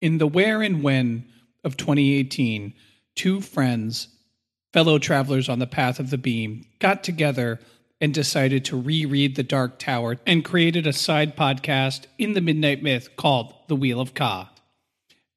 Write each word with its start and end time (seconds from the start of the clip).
In 0.00 0.18
the 0.18 0.26
where 0.26 0.62
and 0.62 0.82
when 0.82 1.26
of 1.62 1.76
2018, 1.76 2.74
two 3.14 3.40
friends, 3.40 4.08
fellow 4.72 4.98
travelers 4.98 5.48
on 5.48 5.58
the 5.58 5.66
path 5.66 6.00
of 6.00 6.10
the 6.10 6.18
beam, 6.18 6.64
got 6.78 7.04
together 7.04 7.60
and 8.00 8.14
decided 8.14 8.64
to 8.64 8.80
reread 8.80 9.36
The 9.36 9.42
Dark 9.42 9.78
Tower 9.78 10.16
and 10.26 10.44
created 10.44 10.86
a 10.86 10.92
side 10.92 11.36
podcast 11.36 12.06
in 12.18 12.32
the 12.32 12.40
Midnight 12.40 12.82
Myth 12.82 13.14
called 13.16 13.54
The 13.68 13.76
Wheel 13.76 14.00
of 14.00 14.14
Ka. 14.14 14.50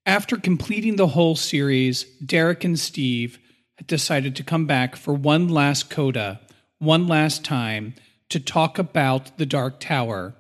After 0.05 0.37
completing 0.37 0.95
the 0.95 1.07
whole 1.07 1.35
series, 1.35 2.03
Derek 2.25 2.63
and 2.63 2.79
Steve 2.79 3.39
had 3.77 3.87
decided 3.87 4.35
to 4.37 4.43
come 4.43 4.65
back 4.65 4.95
for 4.95 5.13
one 5.13 5.49
last 5.49 5.89
coda, 5.89 6.39
one 6.79 7.07
last 7.07 7.43
time, 7.43 7.95
to 8.29 8.39
talk 8.39 8.79
about 8.79 9.37
The 9.37 9.45
Dark 9.45 9.79
Tower. 9.79 10.35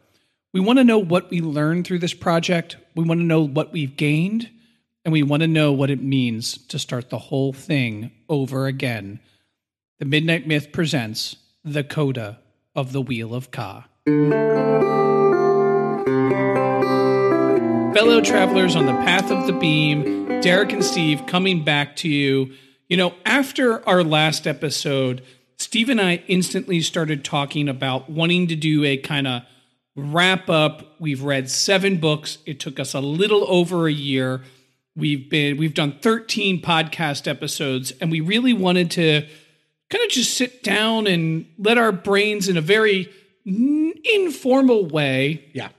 We 0.53 0.59
want 0.59 0.79
to 0.79 0.83
know 0.83 0.99
what 0.99 1.29
we 1.29 1.41
learned 1.41 1.85
through 1.85 1.99
this 1.99 2.13
project, 2.13 2.77
we 2.95 3.03
want 3.03 3.19
to 3.19 3.25
know 3.25 3.41
what 3.41 3.73
we've 3.73 3.95
gained, 3.95 4.49
and 5.05 5.11
we 5.11 5.23
want 5.23 5.41
to 5.41 5.47
know 5.47 5.71
what 5.71 5.89
it 5.89 6.01
means 6.01 6.57
to 6.67 6.77
start 6.79 7.09
the 7.09 7.17
whole 7.17 7.53
thing 7.53 8.11
over 8.29 8.67
again. 8.67 9.19
The 9.99 10.05
Midnight 10.05 10.47
Myth 10.47 10.71
presents 10.71 11.37
The 11.63 11.83
Coda 11.83 12.39
of 12.75 12.91
the 12.91 13.01
Wheel 13.01 13.33
of 13.33 13.51
Ka. 13.51 13.87
Fellow 17.93 18.21
travelers 18.21 18.75
on 18.75 18.85
the 18.85 18.93
path 18.93 19.31
of 19.31 19.47
the 19.47 19.53
beam, 19.53 20.41
Derek 20.41 20.71
and 20.71 20.83
Steve 20.83 21.25
coming 21.25 21.63
back 21.63 21.95
to 21.97 22.09
you. 22.09 22.53
You 22.89 22.97
know, 22.97 23.13
after 23.25 23.87
our 23.87 24.03
last 24.03 24.45
episode, 24.45 25.23
Steve 25.57 25.89
and 25.89 26.01
I 26.01 26.23
instantly 26.27 26.81
started 26.81 27.23
talking 27.23 27.69
about 27.69 28.09
wanting 28.09 28.47
to 28.47 28.55
do 28.55 28.83
a 28.83 28.97
kind 28.97 29.27
of 29.27 29.43
wrap 29.95 30.49
up. 30.49 30.95
We've 30.99 31.21
read 31.23 31.49
seven 31.49 31.97
books. 31.99 32.37
It 32.45 32.59
took 32.59 32.79
us 32.79 32.93
a 32.93 32.99
little 32.99 33.45
over 33.49 33.87
a 33.87 33.91
year. 33.93 34.41
We've 34.95 35.29
been 35.29 35.57
we've 35.57 35.73
done 35.73 35.97
13 36.01 36.61
podcast 36.61 37.27
episodes 37.27 37.91
and 37.99 38.11
we 38.11 38.21
really 38.21 38.53
wanted 38.53 38.91
to 38.91 39.21
kind 39.89 40.03
of 40.03 40.09
just 40.11 40.35
sit 40.37 40.63
down 40.63 41.07
and 41.07 41.45
let 41.57 41.77
our 41.77 41.91
brains 41.91 42.47
in 42.47 42.57
a 42.57 42.61
very 42.61 43.09
n- 43.45 43.93
informal 44.03 44.85
way 44.87 45.45
Yeah. 45.53 45.69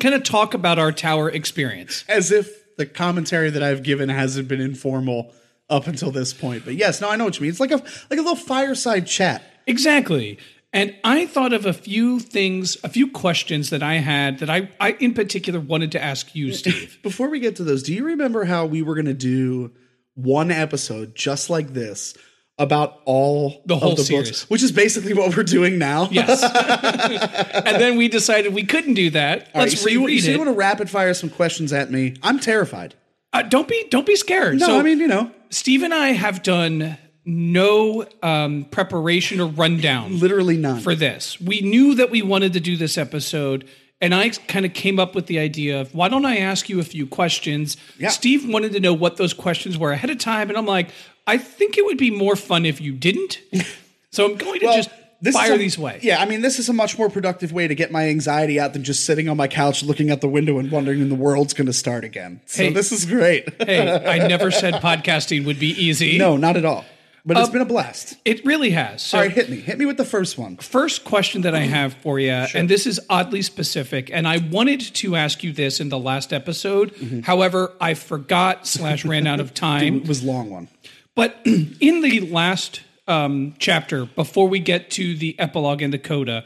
kind 0.00 0.14
of 0.14 0.22
talk 0.22 0.52
about 0.54 0.78
our 0.78 0.92
tower 0.92 1.30
experience. 1.30 2.04
As 2.08 2.30
if 2.30 2.50
the 2.76 2.86
commentary 2.86 3.50
that 3.50 3.62
I've 3.62 3.82
given 3.82 4.08
hasn't 4.10 4.48
been 4.48 4.60
informal 4.60 5.32
up 5.70 5.86
until 5.86 6.10
this 6.10 6.32
point. 6.34 6.64
But 6.64 6.74
yes, 6.76 7.00
no, 7.00 7.10
I 7.10 7.16
know 7.16 7.24
what 7.24 7.36
you 7.38 7.42
mean. 7.42 7.50
It's 7.50 7.60
like 7.60 7.70
a 7.72 7.76
like 7.76 8.18
a 8.18 8.22
little 8.22 8.36
fireside 8.36 9.06
chat. 9.06 9.42
Exactly. 9.66 10.38
And 10.72 10.94
I 11.02 11.24
thought 11.26 11.52
of 11.54 11.64
a 11.64 11.72
few 11.72 12.20
things, 12.20 12.76
a 12.84 12.88
few 12.90 13.10
questions 13.10 13.70
that 13.70 13.82
I 13.82 13.94
had 13.94 14.40
that 14.40 14.50
I, 14.50 14.70
I 14.78 14.92
in 15.00 15.14
particular 15.14 15.60
wanted 15.60 15.92
to 15.92 16.02
ask 16.02 16.34
you, 16.34 16.52
Steve. 16.54 16.98
Before 17.02 17.28
we 17.30 17.40
get 17.40 17.56
to 17.56 17.64
those, 17.64 17.82
do 17.82 17.94
you 17.94 18.04
remember 18.04 18.44
how 18.44 18.66
we 18.66 18.82
were 18.82 18.94
going 18.94 19.06
to 19.06 19.14
do 19.14 19.72
one 20.14 20.50
episode 20.50 21.14
just 21.14 21.48
like 21.48 21.72
this 21.72 22.14
about 22.58 23.00
all 23.04 23.62
The 23.66 23.76
whole 23.76 23.94
the 23.94 24.02
series. 24.04 24.28
books, 24.30 24.50
which 24.50 24.62
is 24.64 24.72
basically 24.72 25.14
what 25.14 25.34
we're 25.36 25.44
doing 25.44 25.78
now? 25.78 26.08
Yes. 26.10 26.42
and 27.64 27.80
then 27.80 27.96
we 27.96 28.08
decided 28.08 28.52
we 28.52 28.64
couldn't 28.64 28.94
do 28.94 29.10
that. 29.10 29.48
All 29.54 29.62
right, 29.62 29.68
Let's 29.70 29.80
so 29.80 29.88
you, 29.88 30.00
reread 30.00 30.24
so 30.24 30.32
you 30.32 30.38
want 30.38 30.50
to 30.50 30.54
rapid 30.56 30.90
fire 30.90 31.14
some 31.14 31.30
questions 31.30 31.72
at 31.72 31.90
me? 31.90 32.16
I'm 32.22 32.38
terrified. 32.40 32.94
uh, 33.32 33.42
don't 33.42 33.68
be 33.68 33.86
don't 33.90 34.06
be 34.06 34.16
scared. 34.16 34.58
No, 34.58 34.66
so 34.66 34.78
I 34.78 34.82
mean, 34.82 34.98
you 34.98 35.06
know, 35.06 35.30
Steve 35.50 35.82
and 35.82 35.94
I 35.94 36.08
have 36.08 36.42
done 36.42 36.98
no 37.28 38.06
um, 38.22 38.64
preparation 38.70 39.40
or 39.40 39.46
rundown 39.48 40.18
literally 40.18 40.56
none. 40.56 40.80
for 40.80 40.94
this. 40.94 41.40
We 41.40 41.60
knew 41.60 41.94
that 41.96 42.10
we 42.10 42.22
wanted 42.22 42.54
to 42.54 42.60
do 42.60 42.76
this 42.76 42.96
episode, 42.96 43.68
and 44.00 44.14
I 44.14 44.30
kind 44.30 44.64
of 44.64 44.72
came 44.72 44.98
up 44.98 45.14
with 45.14 45.26
the 45.26 45.38
idea 45.38 45.80
of 45.80 45.94
why 45.94 46.08
don't 46.08 46.24
I 46.24 46.38
ask 46.38 46.68
you 46.68 46.80
a 46.80 46.84
few 46.84 47.06
questions? 47.06 47.76
Yeah. 47.98 48.08
Steve 48.08 48.48
wanted 48.48 48.72
to 48.72 48.80
know 48.80 48.94
what 48.94 49.18
those 49.18 49.34
questions 49.34 49.76
were 49.76 49.92
ahead 49.92 50.08
of 50.10 50.18
time, 50.18 50.48
and 50.48 50.56
I'm 50.56 50.66
like, 50.66 50.88
I 51.26 51.36
think 51.36 51.76
it 51.76 51.84
would 51.84 51.98
be 51.98 52.10
more 52.10 52.34
fun 52.36 52.64
if 52.64 52.80
you 52.80 52.92
didn't. 52.92 53.40
So 54.10 54.24
I'm 54.24 54.36
going 54.38 54.58
to 54.60 54.66
Well, 54.66 54.76
just 54.76 54.88
this 55.20 55.34
is 55.34 55.40
fire 55.40 55.52
a- 55.52 55.58
these 55.58 55.76
away. 55.76 56.00
Yeah, 56.02 56.18
I 56.18 56.24
mean, 56.24 56.40
this 56.40 56.58
is 56.58 56.70
a 56.70 56.72
much 56.72 56.96
more 56.98 57.10
productive 57.10 57.52
way 57.52 57.68
to 57.68 57.74
get 57.74 57.92
my 57.92 58.08
anxiety 58.08 58.58
out 58.58 58.72
than 58.72 58.84
just 58.84 59.04
sitting 59.04 59.28
on 59.28 59.36
my 59.36 59.48
couch 59.48 59.82
looking 59.82 60.10
out 60.10 60.22
the 60.22 60.28
window 60.30 60.58
and 60.58 60.70
wondering 60.70 61.00
when 61.00 61.10
the 61.10 61.14
world's 61.14 61.52
going 61.52 61.66
to 61.66 61.74
start 61.74 62.04
again. 62.04 62.40
So 62.46 62.62
Hey. 62.64 62.72
this 62.72 62.90
is 62.90 63.04
great. 63.04 63.46
Hey, 63.62 63.86
I 64.06 64.26
never 64.26 64.50
said 64.50 64.74
podcasting 64.82 65.44
would 65.44 65.60
be 65.60 65.68
easy. 65.68 66.16
no, 66.16 66.38
not 66.38 66.56
at 66.56 66.64
all. 66.64 66.86
But 67.28 67.36
it's 67.36 67.50
been 67.50 67.60
a 67.60 67.66
blast. 67.66 68.16
It 68.24 68.42
really 68.46 68.70
has. 68.70 69.02
So 69.02 69.18
all 69.18 69.24
right, 69.24 69.30
hit 69.30 69.50
me. 69.50 69.60
Hit 69.60 69.78
me 69.78 69.84
with 69.84 69.98
the 69.98 70.04
first 70.04 70.38
one. 70.38 70.56
first 70.56 71.04
question 71.04 71.42
that 71.42 71.54
I 71.54 71.60
have 71.60 71.92
for 71.92 72.18
you, 72.18 72.30
and 72.30 72.70
this 72.70 72.86
is 72.86 72.98
oddly 73.10 73.42
specific, 73.42 74.10
and 74.10 74.26
I 74.26 74.38
wanted 74.38 74.80
to 74.80 75.14
ask 75.14 75.44
you 75.44 75.52
this 75.52 75.78
in 75.78 75.90
the 75.90 75.98
last 75.98 76.32
episode. 76.32 76.94
Mm-hmm. 76.94 77.20
However, 77.20 77.72
I 77.82 77.92
forgot 77.92 78.66
slash 78.66 79.04
ran 79.04 79.26
out 79.26 79.40
of 79.40 79.52
time. 79.68 79.98
It 79.98 80.08
was 80.08 80.24
a 80.24 80.26
long 80.26 80.48
one. 80.48 80.68
But 81.14 81.38
in 81.44 82.00
the 82.00 82.20
last 82.20 82.80
um, 83.06 83.54
chapter, 83.58 84.06
before 84.06 84.48
we 84.48 84.58
get 84.58 84.90
to 84.92 85.14
the 85.14 85.38
epilogue 85.38 85.82
and 85.82 85.92
the 85.92 85.98
coda, 85.98 86.44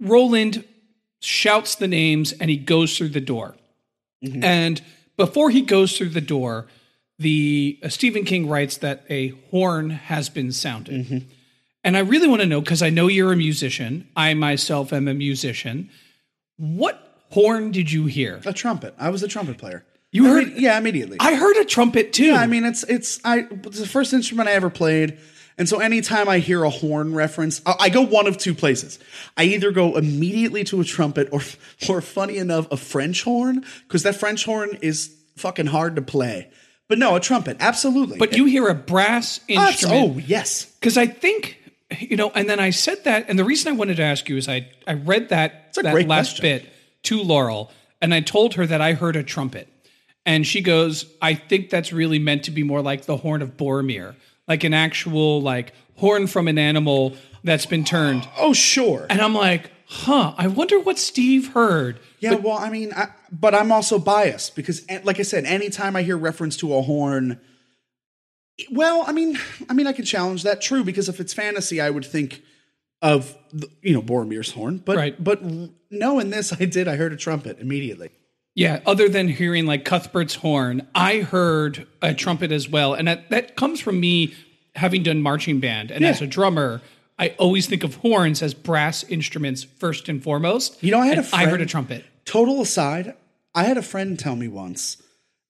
Roland 0.00 0.64
shouts 1.20 1.76
the 1.76 1.86
names 1.88 2.32
and 2.32 2.50
he 2.50 2.56
goes 2.56 2.98
through 2.98 3.10
the 3.10 3.20
door. 3.20 3.54
And 4.42 4.80
before 5.16 5.50
he 5.50 5.60
goes 5.60 5.96
through 5.98 6.08
the 6.08 6.20
door, 6.22 6.66
the 7.18 7.78
uh, 7.82 7.88
Stephen 7.88 8.24
King 8.24 8.48
writes 8.48 8.78
that 8.78 9.04
a 9.08 9.28
horn 9.50 9.90
has 9.90 10.28
been 10.28 10.52
sounded. 10.52 11.26
And 11.84 11.96
I 11.96 12.00
really 12.00 12.26
want 12.28 12.40
to 12.40 12.46
know 12.46 12.60
because 12.60 12.82
I 12.82 12.90
know 12.90 13.08
you're 13.08 13.32
a 13.32 13.36
musician. 13.36 14.08
I 14.16 14.32
myself 14.34 14.92
am 14.92 15.06
a 15.06 15.14
musician. 15.14 15.90
What 16.56 17.00
horn 17.30 17.70
did 17.72 17.90
you 17.92 18.06
hear? 18.06 18.40
A 18.46 18.52
trumpet. 18.52 18.94
I 18.98 19.10
was 19.10 19.22
a 19.22 19.28
trumpet 19.28 19.58
player. 19.58 19.84
You 20.10 20.26
heard- 20.26 20.46
Imme- 20.54 20.60
yeah, 20.60 20.78
immediately. 20.78 21.16
I 21.20 21.34
heard 21.34 21.56
a 21.56 21.64
trumpet 21.64 22.12
too. 22.12 22.26
Yeah, 22.26 22.40
I 22.40 22.46
mean, 22.46 22.64
it's 22.64 22.84
it's 22.84 23.20
I 23.24 23.46
it's 23.50 23.80
the 23.80 23.86
first 23.86 24.12
instrument 24.12 24.48
I 24.48 24.52
ever 24.52 24.70
played, 24.70 25.18
and 25.58 25.68
so 25.68 25.80
anytime 25.80 26.28
I 26.28 26.38
hear 26.38 26.62
a 26.62 26.70
horn 26.70 27.14
reference, 27.14 27.60
I, 27.66 27.74
I 27.80 27.88
go 27.88 28.02
one 28.02 28.28
of 28.28 28.38
two 28.38 28.54
places. 28.54 29.00
I 29.36 29.44
either 29.44 29.72
go 29.72 29.96
immediately 29.96 30.62
to 30.64 30.80
a 30.80 30.84
trumpet, 30.84 31.28
or 31.32 31.40
or 31.88 32.00
funny 32.00 32.36
enough, 32.38 32.70
a 32.70 32.76
French 32.76 33.24
horn, 33.24 33.64
because 33.88 34.04
that 34.04 34.14
French 34.14 34.44
horn 34.44 34.78
is 34.82 35.12
fucking 35.36 35.66
hard 35.66 35.96
to 35.96 36.02
play. 36.02 36.48
But 36.88 36.98
no, 36.98 37.16
a 37.16 37.20
trumpet, 37.20 37.56
absolutely. 37.60 38.18
but 38.18 38.36
you 38.36 38.44
hear 38.44 38.68
a 38.68 38.74
brass 38.74 39.40
instrument. 39.48 40.16
oh 40.16 40.18
yes, 40.18 40.66
because 40.66 40.98
I 40.98 41.06
think 41.06 41.58
you 41.98 42.16
know, 42.16 42.30
and 42.34 42.48
then 42.48 42.60
I 42.60 42.70
said 42.70 43.04
that, 43.04 43.26
and 43.28 43.38
the 43.38 43.44
reason 43.44 43.72
I 43.72 43.76
wanted 43.76 43.96
to 43.96 44.02
ask 44.02 44.28
you 44.28 44.36
is 44.36 44.48
I 44.48 44.68
I 44.86 44.94
read 44.94 45.30
that 45.30 45.74
that 45.74 46.06
last 46.06 46.40
question. 46.40 46.42
bit 46.42 46.68
to 47.04 47.22
Laurel, 47.22 47.70
and 48.00 48.12
I 48.12 48.20
told 48.20 48.54
her 48.54 48.66
that 48.66 48.80
I 48.80 48.92
heard 48.92 49.16
a 49.16 49.22
trumpet, 49.22 49.68
and 50.26 50.46
she 50.46 50.60
goes, 50.60 51.06
"I 51.22 51.34
think 51.34 51.70
that's 51.70 51.92
really 51.92 52.18
meant 52.18 52.44
to 52.44 52.50
be 52.50 52.62
more 52.62 52.82
like 52.82 53.06
the 53.06 53.16
horn 53.16 53.42
of 53.42 53.56
Boromir, 53.56 54.14
like 54.46 54.64
an 54.64 54.74
actual 54.74 55.40
like 55.40 55.72
horn 55.96 56.26
from 56.26 56.48
an 56.48 56.58
animal 56.58 57.16
that's 57.42 57.66
been 57.66 57.84
turned." 57.84 58.28
oh 58.38 58.52
sure. 58.52 59.06
And 59.08 59.20
I'm 59.20 59.34
like, 59.34 59.70
"Huh? 59.86 60.34
I 60.36 60.46
wonder 60.46 60.78
what 60.80 60.98
Steve 60.98 61.52
heard." 61.52 61.98
Yeah, 62.20 62.34
well, 62.34 62.58
I 62.58 62.70
mean, 62.70 62.92
I, 62.94 63.08
but 63.30 63.54
I'm 63.54 63.70
also 63.70 63.98
biased 63.98 64.56
because, 64.56 64.84
eh, 64.88 65.00
like 65.04 65.18
I 65.18 65.22
said, 65.22 65.44
anytime 65.44 65.94
I 65.96 66.02
hear 66.02 66.16
reference 66.16 66.56
to 66.58 66.74
a 66.74 66.82
horn, 66.82 67.38
well, 68.70 69.04
I 69.06 69.12
mean, 69.12 69.38
I 69.68 69.74
mean, 69.74 69.86
I 69.86 69.92
can 69.92 70.04
challenge 70.04 70.42
that. 70.44 70.60
True, 70.60 70.84
because 70.84 71.08
if 71.08 71.20
it's 71.20 71.32
fantasy, 71.32 71.80
I 71.80 71.90
would 71.90 72.04
think 72.04 72.42
of 73.02 73.36
the, 73.52 73.68
you 73.82 73.92
know 73.92 74.00
Boromir's 74.00 74.52
horn, 74.52 74.78
but 74.78 74.96
Right. 74.96 75.22
but 75.22 75.42
no, 75.90 76.18
in 76.18 76.30
this 76.30 76.52
I 76.52 76.64
did. 76.64 76.88
I 76.88 76.96
heard 76.96 77.12
a 77.12 77.16
trumpet 77.16 77.58
immediately. 77.60 78.10
Yeah, 78.54 78.80
other 78.86 79.08
than 79.08 79.28
hearing 79.28 79.66
like 79.66 79.84
Cuthbert's 79.84 80.36
horn, 80.36 80.86
I 80.94 81.18
heard 81.18 81.86
a 82.00 82.14
trumpet 82.14 82.52
as 82.52 82.68
well. 82.68 82.94
And 82.94 83.08
that, 83.08 83.28
that 83.30 83.56
comes 83.56 83.80
from 83.80 83.98
me 83.98 84.32
having 84.76 85.02
done 85.02 85.20
marching 85.20 85.58
band. 85.58 85.90
And 85.90 86.04
as 86.04 86.22
a 86.22 86.26
drummer, 86.26 86.80
I 87.18 87.28
always 87.38 87.66
think 87.66 87.84
of 87.84 87.96
horns 87.96 88.42
as 88.42 88.54
brass 88.54 89.04
instruments 89.04 89.62
first 89.62 90.08
and 90.08 90.22
foremost. 90.22 90.82
You 90.82 90.90
know, 90.90 91.00
I 91.00 91.06
had 91.06 91.18
a 91.18 91.28
I 91.32 91.46
heard 91.46 91.60
a 91.60 91.66
trumpet. 91.66 92.04
Total 92.24 92.60
aside, 92.60 93.14
I 93.54 93.64
had 93.64 93.76
a 93.76 93.82
friend 93.82 94.18
tell 94.18 94.36
me 94.36 94.48
once 94.48 95.02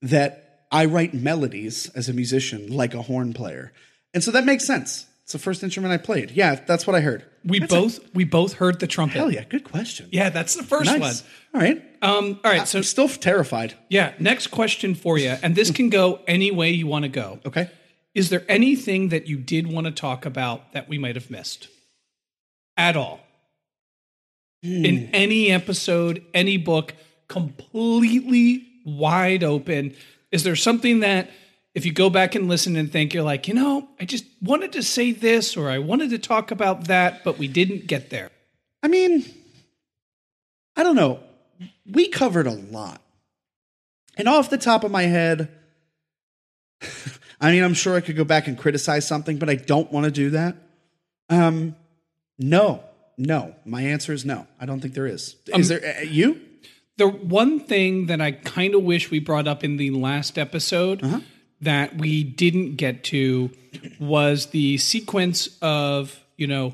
that 0.02 0.66
I 0.70 0.84
write 0.84 1.14
melodies 1.14 1.90
as 1.90 2.08
a 2.08 2.12
musician 2.12 2.70
like 2.70 2.94
a 2.94 3.02
horn 3.02 3.32
player, 3.32 3.72
and 4.12 4.22
so 4.22 4.30
that 4.32 4.44
makes 4.44 4.66
sense. 4.66 5.06
It's 5.22 5.32
the 5.32 5.38
first 5.38 5.62
instrument 5.62 5.94
I 5.94 5.96
played. 5.96 6.32
Yeah, 6.32 6.56
that's 6.66 6.86
what 6.86 6.94
I 6.94 7.00
heard. 7.00 7.24
We 7.46 7.60
both 7.60 7.98
we 8.14 8.24
both 8.24 8.54
heard 8.54 8.80
the 8.80 8.86
trumpet. 8.86 9.16
Hell 9.16 9.30
yeah, 9.30 9.44
good 9.44 9.64
question. 9.64 10.08
Yeah, 10.12 10.28
that's 10.28 10.54
the 10.54 10.62
first 10.62 10.86
nice. 10.86 11.00
one. 11.00 11.30
All 11.54 11.60
right. 11.60 11.82
Um, 12.02 12.40
all 12.44 12.50
right, 12.50 12.68
so 12.68 12.78
I'm 12.78 12.84
still 12.84 13.08
terrified. 13.08 13.74
yeah, 13.88 14.12
next 14.18 14.48
question 14.48 14.94
for 14.94 15.16
you, 15.16 15.34
and 15.42 15.54
this 15.54 15.70
can 15.70 15.88
go 15.88 16.20
any 16.26 16.50
way 16.50 16.70
you 16.72 16.86
want 16.86 17.04
to 17.04 17.08
go. 17.08 17.40
Okay. 17.46 17.70
Is 18.14 18.30
there 18.30 18.44
anything 18.48 19.08
that 19.08 19.26
you 19.26 19.36
did 19.36 19.66
want 19.66 19.86
to 19.86 19.90
talk 19.90 20.24
about 20.24 20.72
that 20.72 20.88
we 20.88 20.98
might 20.98 21.16
have 21.16 21.30
missed 21.30 21.68
at 22.76 22.96
all? 22.96 23.20
Hmm. 24.62 24.84
In 24.84 25.10
any 25.12 25.50
episode, 25.50 26.24
any 26.32 26.56
book, 26.56 26.94
completely 27.28 28.66
wide 28.84 29.42
open. 29.42 29.94
Is 30.30 30.44
there 30.44 30.56
something 30.56 31.00
that 31.00 31.30
if 31.74 31.84
you 31.84 31.92
go 31.92 32.08
back 32.08 32.36
and 32.36 32.48
listen 32.48 32.76
and 32.76 32.90
think, 32.90 33.12
you're 33.12 33.24
like, 33.24 33.48
you 33.48 33.54
know, 33.54 33.88
I 33.98 34.04
just 34.04 34.24
wanted 34.40 34.72
to 34.72 34.82
say 34.82 35.10
this 35.10 35.56
or 35.56 35.68
I 35.68 35.78
wanted 35.78 36.10
to 36.10 36.18
talk 36.18 36.52
about 36.52 36.84
that, 36.84 37.24
but 37.24 37.36
we 37.36 37.48
didn't 37.48 37.88
get 37.88 38.10
there? 38.10 38.30
I 38.82 38.88
mean, 38.88 39.24
I 40.76 40.82
don't 40.82 40.96
know. 40.96 41.20
We 41.90 42.08
covered 42.08 42.46
a 42.46 42.52
lot. 42.52 43.00
And 44.16 44.28
off 44.28 44.50
the 44.50 44.58
top 44.58 44.84
of 44.84 44.92
my 44.92 45.02
head, 45.02 45.48
I 47.40 47.50
mean, 47.50 47.62
I'm 47.62 47.74
sure 47.74 47.96
I 47.96 48.00
could 48.00 48.16
go 48.16 48.24
back 48.24 48.46
and 48.46 48.56
criticize 48.58 49.06
something, 49.06 49.38
but 49.38 49.48
I 49.50 49.54
don't 49.54 49.90
want 49.92 50.04
to 50.04 50.10
do 50.10 50.30
that. 50.30 50.56
Um, 51.28 51.76
no, 52.38 52.82
no. 53.16 53.54
My 53.64 53.82
answer 53.82 54.12
is 54.12 54.24
no. 54.24 54.46
I 54.60 54.66
don't 54.66 54.80
think 54.80 54.94
there 54.94 55.06
is. 55.06 55.36
Is 55.48 55.68
there 55.68 55.96
uh, 55.98 56.02
you? 56.02 56.40
The 56.96 57.08
one 57.08 57.60
thing 57.60 58.06
that 58.06 58.20
I 58.20 58.32
kind 58.32 58.74
of 58.74 58.82
wish 58.82 59.10
we 59.10 59.18
brought 59.18 59.48
up 59.48 59.64
in 59.64 59.76
the 59.78 59.90
last 59.90 60.38
episode 60.38 61.02
that 61.60 61.96
we 61.96 62.22
didn't 62.22 62.76
get 62.76 63.02
to 63.04 63.50
was 63.98 64.46
the 64.46 64.78
sequence 64.78 65.58
of, 65.60 66.22
you 66.36 66.46
know, 66.46 66.72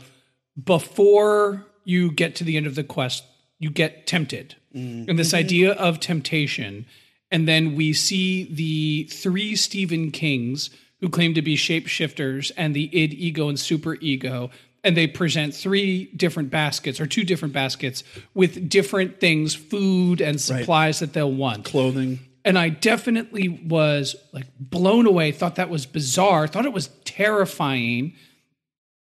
before 0.63 1.65
you 1.85 2.13
get 2.13 2.35
to 2.37 2.45
the 2.45 2.57
end 2.59 2.67
of 2.67 2.75
the 2.75 2.85
quest, 2.85 3.25
you 3.59 3.71
get 3.71 4.07
tempted. 4.07 4.57
And 5.09 5.19
this 5.19 5.33
idea 5.33 5.73
of 5.73 6.01
temptation. 6.01 6.87
And 7.31 7.47
then 7.47 7.75
we 7.77 7.93
see 7.93 8.45
the 8.45 9.05
three 9.05 9.55
Stephen 9.57 10.11
Kings 10.11 10.71
who 11.01 11.09
claim 11.09 11.35
to 11.35 11.43
be 11.43 11.57
shapeshifters 11.57 12.51
and 12.57 12.75
the 12.75 12.95
id, 12.97 13.15
ego, 13.15 13.49
and 13.49 13.59
super 13.59 13.95
ego. 13.97 14.51
And 14.83 14.97
they 14.97 15.07
present 15.07 15.55
three 15.55 16.07
different 16.17 16.51
baskets 16.51 17.01
or 17.01 17.07
two 17.07 17.25
different 17.25 17.55
baskets 17.55 18.03
with 18.35 18.69
different 18.69 19.21
things, 19.21 19.55
food 19.55 20.21
and 20.21 20.41
supplies 20.41 21.01
that 21.01 21.13
they'll 21.13 21.31
want 21.33 21.65
Clothing. 21.65 22.19
and 22.45 22.59
I 22.59 22.71
definitely 22.71 23.49
was 23.49 24.17
like 24.33 24.47
blown 24.59 25.07
away. 25.07 25.33
Thought 25.33 25.57
that 25.57 25.69
was 25.69 25.85
bizarre. 25.87 26.47
Thought 26.47 26.65
it 26.65 26.73
was 26.73 26.89
terrifying, 27.05 28.15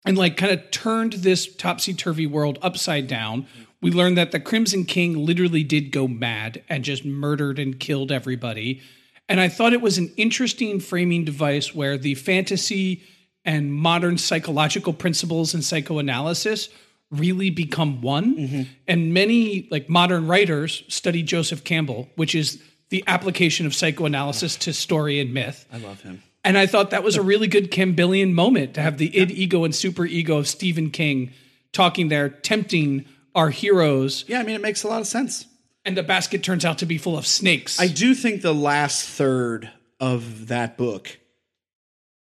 and 0.07 0.17
like 0.17 0.39
kind 0.39 0.53
of 0.53 0.71
turned 0.71 1.13
this 1.15 1.55
topsy 1.55 1.93
turvy 1.93 2.27
world 2.27 2.59
upside 2.63 3.07
down. 3.07 3.47
We 3.81 3.91
learned 3.91 4.17
that 4.19 4.33
the 4.33 4.41
Crimson 4.41 4.85
King 4.85 5.15
literally 5.25 5.63
did 5.63 5.93
go 5.93 6.09
mad 6.09 6.63
and 6.69 6.85
just 6.85 7.05
murdered 7.05 7.59
and 7.59 7.79
killed 7.79 8.11
everybody. 8.11 8.81
And 9.29 9.41
I 9.41 9.49
thought 9.49 9.73
it 9.73 9.81
was 9.81 9.99
an 9.99 10.13
interesting 10.17 10.81
framing 10.81 11.25
device 11.25 11.75
where 11.75 11.99
the 11.99 12.15
fantasy 12.15 13.03
and 13.45 13.73
modern 13.73 14.19
psychological 14.19 14.93
principles 14.93 15.55
and 15.55 15.65
psychoanalysis 15.65 16.69
really 17.11 17.51
become 17.51 18.01
one. 18.01 18.37
Mm-hmm. 18.37 18.63
And 18.89 19.15
many 19.15 19.69
like 19.71 19.89
modern 19.89 20.27
writers 20.27 20.83
study 20.89 21.23
Joseph 21.23 21.63
Campbell, 21.65 22.09
which 22.17 22.35
is 22.35 22.63
the 22.89 23.05
application 23.07 23.67
of 23.67 23.75
psychoanalysis 23.75 24.57
to 24.57 24.73
story 24.73 25.21
and 25.21 25.35
myth. 25.35 25.67
I 25.73 25.79
love 25.79 26.01
him. 26.03 26.23
And 26.45 26.57
I 26.57 26.67
thought 26.67 26.91
that 26.91 27.03
was 27.03 27.17
a 27.17 27.23
really 27.23 27.49
good 27.49 27.73
Campbellian 27.73 28.33
moment 28.33 28.75
to 28.75 28.81
have 28.81 28.99
the 28.99 29.17
id, 29.17 29.33
ego, 29.33 29.65
and 29.65 29.75
super 29.75 30.07
ego 30.07 30.39
of 30.39 30.47
Stephen 30.47 30.91
King 30.91 31.33
talking 31.73 32.09
there, 32.09 32.29
tempting 32.29 33.05
our 33.37 33.51
heroes. 33.51 34.25
Yeah, 34.27 34.41
I 34.41 34.43
mean, 34.43 34.57
it 34.57 34.63
makes 34.63 34.83
a 34.83 34.89
lot 34.89 35.01
of 35.01 35.07
sense. 35.07 35.47
And 35.85 35.97
the 35.97 36.03
basket 36.03 36.43
turns 36.43 36.65
out 36.65 36.79
to 36.79 36.87
be 36.87 36.99
full 36.99 37.17
of 37.17 37.27
snakes. 37.27 37.79
I 37.79 37.87
do 37.87 38.15
think 38.15 38.43
the 38.43 38.55
last 38.55 39.09
third 39.09 39.71
of 40.01 40.49
that 40.49 40.77
book 40.77 41.17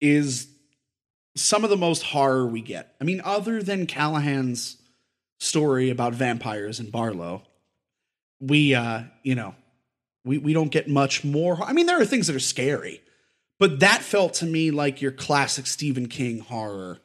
is 0.01 0.49
some 1.37 1.65
of 1.65 1.71
the 1.71 1.77
most 1.77 2.03
horror 2.03 2.47
we 2.47 2.63
get. 2.63 2.95
I 3.01 3.05
mean, 3.05 3.21
other 3.25 3.63
than 3.63 3.87
Callahan's 3.87 4.79
story 5.39 5.91
about 5.91 6.15
vampires 6.15 6.81
and 6.81 6.91
Barlow, 6.91 7.43
we 8.41 8.75
uh, 8.75 9.03
you 9.23 9.35
know, 9.35 9.55
we 10.25 10.39
we 10.39 10.55
don't 10.55 10.71
get 10.71 10.89
much 10.89 11.23
more. 11.23 11.63
I 11.63 11.73
mean, 11.75 11.87
there 11.87 12.01
are 12.01 12.07
things 12.07 12.29
that 12.29 12.37
are 12.37 12.41
scary, 12.41 13.03
but 13.59 13.81
that 13.81 14.03
felt 14.03 14.35
to 14.35 14.47
me 14.47 14.71
like 14.71 15.03
your 15.03 15.13
classic 15.13 15.67
Stephen 15.67 16.09
King 16.09 16.39
horror. 16.39 17.01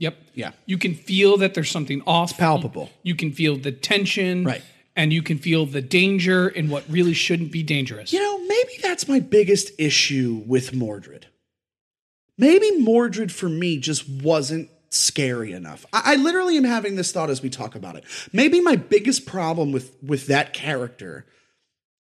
Yep. 0.00 0.18
Yeah. 0.34 0.50
You 0.66 0.76
can 0.76 0.94
feel 0.96 1.36
that 1.36 1.54
there's 1.54 1.70
something 1.70 2.02
off. 2.06 2.36
palpable. 2.36 2.90
You 3.04 3.14
can 3.14 3.30
feel 3.30 3.56
the 3.56 3.70
tension. 3.70 4.44
Right. 4.44 4.62
And 4.96 5.12
you 5.12 5.22
can 5.22 5.38
feel 5.38 5.66
the 5.66 5.80
danger 5.80 6.48
in 6.48 6.68
what 6.68 6.84
really 6.88 7.14
shouldn't 7.14 7.52
be 7.52 7.62
dangerous. 7.62 8.12
You 8.12 8.20
know, 8.20 8.38
maybe 8.46 8.72
that's 8.82 9.06
my 9.06 9.20
biggest 9.20 9.70
issue 9.78 10.42
with 10.44 10.74
Mordred. 10.74 11.26
Maybe 12.36 12.76
Mordred 12.78 13.30
for 13.30 13.48
me 13.48 13.78
just 13.78 14.08
wasn't 14.08 14.68
scary 14.88 15.52
enough. 15.52 15.86
I, 15.92 16.02
I 16.12 16.16
literally 16.16 16.56
am 16.56 16.64
having 16.64 16.96
this 16.96 17.12
thought 17.12 17.30
as 17.30 17.40
we 17.40 17.50
talk 17.50 17.74
about 17.76 17.96
it. 17.96 18.04
Maybe 18.32 18.60
my 18.60 18.76
biggest 18.76 19.26
problem 19.26 19.72
with 19.72 19.96
with 20.02 20.26
that 20.26 20.52
character 20.52 21.24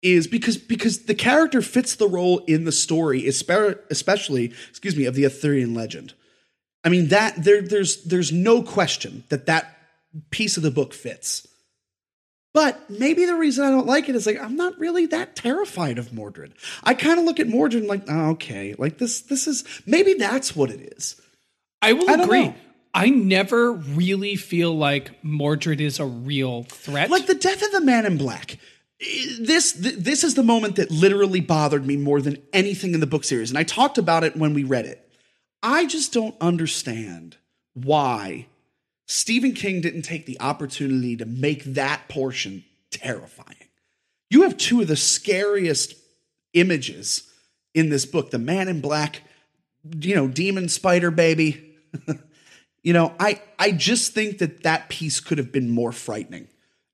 is 0.02 0.26
because 0.26 0.56
because 0.56 1.06
the 1.06 1.14
character 1.14 1.60
fits 1.62 1.96
the 1.96 2.08
role 2.08 2.38
in 2.46 2.64
the 2.64 2.72
story, 2.72 3.22
espe- 3.22 3.80
especially 3.90 4.52
excuse 4.70 4.96
me 4.96 5.04
of 5.04 5.14
the 5.14 5.24
Arthurian 5.24 5.74
legend. 5.74 6.14
I 6.86 6.88
mean 6.88 7.08
that 7.08 7.34
there 7.42 7.62
there's 7.62 8.04
there's 8.04 8.30
no 8.30 8.62
question 8.62 9.24
that 9.28 9.46
that 9.46 9.76
piece 10.30 10.56
of 10.56 10.62
the 10.62 10.70
book 10.70 10.94
fits. 10.94 11.46
But 12.54 12.88
maybe 12.88 13.26
the 13.26 13.34
reason 13.34 13.66
I 13.66 13.70
don't 13.70 13.88
like 13.88 14.08
it 14.08 14.14
is 14.14 14.24
like 14.24 14.40
I'm 14.40 14.54
not 14.54 14.78
really 14.78 15.06
that 15.06 15.34
terrified 15.34 15.98
of 15.98 16.12
Mordred. 16.12 16.54
I 16.84 16.94
kind 16.94 17.18
of 17.18 17.24
look 17.24 17.40
at 17.40 17.48
Mordred 17.48 17.82
and 17.82 17.88
like, 17.88 18.04
oh, 18.08 18.30
okay, 18.30 18.76
like 18.78 18.98
this 18.98 19.22
this 19.22 19.48
is 19.48 19.64
maybe 19.84 20.14
that's 20.14 20.54
what 20.54 20.70
it 20.70 20.94
is. 20.96 21.20
I 21.82 21.92
will 21.92 22.08
I 22.08 22.22
agree. 22.22 22.44
know. 22.46 22.54
I 22.94 23.10
never 23.10 23.72
really 23.72 24.36
feel 24.36 24.74
like 24.74 25.22
Mordred 25.24 25.80
is 25.80 25.98
a 25.98 26.06
real 26.06 26.62
threat. 26.62 27.10
Like 27.10 27.26
the 27.26 27.34
death 27.34 27.62
of 27.62 27.72
the 27.72 27.80
man 27.80 28.06
in 28.06 28.16
black. 28.16 28.58
Eh, 29.00 29.36
this 29.40 29.72
this 29.72 30.22
is 30.22 30.34
the 30.34 30.44
moment 30.44 30.76
that 30.76 30.92
literally 30.92 31.40
bothered 31.40 31.84
me 31.84 31.96
more 31.96 32.20
than 32.22 32.38
anything 32.52 32.94
in 32.94 33.00
the 33.00 33.08
book 33.08 33.24
series, 33.24 33.50
and 33.50 33.58
I 33.58 33.64
talked 33.64 33.98
about 33.98 34.22
it 34.22 34.36
when 34.36 34.54
we 34.54 34.62
read 34.62 34.86
it. 34.86 35.05
I 35.66 35.84
just 35.84 36.12
don't 36.12 36.36
understand 36.40 37.38
why 37.74 38.46
Stephen 39.06 39.52
King 39.52 39.80
didn't 39.80 40.02
take 40.02 40.24
the 40.24 40.40
opportunity 40.40 41.16
to 41.16 41.26
make 41.26 41.64
that 41.64 42.08
portion 42.08 42.64
terrifying. 42.92 43.56
You 44.30 44.42
have 44.42 44.56
two 44.56 44.80
of 44.80 44.86
the 44.86 44.94
scariest 44.94 45.96
images 46.52 47.28
in 47.74 47.88
this 47.88 48.06
book: 48.06 48.30
the 48.30 48.38
man 48.38 48.68
in 48.68 48.80
black, 48.80 49.22
you 50.00 50.14
know, 50.14 50.28
demon 50.28 50.68
spider 50.68 51.10
baby. 51.10 51.74
you 52.84 52.92
know, 52.92 53.12
I 53.18 53.42
I 53.58 53.72
just 53.72 54.14
think 54.14 54.38
that 54.38 54.62
that 54.62 54.88
piece 54.88 55.18
could 55.18 55.38
have 55.38 55.50
been 55.50 55.68
more 55.68 55.90
frightening 55.90 56.46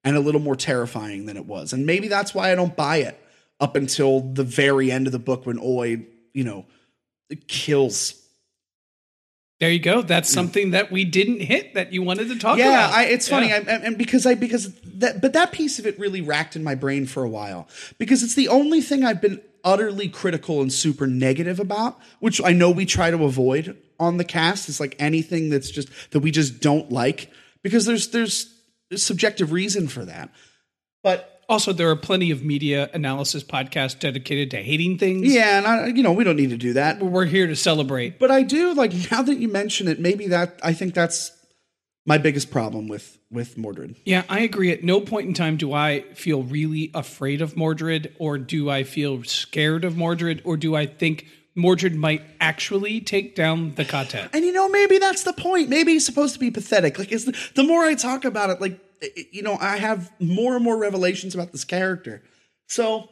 and 0.02 0.16
a 0.16 0.20
little 0.20 0.40
more 0.40 0.56
terrifying 0.56 1.26
than 1.26 1.36
it 1.36 1.44
was, 1.44 1.74
and 1.74 1.84
maybe 1.84 2.08
that's 2.08 2.34
why 2.34 2.50
I 2.50 2.54
don't 2.54 2.74
buy 2.74 2.96
it 2.98 3.22
up 3.60 3.76
until 3.76 4.20
the 4.20 4.44
very 4.44 4.90
end 4.90 5.06
of 5.06 5.12
the 5.12 5.18
book 5.18 5.44
when 5.44 5.58
Oy, 5.62 6.06
you 6.32 6.44
know, 6.44 6.64
kills 7.48 8.21
there 9.62 9.70
you 9.70 9.78
go. 9.78 10.02
That's 10.02 10.28
mm. 10.28 10.34
something 10.34 10.70
that 10.72 10.90
we 10.90 11.04
didn't 11.04 11.38
hit 11.38 11.74
that 11.74 11.92
you 11.92 12.02
wanted 12.02 12.26
to 12.30 12.36
talk 12.36 12.58
yeah, 12.58 12.70
about. 12.70 12.94
I, 12.94 13.04
it's 13.04 13.28
funny, 13.28 13.46
Yeah. 13.46 13.62
I, 13.64 13.70
I- 13.70 13.76
and 13.76 13.96
because 13.96 14.26
I 14.26 14.34
because 14.34 14.74
that, 14.96 15.20
but 15.20 15.34
that 15.34 15.52
piece 15.52 15.78
of 15.78 15.86
it 15.86 15.96
really 16.00 16.20
racked 16.20 16.56
in 16.56 16.64
my 16.64 16.74
brain 16.74 17.06
for 17.06 17.22
a 17.22 17.28
while 17.28 17.68
because 17.96 18.24
it's 18.24 18.34
the 18.34 18.48
only 18.48 18.80
thing 18.80 19.04
I've 19.04 19.20
been 19.20 19.40
utterly 19.62 20.08
critical 20.08 20.62
and 20.62 20.72
super 20.72 21.06
negative 21.06 21.60
about, 21.60 21.96
which 22.18 22.42
I 22.42 22.50
know 22.50 22.72
we 22.72 22.84
try 22.84 23.12
to 23.12 23.22
avoid 23.22 23.78
on 24.00 24.16
the 24.16 24.24
cast. 24.24 24.68
Is 24.68 24.80
like 24.80 24.96
anything 24.98 25.48
that's 25.48 25.70
just 25.70 25.88
that 26.10 26.18
we 26.18 26.32
just 26.32 26.60
don't 26.60 26.90
like 26.90 27.30
because 27.62 27.86
there's 27.86 28.08
there's 28.08 28.52
subjective 28.96 29.52
reason 29.52 29.86
for 29.86 30.04
that. 30.04 30.30
But 31.04 31.31
also, 31.52 31.72
there 31.72 31.90
are 31.90 31.96
plenty 31.96 32.30
of 32.30 32.42
media 32.42 32.90
analysis 32.94 33.44
podcasts 33.44 33.98
dedicated 33.98 34.50
to 34.52 34.56
hating 34.56 34.96
things. 34.96 35.32
yeah, 35.32 35.58
and 35.58 35.66
I, 35.66 35.86
you 35.88 36.02
know 36.02 36.12
we 36.12 36.24
don't 36.24 36.36
need 36.36 36.50
to 36.50 36.56
do 36.56 36.72
that. 36.72 37.00
We're 37.00 37.26
here 37.26 37.46
to 37.46 37.54
celebrate. 37.54 38.18
But 38.18 38.30
I 38.30 38.42
do 38.42 38.72
like 38.72 38.92
now 39.10 39.22
that 39.22 39.36
you 39.36 39.48
mention 39.48 39.86
it, 39.86 40.00
maybe 40.00 40.28
that 40.28 40.58
I 40.62 40.72
think 40.72 40.94
that's 40.94 41.30
my 42.06 42.16
biggest 42.16 42.50
problem 42.50 42.88
with 42.88 43.18
with 43.30 43.58
Mordred. 43.58 43.96
Yeah, 44.04 44.22
I 44.30 44.40
agree. 44.40 44.72
At 44.72 44.82
no 44.82 45.00
point 45.00 45.28
in 45.28 45.34
time 45.34 45.58
do 45.58 45.74
I 45.74 46.00
feel 46.14 46.42
really 46.42 46.90
afraid 46.94 47.42
of 47.42 47.54
Mordred, 47.54 48.14
or 48.18 48.38
do 48.38 48.70
I 48.70 48.82
feel 48.82 49.22
scared 49.24 49.84
of 49.84 49.96
Mordred, 49.96 50.40
or 50.44 50.56
do 50.56 50.74
I 50.74 50.86
think 50.86 51.26
Mordred 51.54 51.94
might 51.94 52.22
actually 52.40 53.00
take 53.00 53.34
down 53.34 53.74
the 53.74 53.84
ka-tet. 53.84 54.30
And 54.32 54.42
you 54.44 54.52
know, 54.52 54.70
maybe 54.70 54.98
that's 54.98 55.22
the 55.22 55.34
point. 55.34 55.68
Maybe 55.68 55.92
he's 55.92 56.06
supposed 56.06 56.32
to 56.32 56.40
be 56.40 56.50
pathetic. 56.50 56.98
Like, 56.98 57.12
is 57.12 57.26
the, 57.26 57.38
the 57.54 57.62
more 57.62 57.84
I 57.84 57.94
talk 57.94 58.24
about 58.24 58.48
it, 58.48 58.58
like, 58.58 58.80
you 59.30 59.42
know, 59.42 59.56
I 59.60 59.76
have 59.78 60.10
more 60.20 60.54
and 60.54 60.64
more 60.64 60.76
revelations 60.76 61.34
about 61.34 61.52
this 61.52 61.64
character. 61.64 62.22
So, 62.68 63.08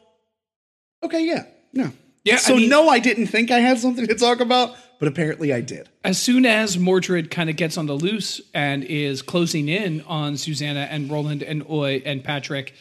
okay, 1.03 1.25
yeah, 1.25 1.45
no, 1.73 1.91
Yeah, 2.23 2.35
I 2.35 2.37
So 2.37 2.55
mean- 2.55 2.69
no, 2.69 2.87
I 2.89 2.99
didn't 2.99 3.27
think 3.27 3.51
I 3.51 3.59
had 3.59 3.79
something 3.79 4.05
to 4.07 4.15
talk 4.15 4.39
about, 4.39 4.75
but 4.99 5.07
apparently 5.07 5.51
I 5.53 5.61
did. 5.61 5.89
As 6.03 6.19
soon 6.19 6.45
as 6.45 6.77
Mordred 6.77 7.31
kind 7.31 7.49
of 7.49 7.55
gets 7.55 7.77
on 7.77 7.87
the 7.87 7.93
loose 7.95 8.39
and 8.53 8.83
is 8.83 9.21
closing 9.21 9.67
in 9.69 10.01
on 10.01 10.37
Susanna 10.37 10.87
and 10.91 11.09
Roland 11.09 11.41
and 11.41 11.63
Oy 11.69 12.01
and 12.05 12.23
Patrick, 12.23 12.73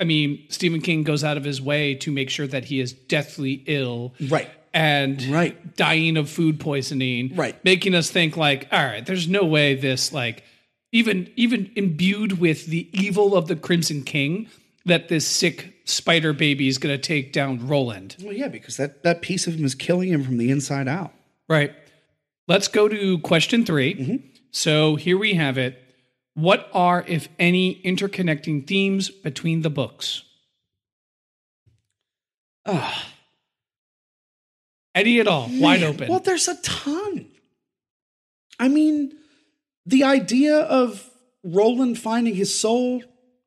I 0.00 0.04
mean, 0.04 0.44
Stephen 0.48 0.80
King 0.80 1.02
goes 1.04 1.22
out 1.22 1.36
of 1.36 1.44
his 1.44 1.60
way 1.62 1.94
to 1.96 2.10
make 2.10 2.30
sure 2.30 2.46
that 2.48 2.64
he 2.64 2.80
is 2.80 2.92
deathly 2.92 3.62
ill. 3.66 4.14
Right. 4.28 4.48
And 4.74 5.22
Right. 5.24 5.76
dying 5.76 6.16
of 6.16 6.28
food 6.30 6.58
poisoning. 6.58 7.34
Right. 7.36 7.62
Making 7.64 7.94
us 7.94 8.10
think 8.10 8.36
like, 8.36 8.66
all 8.72 8.84
right, 8.84 9.04
there's 9.04 9.28
no 9.28 9.44
way 9.44 9.74
this 9.74 10.12
like 10.12 10.42
even 10.92 11.30
even 11.36 11.70
imbued 11.76 12.38
with 12.40 12.66
the 12.66 12.88
evil 12.92 13.36
of 13.36 13.48
the 13.48 13.56
Crimson 13.56 14.02
King 14.02 14.48
that 14.86 15.08
this 15.08 15.26
sick 15.26 15.74
spider 15.84 16.32
baby 16.32 16.68
is 16.68 16.78
gonna 16.78 16.98
take 16.98 17.32
down 17.32 17.66
Roland. 17.66 18.16
Well, 18.22 18.32
yeah, 18.32 18.48
because 18.48 18.76
that, 18.76 19.02
that 19.02 19.22
piece 19.22 19.46
of 19.46 19.54
him 19.54 19.64
is 19.64 19.74
killing 19.74 20.08
him 20.08 20.24
from 20.24 20.38
the 20.38 20.50
inside 20.50 20.88
out. 20.88 21.12
Right. 21.48 21.72
Let's 22.48 22.68
go 22.68 22.88
to 22.88 23.18
question 23.18 23.64
3 23.64 24.24
So 24.50 24.96
here 24.96 25.18
we 25.18 25.34
have 25.34 25.58
it. 25.58 25.80
What 26.34 26.68
are, 26.72 27.04
if 27.06 27.28
any, 27.38 27.80
interconnecting 27.82 28.66
themes 28.66 29.10
between 29.10 29.62
the 29.62 29.70
books? 29.70 30.22
Ah. 32.66 33.12
Any 34.94 35.20
at 35.20 35.28
all? 35.28 35.48
Wide 35.52 35.82
open. 35.82 36.08
Well, 36.08 36.20
there's 36.20 36.48
a 36.48 36.60
ton. 36.62 37.26
I 38.58 38.68
mean, 38.68 39.12
the 39.90 40.04
idea 40.04 40.56
of 40.56 41.10
Roland 41.42 41.98
finding 41.98 42.34
his 42.34 42.56
soul 42.56 43.02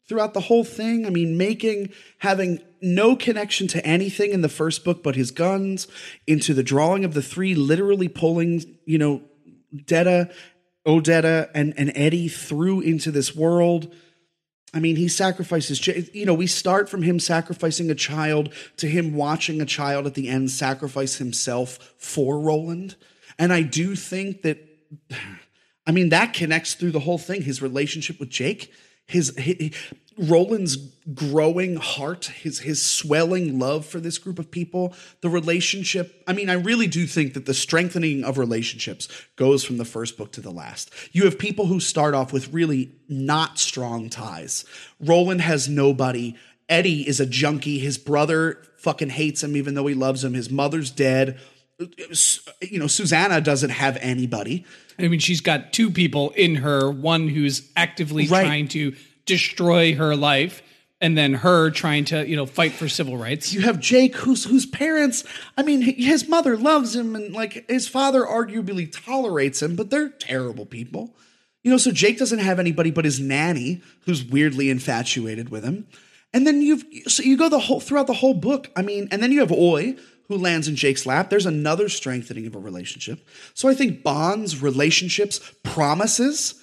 throughout 0.07 0.33
the 0.33 0.41
whole 0.41 0.65
thing, 0.65 1.05
I 1.05 1.09
mean, 1.09 1.37
making, 1.37 1.89
having 2.19 2.59
no 2.81 3.15
connection 3.15 3.67
to 3.69 3.85
anything 3.85 4.31
in 4.31 4.41
the 4.41 4.49
first 4.49 4.83
book 4.83 5.01
but 5.01 5.15
his 5.15 5.31
guns, 5.31 5.87
into 6.27 6.53
the 6.53 6.63
drawing 6.63 7.05
of 7.05 7.13
the 7.13 7.21
three 7.21 7.55
literally 7.55 8.09
pulling, 8.09 8.77
you 8.85 8.97
know, 8.97 9.21
Detta, 9.85 10.29
Odetta, 10.85 11.49
and, 11.55 11.73
and 11.77 11.93
Eddie 11.95 12.27
through 12.27 12.81
into 12.81 13.09
this 13.09 13.33
world. 13.33 13.93
I 14.73 14.79
mean, 14.79 14.97
he 14.97 15.07
sacrifices, 15.07 15.87
you 15.87 16.25
know, 16.25 16.33
we 16.33 16.47
start 16.47 16.89
from 16.89 17.03
him 17.03 17.19
sacrificing 17.19 17.89
a 17.89 17.95
child 17.95 18.53
to 18.77 18.87
him 18.87 19.13
watching 19.13 19.61
a 19.61 19.65
child 19.65 20.05
at 20.07 20.15
the 20.15 20.27
end 20.27 20.51
sacrifice 20.51 21.15
himself 21.17 21.93
for 21.97 22.37
Roland. 22.37 22.95
And 23.39 23.53
I 23.53 23.61
do 23.61 23.95
think 23.95 24.41
that, 24.41 24.57
I 25.85 25.91
mean, 25.91 26.09
that 26.09 26.33
connects 26.33 26.73
through 26.75 26.91
the 26.91 26.99
whole 26.99 27.17
thing. 27.17 27.41
His 27.41 27.61
relationship 27.61 28.19
with 28.19 28.29
Jake, 28.29 28.71
his, 29.05 29.33
hi 29.37 29.71
Roland's 30.17 30.75
growing 31.13 31.75
heart, 31.77 32.25
his 32.25 32.59
his 32.59 32.81
swelling 32.81 33.57
love 33.57 33.85
for 33.85 33.99
this 33.99 34.17
group 34.17 34.37
of 34.37 34.51
people, 34.51 34.93
the 35.21 35.29
relationship. 35.29 36.23
I 36.27 36.33
mean, 36.33 36.49
I 36.49 36.53
really 36.53 36.87
do 36.87 37.07
think 37.07 37.33
that 37.33 37.45
the 37.45 37.53
strengthening 37.53 38.23
of 38.23 38.37
relationships 38.37 39.07
goes 39.35 39.63
from 39.63 39.77
the 39.77 39.85
first 39.85 40.17
book 40.17 40.31
to 40.33 40.41
the 40.41 40.51
last. 40.51 40.91
You 41.11 41.25
have 41.25 41.39
people 41.39 41.65
who 41.65 41.79
start 41.79 42.13
off 42.13 42.31
with 42.31 42.53
really 42.53 42.91
not 43.09 43.57
strong 43.57 44.09
ties. 44.09 44.65
Roland 44.99 45.41
has 45.41 45.67
nobody. 45.67 46.35
Eddie 46.69 47.07
is 47.07 47.19
a 47.19 47.25
junkie. 47.25 47.79
His 47.79 47.97
brother 47.97 48.61
fucking 48.77 49.09
hates 49.09 49.43
him 49.43 49.57
even 49.57 49.73
though 49.73 49.87
he 49.87 49.95
loves 49.95 50.23
him. 50.23 50.33
His 50.33 50.49
mother's 50.49 50.91
dead. 50.91 51.39
You 52.61 52.79
know, 52.79 52.87
Susanna 52.87 53.41
doesn't 53.41 53.71
have 53.71 53.97
anybody. 54.01 54.65
I 54.99 55.07
mean, 55.07 55.19
she's 55.19 55.41
got 55.41 55.73
two 55.73 55.89
people 55.89 56.31
in 56.31 56.55
her 56.55 56.89
one 56.89 57.27
who's 57.29 57.69
actively 57.75 58.27
Right. 58.27 58.45
trying 58.45 58.67
to 58.69 58.93
destroy 59.25 59.95
her 59.95 60.15
life, 60.15 60.61
and 61.01 61.17
then 61.17 61.33
her 61.33 61.69
trying 61.71 62.05
to, 62.05 62.27
you 62.27 62.35
know, 62.35 62.45
fight 62.45 62.71
for 62.73 62.87
civil 62.87 63.17
rights. 63.17 63.53
you 63.53 63.61
have 63.61 63.79
Jake, 63.79 64.15
whose 64.17 64.45
whose 64.45 64.65
parents, 64.65 65.23
I 65.57 65.63
mean, 65.63 65.81
his 65.81 66.27
mother 66.29 66.55
loves 66.57 66.95
him, 66.95 67.15
and 67.15 67.33
like 67.33 67.65
his 67.69 67.87
father 67.87 68.23
arguably 68.23 68.91
tolerates 68.91 69.61
him, 69.61 69.75
but 69.75 69.89
they're 69.89 70.09
terrible 70.09 70.65
people. 70.65 71.15
You 71.63 71.71
know, 71.71 71.77
so 71.77 71.91
Jake 71.91 72.19
doesn't 72.19 72.39
have 72.39 72.59
anybody 72.59 72.91
but 72.91 73.05
his 73.05 73.19
nanny, 73.19 73.81
who's 74.01 74.23
weirdly 74.23 74.69
infatuated 74.69 75.49
with 75.49 75.63
him. 75.63 75.87
And 76.33 76.45
then 76.47 76.61
you've 76.61 76.83
so 77.07 77.23
you 77.23 77.37
go 77.37 77.47
the 77.47 77.59
whole 77.59 77.79
throughout 77.79 78.07
the 78.07 78.13
whole 78.13 78.33
book. 78.33 78.69
I 78.75 78.81
mean, 78.81 79.07
and 79.11 79.21
then 79.23 79.31
you 79.31 79.39
have 79.39 79.51
Oy, 79.51 79.95
who 80.27 80.37
lands 80.37 80.67
in 80.67 80.75
Jake's 80.75 81.05
lap. 81.05 81.29
There's 81.29 81.45
another 81.45 81.89
strengthening 81.89 82.47
of 82.47 82.55
a 82.55 82.59
relationship. 82.59 83.27
So 83.53 83.69
I 83.69 83.73
think 83.73 84.03
bonds, 84.03 84.61
relationships, 84.61 85.39
promises, 85.63 86.55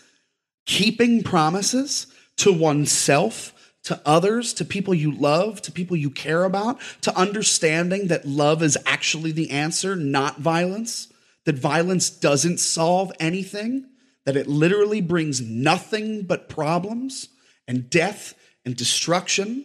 keeping 0.66 1.22
promises 1.22 2.06
to 2.38 2.52
oneself, 2.52 3.54
to 3.84 4.00
others, 4.04 4.52
to 4.54 4.64
people 4.64 4.94
you 4.94 5.12
love, 5.12 5.62
to 5.62 5.72
people 5.72 5.96
you 5.96 6.10
care 6.10 6.44
about, 6.44 6.80
to 7.02 7.16
understanding 7.16 8.08
that 8.08 8.26
love 8.26 8.62
is 8.62 8.78
actually 8.86 9.32
the 9.32 9.50
answer, 9.50 9.96
not 9.96 10.38
violence, 10.38 11.12
that 11.44 11.58
violence 11.58 12.10
doesn't 12.10 12.58
solve 12.58 13.12
anything, 13.18 13.86
that 14.24 14.36
it 14.36 14.46
literally 14.46 15.00
brings 15.00 15.40
nothing 15.40 16.22
but 16.22 16.48
problems 16.48 17.28
and 17.66 17.88
death 17.88 18.34
and 18.64 18.76
destruction. 18.76 19.64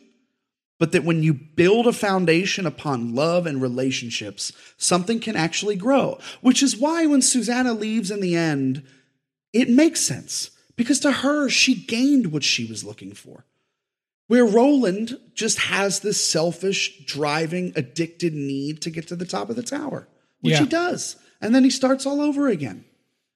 But 0.78 0.92
that 0.92 1.06
when 1.06 1.24
you 1.24 1.34
build 1.34 1.88
a 1.88 1.94
foundation 1.94 2.66
upon 2.66 3.16
love 3.16 3.46
and 3.46 3.62
relationships, 3.62 4.52
something 4.78 5.20
can 5.22 5.36
actually 5.38 5.78
grow. 5.78 6.20
Which 6.42 6.62
is 6.62 6.76
why 6.76 7.06
when 7.06 7.22
Susanna 7.22 7.74
leaves 7.74 8.12
in 8.12 8.20
the 8.20 8.36
end, 8.36 8.84
it 9.54 9.70
makes 9.70 10.02
sense 10.02 10.52
because 10.76 11.00
to 11.00 11.12
her, 11.12 11.48
she 11.48 11.76
gained 11.76 12.34
what 12.34 12.44
she 12.44 12.66
was 12.66 12.84
looking 12.84 13.14
for. 13.14 13.46
Where 14.28 14.46
Roland 14.46 15.18
just 15.34 15.60
has 15.60 16.00
this 16.00 16.24
selfish, 16.24 17.06
driving, 17.06 17.72
addicted 17.76 18.34
need 18.34 18.82
to 18.82 18.90
get 18.90 19.08
to 19.10 19.16
the 19.16 19.26
top 19.26 19.50
of 19.50 19.56
the 19.56 19.64
tower, 19.64 20.08
which 20.42 20.54
Yeah. 20.54 20.62
he 20.62 20.66
does. 20.66 21.16
And 21.40 21.54
then 21.54 21.64
he 21.64 21.70
starts 21.70 22.06
all 22.06 22.20
over 22.20 22.48
again. 22.50 22.86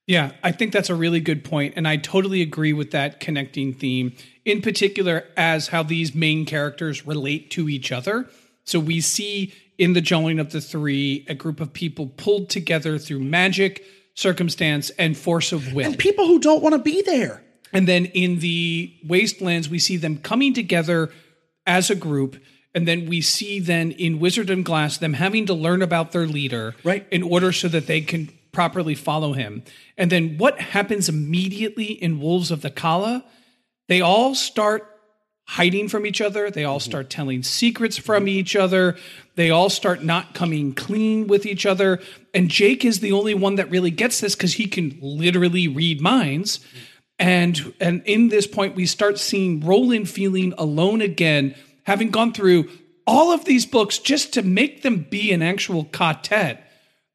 Yeah, 0.07 0.31
I 0.43 0.51
think 0.51 0.73
that's 0.73 0.89
a 0.89 0.95
really 0.95 1.19
good 1.19 1.43
point, 1.43 1.75
and 1.77 1.87
I 1.87 1.97
totally 1.97 2.41
agree 2.41 2.73
with 2.73 2.89
that 2.91 3.19
connecting 3.19 3.73
theme. 3.73 4.13
In 4.49 4.63
particular, 4.63 5.25
as 5.37 5.67
how 5.67 5.83
these 5.83 6.15
main 6.15 6.43
characters 6.43 7.05
relate 7.05 7.51
to 7.51 7.69
each 7.69 7.91
other. 7.91 8.27
So 8.63 8.79
we 8.79 8.99
see 8.99 9.53
in 9.77 9.93
the 9.93 10.01
joining 10.01 10.39
of 10.39 10.51
the 10.51 10.59
three 10.59 11.23
a 11.29 11.35
group 11.35 11.59
of 11.59 11.71
people 11.71 12.07
pulled 12.07 12.49
together 12.49 12.97
through 12.97 13.19
magic, 13.19 13.85
circumstance, 14.15 14.89
and 14.97 15.15
force 15.15 15.51
of 15.51 15.71
will. 15.73 15.85
And 15.85 15.99
people 15.99 16.25
who 16.25 16.39
don't 16.39 16.63
want 16.63 16.73
to 16.73 16.81
be 16.81 17.03
there. 17.03 17.43
And 17.71 17.87
then 17.87 18.05
in 18.05 18.39
the 18.39 18.91
wastelands, 19.07 19.69
we 19.69 19.77
see 19.77 19.97
them 19.97 20.17
coming 20.17 20.55
together 20.55 21.11
as 21.67 21.91
a 21.91 21.95
group. 21.95 22.35
And 22.73 22.87
then 22.87 23.05
we 23.05 23.21
see 23.21 23.59
then 23.59 23.91
in 23.91 24.19
Wizard 24.19 24.49
and 24.49 24.65
Glass 24.65 24.97
them 24.97 25.13
having 25.13 25.45
to 25.45 25.53
learn 25.53 25.83
about 25.83 26.11
their 26.11 26.25
leader 26.25 26.73
Right. 26.83 27.05
in 27.11 27.21
order 27.21 27.51
so 27.51 27.67
that 27.67 27.85
they 27.85 28.01
can 28.01 28.29
properly 28.51 28.95
follow 28.95 29.33
him. 29.33 29.61
And 29.95 30.11
then 30.11 30.39
what 30.39 30.59
happens 30.59 31.07
immediately 31.07 31.85
in 31.85 32.19
Wolves 32.19 32.49
of 32.49 32.63
the 32.63 32.71
Calla? 32.71 33.25
They 33.89 34.01
all 34.01 34.35
start 34.35 34.87
hiding 35.45 35.89
from 35.89 36.05
each 36.05 36.21
other. 36.21 36.51
They 36.51 36.63
all 36.63 36.77
mm-hmm. 36.77 36.91
start 36.91 37.09
telling 37.09 37.41
secrets 37.41 37.97
from 37.97 38.27
each 38.27 38.55
other. 38.55 38.95
They 39.33 39.49
all 39.49 39.71
start 39.71 40.03
not 40.03 40.35
coming 40.35 40.73
clean 40.73 41.25
with 41.25 41.47
each 41.47 41.65
other. 41.65 41.99
And 42.33 42.49
Jake 42.49 42.85
is 42.85 42.99
the 42.99 43.11
only 43.11 43.33
one 43.33 43.55
that 43.55 43.71
really 43.71 43.89
gets 43.89 44.21
this 44.21 44.35
because 44.35 44.53
he 44.53 44.67
can 44.67 44.97
literally 45.01 45.67
read 45.67 46.01
minds. 46.01 46.59
Mm-hmm. 46.59 46.77
And 47.21 47.73
and 47.81 48.03
in 48.05 48.29
this 48.29 48.47
point, 48.47 48.75
we 48.75 48.85
start 48.85 49.17
seeing 49.19 49.59
Roland 49.59 50.07
feeling 50.07 50.53
alone 50.57 51.01
again, 51.01 51.55
having 51.83 52.11
gone 52.11 52.31
through 52.31 52.69
all 53.07 53.31
of 53.31 53.43
these 53.43 53.65
books 53.65 53.97
just 53.97 54.33
to 54.33 54.43
make 54.43 54.83
them 54.83 55.07
be 55.09 55.33
an 55.33 55.41
actual 55.41 55.83
quartet. 55.85 56.71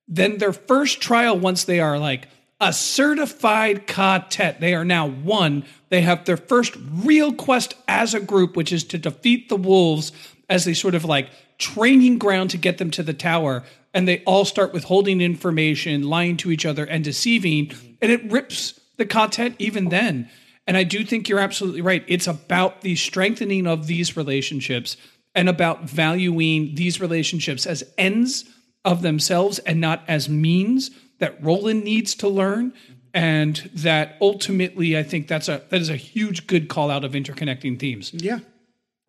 Then 0.08 0.38
their 0.38 0.52
first 0.52 1.00
trial, 1.00 1.38
once 1.38 1.64
they 1.64 1.78
are 1.78 1.98
like 1.98 2.28
a 2.64 2.72
certified 2.72 3.86
quartet, 3.86 4.58
they 4.58 4.74
are 4.74 4.86
now 4.86 5.06
one. 5.06 5.64
They 5.90 6.00
have 6.00 6.24
their 6.24 6.38
first 6.38 6.74
real 6.90 7.30
quest 7.34 7.74
as 7.86 8.14
a 8.14 8.20
group, 8.20 8.56
which 8.56 8.72
is 8.72 8.84
to 8.84 8.98
defeat 8.98 9.50
the 9.50 9.56
wolves 9.56 10.12
as 10.48 10.64
they 10.64 10.72
sort 10.72 10.94
of 10.94 11.04
like 11.04 11.28
training 11.58 12.16
ground 12.16 12.48
to 12.50 12.56
get 12.56 12.78
them 12.78 12.90
to 12.92 13.02
the 13.02 13.12
tower. 13.12 13.64
And 13.92 14.08
they 14.08 14.22
all 14.24 14.46
start 14.46 14.72
withholding 14.72 15.20
information, 15.20 16.04
lying 16.04 16.38
to 16.38 16.50
each 16.50 16.64
other, 16.64 16.86
and 16.86 17.04
deceiving. 17.04 17.70
And 18.00 18.10
it 18.10 18.32
rips 18.32 18.80
the 18.96 19.04
quartet 19.04 19.54
even 19.58 19.90
then. 19.90 20.30
And 20.66 20.78
I 20.78 20.84
do 20.84 21.04
think 21.04 21.28
you're 21.28 21.40
absolutely 21.40 21.82
right. 21.82 22.02
It's 22.08 22.26
about 22.26 22.80
the 22.80 22.96
strengthening 22.96 23.66
of 23.66 23.88
these 23.88 24.16
relationships 24.16 24.96
and 25.34 25.50
about 25.50 25.84
valuing 25.84 26.76
these 26.76 26.98
relationships 26.98 27.66
as 27.66 27.84
ends 27.98 28.46
of 28.86 29.02
themselves 29.02 29.58
and 29.60 29.82
not 29.82 30.02
as 30.08 30.30
means 30.30 30.90
that 31.18 31.42
Roland 31.42 31.84
needs 31.84 32.14
to 32.16 32.28
learn. 32.28 32.72
And 33.12 33.70
that 33.74 34.16
ultimately, 34.20 34.98
I 34.98 35.04
think 35.04 35.28
that's 35.28 35.48
a 35.48 35.62
that 35.70 35.80
is 35.80 35.88
a 35.88 35.96
huge 35.96 36.48
good 36.48 36.68
call 36.68 36.90
out 36.90 37.04
of 37.04 37.12
interconnecting 37.12 37.78
themes. 37.78 38.12
Yeah. 38.12 38.40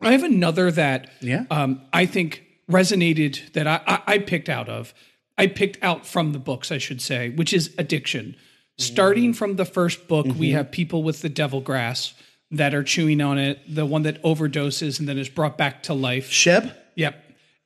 I 0.00 0.12
have 0.12 0.22
another 0.22 0.70
that 0.70 1.10
Yeah. 1.20 1.44
um, 1.50 1.80
I 1.92 2.06
think 2.06 2.44
resonated 2.70 3.52
that 3.54 3.66
I, 3.66 3.80
I, 3.86 4.02
I 4.14 4.18
picked 4.18 4.48
out 4.48 4.68
of. 4.68 4.94
I 5.38 5.48
picked 5.48 5.82
out 5.82 6.06
from 6.06 6.32
the 6.32 6.38
books, 6.38 6.70
I 6.70 6.78
should 6.78 7.00
say, 7.02 7.30
which 7.30 7.52
is 7.52 7.74
addiction. 7.78 8.36
Starting 8.78 9.32
from 9.32 9.56
the 9.56 9.64
first 9.64 10.06
book, 10.06 10.26
we 10.38 10.50
have 10.50 10.70
people 10.70 11.02
with 11.02 11.22
the 11.22 11.28
devil 11.28 11.60
grass 11.60 12.14
that 12.50 12.74
are 12.74 12.82
chewing 12.84 13.20
on 13.20 13.38
it, 13.38 13.58
the 13.68 13.86
one 13.86 14.02
that 14.02 14.22
overdoses 14.22 14.98
and 15.00 15.08
then 15.08 15.18
is 15.18 15.28
brought 15.28 15.58
back 15.58 15.82
to 15.84 15.94
life. 15.94 16.30
Sheb? 16.30 16.74
Yep. 16.94 17.22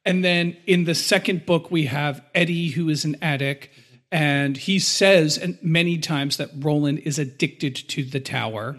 And 0.07 0.25
then 0.25 0.57
in 0.67 0.85
the 0.85 0.95
second 0.95 1.45
book, 1.47 1.71
we 1.71 1.87
have 1.87 2.23
Eddie, 2.35 2.69
who 2.71 2.89
is 2.89 3.05
an 3.05 3.17
addict, 3.21 3.69
And 4.13 4.57
he 4.57 4.79
says 4.79 5.39
and 5.39 5.59
many 5.63 5.99
times 5.99 6.37
that 6.39 6.51
Roland 6.57 7.01
is 7.01 7.19
addicted 7.19 7.77
to 7.77 8.03
the 8.05 8.21
tower. 8.21 8.77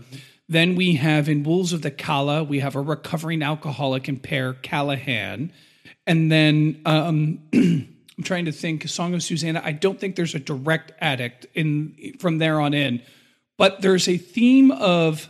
Then 0.49 0.75
we 0.75 0.95
have 0.95 1.29
in 1.29 1.43
Wolves 1.43 1.71
of 1.71 1.81
the 1.81 1.91
Calla, 1.91 2.43
we 2.43 2.59
have 2.59 2.75
a 2.75 2.81
recovering 2.81 3.41
alcoholic 3.41 4.09
in 4.09 4.19
Pere 4.19 4.53
Callahan. 4.53 5.53
And 6.05 6.29
then 6.31 6.81
um, 6.85 7.39
I'm 8.21 8.23
trying 8.23 8.45
to 8.45 8.51
think, 8.51 8.87
Song 8.87 9.13
of 9.13 9.23
Susanna. 9.23 9.61
I 9.63 9.71
don't 9.71 9.99
think 9.99 10.15
there's 10.15 10.35
a 10.35 10.39
direct 10.39 10.91
addict 10.99 11.47
in 11.55 12.15
from 12.19 12.37
there 12.37 12.59
on 12.59 12.73
in, 12.73 13.01
but 13.57 13.81
there's 13.81 14.07
a 14.07 14.17
theme 14.17 14.71
of 14.71 15.29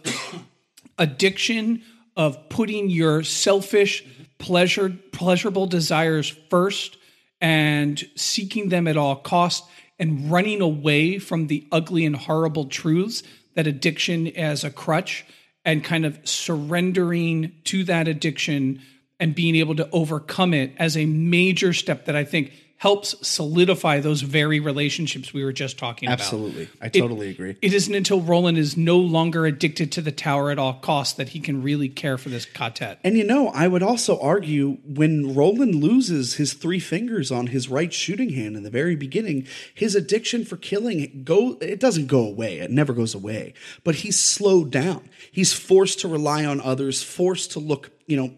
addiction, 0.98 1.84
of 2.18 2.50
putting 2.50 2.90
your 2.90 3.24
selfish, 3.24 4.04
pleasure, 4.40 4.90
pleasurable 5.12 5.68
desires 5.68 6.28
first 6.50 6.98
and 7.40 8.04
seeking 8.16 8.70
them 8.70 8.88
at 8.88 8.98
all 8.98 9.16
costs 9.16 9.68
and 10.02 10.32
running 10.32 10.62
away 10.62 11.20
from 11.20 11.46
the 11.46 11.66
ugly 11.72 12.06
and 12.06 12.16
horrible 12.16 12.66
truths 12.66 13.22
that 13.54 13.68
addiction 13.68 14.28
as 14.30 14.64
a 14.64 14.72
crutch 14.72 15.24
and 15.64 15.84
kind 15.84 16.06
of 16.06 16.20
surrendering 16.28 17.54
to 17.66 17.84
that 17.84 18.08
addiction 18.08 18.82
and 19.20 19.36
being 19.36 19.56
able 19.56 19.76
to 19.76 19.88
overcome 19.92 20.56
it 20.56 20.74
as 20.78 20.98
a 20.98 21.06
major 21.06 21.72
step 21.72 22.06
that 22.06 22.16
I 22.16 22.24
think 22.24 22.52
helps 22.82 23.16
solidify 23.22 24.00
those 24.00 24.22
very 24.22 24.60
relationships 24.60 25.32
we 25.32 25.44
were 25.44 25.54
just 25.54 25.78
talking 25.78 26.10
Absolutely. 26.10 26.64
about. 26.64 26.78
Absolutely. 26.82 27.04
I 27.04 27.08
totally 27.08 27.30
agree. 27.30 27.56
It 27.62 27.76
isn't 27.76 27.94
until 27.94 28.22
Roland 28.22 28.58
is 28.58 28.76
no 28.76 28.98
longer 28.98 29.46
addicted 29.46 29.92
to 29.92 30.02
the 30.02 30.12
tower 30.12 30.50
at 30.50 30.58
all 30.58 30.74
costs 30.74 31.14
that 31.14 31.30
he 31.30 31.40
can 31.40 31.62
really 31.62 31.90
care 31.90 32.18
for 32.18 32.30
this 32.30 32.44
quartet. 32.44 32.98
And 33.04 33.16
you 33.16 33.24
know, 33.24 33.50
I 33.50 33.68
would 33.68 33.84
also 33.84 34.20
argue 34.20 34.80
when 34.84 35.36
Roland 35.36 35.76
loses 35.76 36.38
his 36.38 36.54
three 36.54 36.80
fingers 36.80 37.32
on 37.32 37.48
his 37.48 37.70
right 37.70 37.94
shooting 37.94 38.32
hand 38.32 38.58
in 38.58 38.64
the 38.64 38.72
very 38.72 38.96
beginning, 38.96 39.46
his 39.76 39.94
addiction 39.94 40.44
for 40.44 40.58
killing 40.58 41.22
go 41.24 41.60
it 41.62 41.80
doesn't 41.80 42.08
go 42.08 42.26
away. 42.26 42.58
It 42.58 42.72
never 42.72 42.94
goes 42.94 43.14
away. 43.14 43.54
But 43.84 43.94
he's 43.94 44.20
slowed 44.20 44.72
down. 44.72 45.08
He's 45.32 45.54
forced 45.54 46.00
to 46.00 46.08
rely 46.08 46.46
on 46.46 46.60
others, 46.60 47.04
forced 47.04 47.52
to 47.52 47.60
look, 47.60 47.92
you 48.08 48.18
know, 48.18 48.32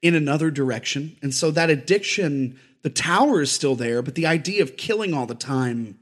in 0.00 0.14
another 0.14 0.50
direction. 0.50 1.18
And 1.20 1.34
so 1.34 1.50
that 1.50 1.68
addiction, 1.68 2.58
the 2.82 2.90
tower 2.90 3.40
is 3.40 3.50
still 3.50 3.74
there, 3.74 4.02
but 4.02 4.14
the 4.14 4.26
idea 4.26 4.62
of 4.62 4.76
killing 4.76 5.14
all 5.14 5.26
the 5.26 5.34
time 5.34 5.98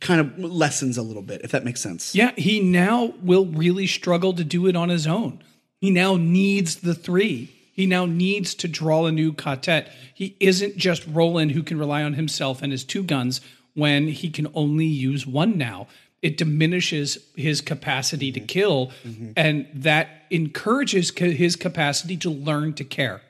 kind 0.00 0.20
of 0.20 0.38
lessens 0.38 0.96
a 0.96 1.02
little 1.02 1.22
bit, 1.22 1.42
if 1.42 1.50
that 1.50 1.64
makes 1.64 1.80
sense. 1.80 2.14
Yeah, 2.14 2.32
he 2.36 2.60
now 2.60 3.14
will 3.22 3.46
really 3.46 3.86
struggle 3.86 4.32
to 4.34 4.44
do 4.44 4.66
it 4.66 4.76
on 4.76 4.88
his 4.88 5.06
own. 5.06 5.42
He 5.80 5.90
now 5.90 6.16
needs 6.16 6.76
the 6.76 6.94
three. 6.94 7.52
He 7.72 7.86
now 7.86 8.06
needs 8.06 8.54
to 8.56 8.68
draw 8.68 9.06
a 9.06 9.12
new 9.12 9.32
quartet. 9.32 9.92
He 10.14 10.36
isn't 10.40 10.76
just 10.76 11.06
Roland 11.06 11.52
who 11.52 11.62
can 11.62 11.78
rely 11.78 12.02
on 12.02 12.14
himself 12.14 12.62
and 12.62 12.70
his 12.70 12.84
two 12.84 13.02
guns 13.02 13.40
when 13.74 14.08
he 14.08 14.30
can 14.30 14.46
only 14.54 14.86
use 14.86 15.26
one 15.26 15.58
now. 15.58 15.88
It 16.20 16.36
diminishes 16.36 17.18
his 17.34 17.60
capacity 17.60 18.30
to 18.30 18.38
mm-hmm. 18.38 18.46
kill, 18.46 18.92
mm-hmm. 19.04 19.32
and 19.36 19.66
that 19.74 20.08
encourages 20.30 21.10
his 21.10 21.56
capacity 21.56 22.16
to 22.18 22.30
learn 22.30 22.74
to 22.74 22.84
care. 22.84 23.22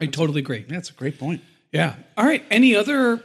I 0.00 0.06
totally 0.06 0.40
agree. 0.40 0.66
That's 0.68 0.90
a 0.90 0.94
great 0.94 1.18
point. 1.18 1.40
Yeah. 1.72 1.94
All 2.16 2.24
right. 2.24 2.44
Any 2.50 2.76
other 2.76 3.22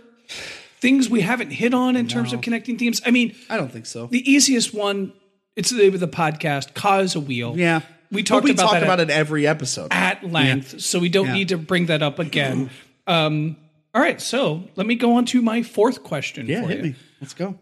things 0.80 1.10
we 1.10 1.22
haven't 1.22 1.52
hit 1.52 1.74
on 1.74 1.96
in 1.96 2.08
terms 2.08 2.34
of 2.34 2.42
connecting 2.42 2.78
themes? 2.78 3.02
I 3.06 3.12
mean, 3.12 3.36
I 3.50 3.58
don't 3.58 3.72
think 3.72 3.86
so. 3.86 4.08
the 4.08 4.30
easiest 4.30 4.74
one, 4.74 5.14
it's 5.56 5.70
the 5.70 5.78
name 5.78 5.94
of 5.94 6.00
the 6.00 6.08
podcast, 6.08 6.74
Ka's 6.74 7.16
a 7.16 7.20
Wheel. 7.20 7.58
Yeah. 7.58 7.82
We 8.10 8.24
talked 8.24 8.46
we 8.46 8.52
about 8.52 8.64
talk 8.64 8.72
that 8.74 8.84
about 8.84 9.00
at, 9.02 9.10
it 9.10 9.14
every 9.14 9.46
episode. 9.46 9.90
at 9.92 10.24
length, 10.24 10.80
so 10.80 10.98
we 11.00 11.10
don't 11.10 11.28
Yeah. 11.28 11.34
need 11.34 11.50
to 11.50 11.58
bring 11.58 11.88
that 11.88 12.02
up 12.02 12.20
again. 12.20 12.70
um, 13.08 13.58
all 13.94 14.02
right, 14.02 14.22
so 14.22 14.64
let 14.78 14.88
me 14.88 14.96
go 14.96 15.16
on 15.16 15.26
to 15.26 15.42
my 15.42 15.62
fourth 15.64 16.04
question 16.04 16.48
yeah, 16.48 16.62
for 16.62 16.68
hit 16.70 16.78
you. 16.78 16.84
me. 16.84 16.96
Let's 17.20 17.34
go. 17.34 17.60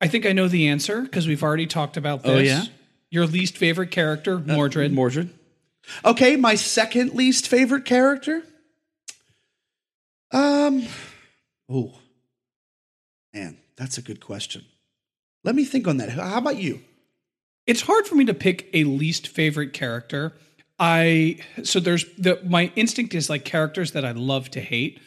I 0.00 0.08
think 0.08 0.26
I 0.26 0.32
know 0.32 0.48
the 0.48 0.66
answer 0.66 1.02
because 1.02 1.28
we've 1.28 1.42
already 1.44 1.66
talked 1.66 1.96
about 1.96 2.22
this. 2.24 2.32
Oh, 2.32 2.38
yeah? 2.38 2.62
Uh, 2.62 2.66
Your 3.10 3.26
least 3.26 3.56
favorite 3.56 3.92
character, 3.92 4.38
Mordred. 4.40 4.92
Mordred. 4.92 5.30
Okay, 6.04 6.34
my 6.36 6.56
second 6.56 7.14
least 7.14 7.46
favorite 7.46 7.84
character. 7.84 8.42
Um, 10.34 10.86
oh, 11.70 11.94
man, 13.32 13.56
that's 13.76 13.96
a 13.96 14.02
good 14.02 14.20
question. 14.20 14.64
Let 15.44 15.54
me 15.54 15.64
think 15.64 15.86
on 15.88 15.96
that. 15.98 16.10
How 16.10 16.38
about 16.38 16.56
you? 16.56 16.80
it's 17.66 17.82
hard 17.82 18.06
for 18.06 18.14
me 18.14 18.24
to 18.26 18.34
pick 18.34 18.68
a 18.72 18.84
least 18.84 19.28
favorite 19.28 19.72
character. 19.72 20.32
I 20.78 21.38
so 21.62 21.80
there's 21.80 22.04
the 22.16 22.40
my 22.44 22.72
instinct 22.76 23.14
is 23.14 23.30
like 23.30 23.44
characters 23.44 23.92
that 23.92 24.04
I 24.04 24.12
love 24.12 24.50
to 24.50 24.60
hate. 24.60 25.00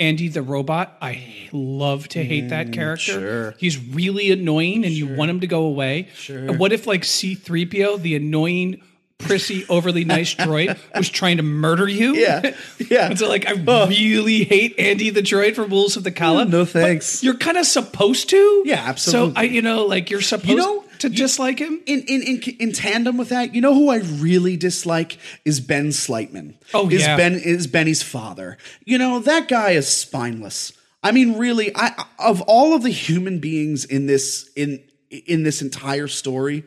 Andy 0.00 0.28
the 0.28 0.42
robot, 0.42 0.96
I 1.02 1.48
love 1.52 2.06
to 2.08 2.22
hate 2.22 2.50
that 2.50 2.72
character. 2.72 3.12
Mm, 3.14 3.20
sure. 3.20 3.54
He's 3.58 3.84
really 3.84 4.30
annoying 4.30 4.84
and 4.84 4.94
you 4.94 5.12
want 5.16 5.28
him 5.28 5.40
to 5.40 5.48
go 5.48 5.64
away. 5.64 6.08
Sure. 6.14 6.56
What 6.56 6.72
if 6.72 6.86
like 6.86 7.02
C3PO, 7.02 8.00
the 8.00 8.14
annoying 8.14 8.80
prissy 9.18 9.66
overly 9.68 10.04
nice 10.04 10.34
droid 10.34 10.78
was 10.94 11.08
trying 11.10 11.36
to 11.38 11.42
murder 11.42 11.88
you? 11.88 12.14
Yeah, 12.18 12.56
yeah. 12.90 13.06
And 13.06 13.18
so 13.18 13.28
like 13.28 13.46
I 13.46 13.54
oh. 13.66 13.86
really 13.86 14.44
hate 14.44 14.74
Andy 14.78 15.10
the 15.10 15.20
droid 15.20 15.54
from 15.54 15.70
Wolves 15.70 15.96
of 15.96 16.04
the 16.04 16.10
oh, 16.10 16.14
Calla. 16.14 16.44
No 16.44 16.64
but 16.64 16.70
thanks. 16.70 17.22
You're 17.22 17.36
kind 17.36 17.56
of 17.56 17.66
supposed 17.66 18.30
to. 18.30 18.62
Yeah, 18.64 18.82
absolutely. 18.84 19.34
So 19.34 19.40
I 19.40 19.42
you 19.44 19.62
know 19.62 19.86
like 19.86 20.10
you're 20.10 20.20
supposed 20.20 20.56
know, 20.56 20.84
to 20.98 21.08
dislike 21.08 21.58
him. 21.58 21.80
In, 21.86 22.00
in 22.02 22.22
in 22.22 22.42
in 22.58 22.72
tandem 22.72 23.16
with 23.16 23.28
that, 23.28 23.54
you 23.54 23.60
know 23.60 23.74
who 23.74 23.88
I 23.88 23.98
really 23.98 24.56
dislike 24.56 25.18
is 25.44 25.60
Ben 25.60 25.92
Slightman. 25.92 26.58
Oh, 26.74 26.88
is 26.90 27.02
yeah. 27.02 27.16
Ben 27.16 27.34
is 27.34 27.66
Benny's 27.66 28.02
father. 28.02 28.58
You 28.84 28.98
know 28.98 29.20
that 29.20 29.48
guy 29.48 29.70
is 29.70 29.88
spineless. 29.88 30.72
I 31.02 31.12
mean, 31.12 31.38
really, 31.38 31.74
I 31.74 32.04
of 32.18 32.40
all 32.42 32.74
of 32.74 32.82
the 32.82 32.90
human 32.90 33.38
beings 33.38 33.84
in 33.84 34.06
this 34.06 34.50
in 34.56 34.82
in 35.10 35.42
this 35.42 35.62
entire 35.62 36.08
story, 36.08 36.64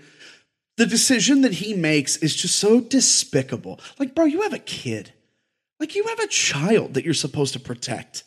the 0.81 0.87
decision 0.87 1.41
that 1.43 1.53
he 1.53 1.75
makes 1.75 2.17
is 2.17 2.35
just 2.35 2.55
so 2.55 2.81
despicable. 2.81 3.79
Like, 3.99 4.15
bro, 4.15 4.25
you 4.25 4.41
have 4.41 4.53
a 4.53 4.57
kid. 4.57 5.13
Like, 5.79 5.93
you 5.93 6.03
have 6.07 6.19
a 6.19 6.25
child 6.25 6.95
that 6.95 7.05
you're 7.05 7.13
supposed 7.13 7.53
to 7.53 7.59
protect. 7.59 8.23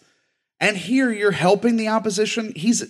And 0.61 0.77
here 0.77 1.11
you're 1.11 1.33
helping 1.33 1.77
the 1.77 1.89
opposition. 1.89 2.53
He's 2.55 2.85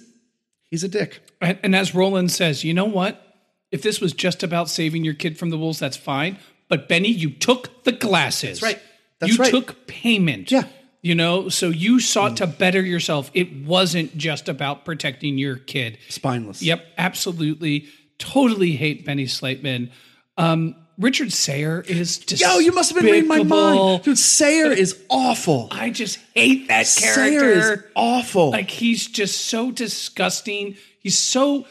he's 0.64 0.84
a 0.84 0.88
dick. 0.88 1.22
And, 1.40 1.58
and 1.62 1.74
as 1.74 1.94
Roland 1.94 2.30
says, 2.30 2.62
you 2.62 2.74
know 2.74 2.84
what? 2.84 3.22
If 3.70 3.80
this 3.80 4.02
was 4.02 4.12
just 4.12 4.42
about 4.42 4.68
saving 4.68 5.02
your 5.02 5.14
kid 5.14 5.38
from 5.38 5.48
the 5.48 5.56
wolves, 5.56 5.78
that's 5.78 5.96
fine. 5.96 6.38
But 6.68 6.86
Benny, 6.86 7.08
you 7.08 7.30
took 7.30 7.84
the 7.84 7.92
glasses. 7.92 8.60
That's 8.60 8.74
right. 8.74 8.82
That's 9.20 9.32
you 9.32 9.38
right. 9.38 9.50
took 9.50 9.86
payment. 9.86 10.50
Yeah. 10.50 10.64
You 11.00 11.14
know, 11.14 11.48
so 11.48 11.70
you 11.70 12.00
sought 12.00 12.32
mm. 12.32 12.36
to 12.36 12.46
better 12.46 12.82
yourself. 12.82 13.30
It 13.32 13.64
wasn't 13.64 14.14
just 14.18 14.46
about 14.50 14.84
protecting 14.84 15.38
your 15.38 15.56
kid. 15.56 15.96
Spineless. 16.10 16.62
Yep, 16.62 16.84
absolutely. 16.98 17.88
Totally 18.18 18.72
hate 18.72 19.04
Benny 19.04 19.24
Slateman. 19.26 19.90
Um, 20.36 20.76
Richard 20.98 21.32
Sayre 21.32 21.80
is 21.80 22.18
despicable. 22.18 22.60
Yo, 22.60 22.66
you 22.66 22.72
must 22.72 22.92
have 22.92 23.02
been 23.02 23.10
reading 23.10 23.28
my 23.28 23.42
mind. 23.42 24.04
Dude, 24.04 24.16
Sayre 24.18 24.70
is 24.72 25.02
awful. 25.08 25.68
I 25.72 25.90
just 25.90 26.18
hate 26.34 26.68
that 26.68 26.86
character. 26.86 27.14
Sayre 27.14 27.72
is 27.74 27.82
awful. 27.96 28.50
Like 28.50 28.70
he's 28.70 29.06
just 29.08 29.46
so 29.46 29.72
disgusting. 29.72 30.76
He's 31.00 31.18
so 31.18 31.66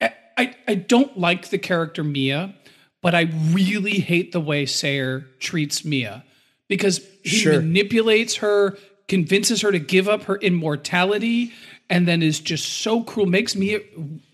I, 0.00 0.14
I 0.38 0.54
I 0.66 0.74
don't 0.76 1.18
like 1.18 1.48
the 1.50 1.58
character 1.58 2.02
Mia, 2.02 2.54
but 3.02 3.14
I 3.14 3.30
really 3.50 3.98
hate 4.00 4.32
the 4.32 4.40
way 4.40 4.64
Sayre 4.64 5.26
treats 5.40 5.84
Mia 5.84 6.24
because 6.68 7.06
he 7.22 7.36
Sure. 7.36 7.60
manipulates 7.60 8.36
her, 8.36 8.78
convinces 9.08 9.60
her 9.60 9.70
to 9.72 9.78
give 9.78 10.08
up 10.08 10.22
her 10.24 10.36
immortality, 10.36 11.52
and 11.90 12.08
then 12.08 12.22
is 12.22 12.40
just 12.40 12.64
so 12.66 13.02
cruel. 13.02 13.26
Makes 13.26 13.56
me 13.56 13.80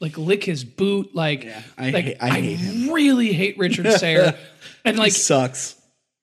like 0.01 0.17
lick 0.17 0.45
his 0.45 0.65
boot. 0.65 1.15
Like, 1.15 1.49
I 1.79 1.91
like 1.91 2.05
hate- 2.05 2.17
I 2.21 2.31
hate 2.31 2.59
him. 2.59 2.93
really 2.93 3.33
hate 3.33 3.59
Richard 3.59 3.91
Sayre. 3.93 4.39
and 4.85 4.99
like 4.99 5.13
sucks. 5.13 5.77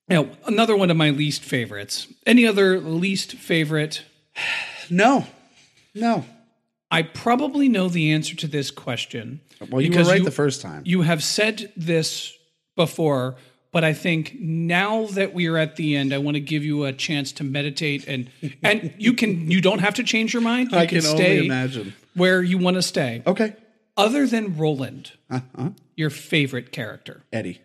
you 0.08 0.16
know, 0.16 0.30
another 0.46 0.76
one 0.76 0.90
of 0.90 0.96
my 0.96 1.10
least 1.10 1.42
favorites. 1.42 2.06
Any 2.26 2.46
other 2.46 2.80
least 2.80 3.32
favorite 3.34 4.02
No, 4.90 5.26
no. 5.94 6.24
I 6.90 7.02
probably 7.02 7.68
know 7.68 7.88
the 7.88 8.12
answer 8.12 8.34
to 8.36 8.46
this 8.46 8.70
question. 8.70 9.40
Well, 9.70 9.82
you 9.82 9.90
were 9.96 10.04
right 10.04 10.24
the 10.24 10.30
first 10.30 10.62
time. 10.62 10.82
You 10.86 11.02
have 11.02 11.22
said 11.22 11.70
this 11.76 12.32
before, 12.76 13.36
but 13.72 13.84
I 13.84 13.92
think 13.92 14.36
now 14.40 15.06
that 15.06 15.34
we 15.34 15.46
are 15.46 15.56
at 15.58 15.76
the 15.76 15.96
end, 15.96 16.12
I 16.12 16.18
want 16.18 16.36
to 16.36 16.40
give 16.40 16.64
you 16.64 16.84
a 16.84 16.92
chance 16.92 17.32
to 17.32 17.44
meditate 17.44 18.06
and 18.08 18.30
and 18.62 18.94
you 18.98 19.12
can 19.12 19.50
you 19.50 19.60
don't 19.60 19.80
have 19.80 19.94
to 19.94 20.04
change 20.04 20.32
your 20.32 20.42
mind. 20.42 20.72
You 20.72 20.78
I 20.78 20.86
can 20.86 21.04
only 21.04 21.22
stay 21.22 21.44
imagine. 21.44 21.94
where 22.14 22.42
you 22.42 22.58
want 22.58 22.76
to 22.76 22.82
stay. 22.82 23.22
Okay, 23.26 23.54
Other 23.96 24.26
than 24.26 24.56
Roland, 24.56 25.12
uh-huh. 25.30 25.70
your 25.96 26.10
favorite 26.10 26.72
character. 26.72 27.22
Eddie. 27.32 27.60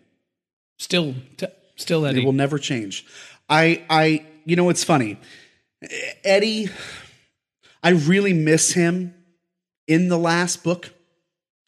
Still 0.78 1.14
t- 1.36 1.46
still 1.76 2.04
Eddie. 2.06 2.22
It 2.22 2.24
will 2.24 2.32
never 2.32 2.58
change. 2.58 3.06
I, 3.48 3.84
I, 3.90 4.26
you 4.44 4.56
know, 4.56 4.70
it's 4.70 4.84
funny. 4.84 5.18
Eddie, 6.24 6.70
I 7.82 7.90
really 7.90 8.32
miss 8.32 8.72
him 8.72 9.14
in 9.86 10.08
the 10.08 10.18
last 10.18 10.64
book. 10.64 10.90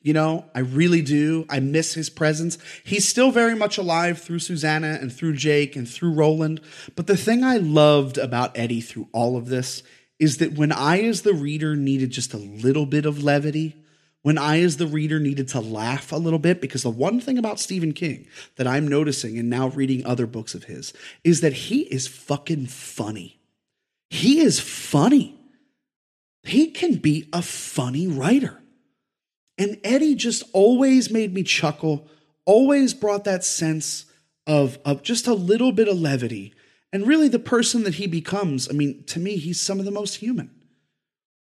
You 0.06 0.12
know, 0.12 0.44
I 0.54 0.60
really 0.60 1.02
do. 1.02 1.46
I 1.50 1.58
miss 1.58 1.94
his 1.94 2.10
presence. 2.10 2.58
He's 2.84 3.08
still 3.08 3.32
very 3.32 3.56
much 3.56 3.76
alive 3.76 4.22
through 4.22 4.38
Susanna 4.38 4.98
and 5.00 5.12
through 5.12 5.32
Jake 5.32 5.74
and 5.74 5.88
through 5.88 6.12
Roland. 6.12 6.60
But 6.94 7.08
the 7.08 7.16
thing 7.16 7.42
I 7.42 7.56
loved 7.56 8.16
about 8.16 8.56
Eddie 8.56 8.80
through 8.80 9.08
all 9.10 9.36
of 9.36 9.48
this 9.48 9.82
is 10.20 10.36
that 10.36 10.52
when 10.52 10.70
I, 10.70 11.00
as 11.00 11.22
the 11.22 11.34
reader, 11.34 11.74
needed 11.74 12.12
just 12.12 12.32
a 12.32 12.38
little 12.38 12.86
bit 12.86 13.04
of 13.04 13.24
levity, 13.24 13.74
when 14.22 14.38
I, 14.38 14.60
as 14.60 14.76
the 14.76 14.86
reader, 14.86 15.18
needed 15.18 15.48
to 15.48 15.60
laugh 15.60 16.12
a 16.12 16.16
little 16.16 16.38
bit, 16.38 16.60
because 16.60 16.84
the 16.84 16.90
one 16.90 17.18
thing 17.18 17.36
about 17.36 17.58
Stephen 17.58 17.92
King 17.92 18.28
that 18.54 18.68
I'm 18.68 18.86
noticing 18.86 19.36
and 19.40 19.50
now 19.50 19.70
reading 19.70 20.06
other 20.06 20.28
books 20.28 20.54
of 20.54 20.64
his 20.64 20.92
is 21.24 21.40
that 21.40 21.52
he 21.52 21.80
is 21.80 22.06
fucking 22.06 22.66
funny. 22.66 23.40
He 24.10 24.38
is 24.38 24.60
funny. 24.60 25.36
He 26.44 26.70
can 26.70 26.94
be 26.94 27.28
a 27.32 27.42
funny 27.42 28.06
writer. 28.06 28.62
And 29.58 29.78
Eddie 29.84 30.14
just 30.14 30.42
always 30.52 31.10
made 31.10 31.32
me 31.32 31.42
chuckle, 31.42 32.08
always 32.44 32.94
brought 32.94 33.24
that 33.24 33.44
sense 33.44 34.04
of, 34.46 34.78
of 34.84 35.02
just 35.02 35.26
a 35.26 35.34
little 35.34 35.72
bit 35.72 35.88
of 35.88 35.98
levity. 35.98 36.54
And 36.92 37.06
really, 37.06 37.28
the 37.28 37.38
person 37.38 37.82
that 37.84 37.94
he 37.94 38.06
becomes, 38.06 38.68
I 38.68 38.72
mean, 38.72 39.04
to 39.04 39.18
me, 39.18 39.36
he's 39.36 39.60
some 39.60 39.78
of 39.78 39.84
the 39.84 39.90
most 39.90 40.16
human. 40.16 40.50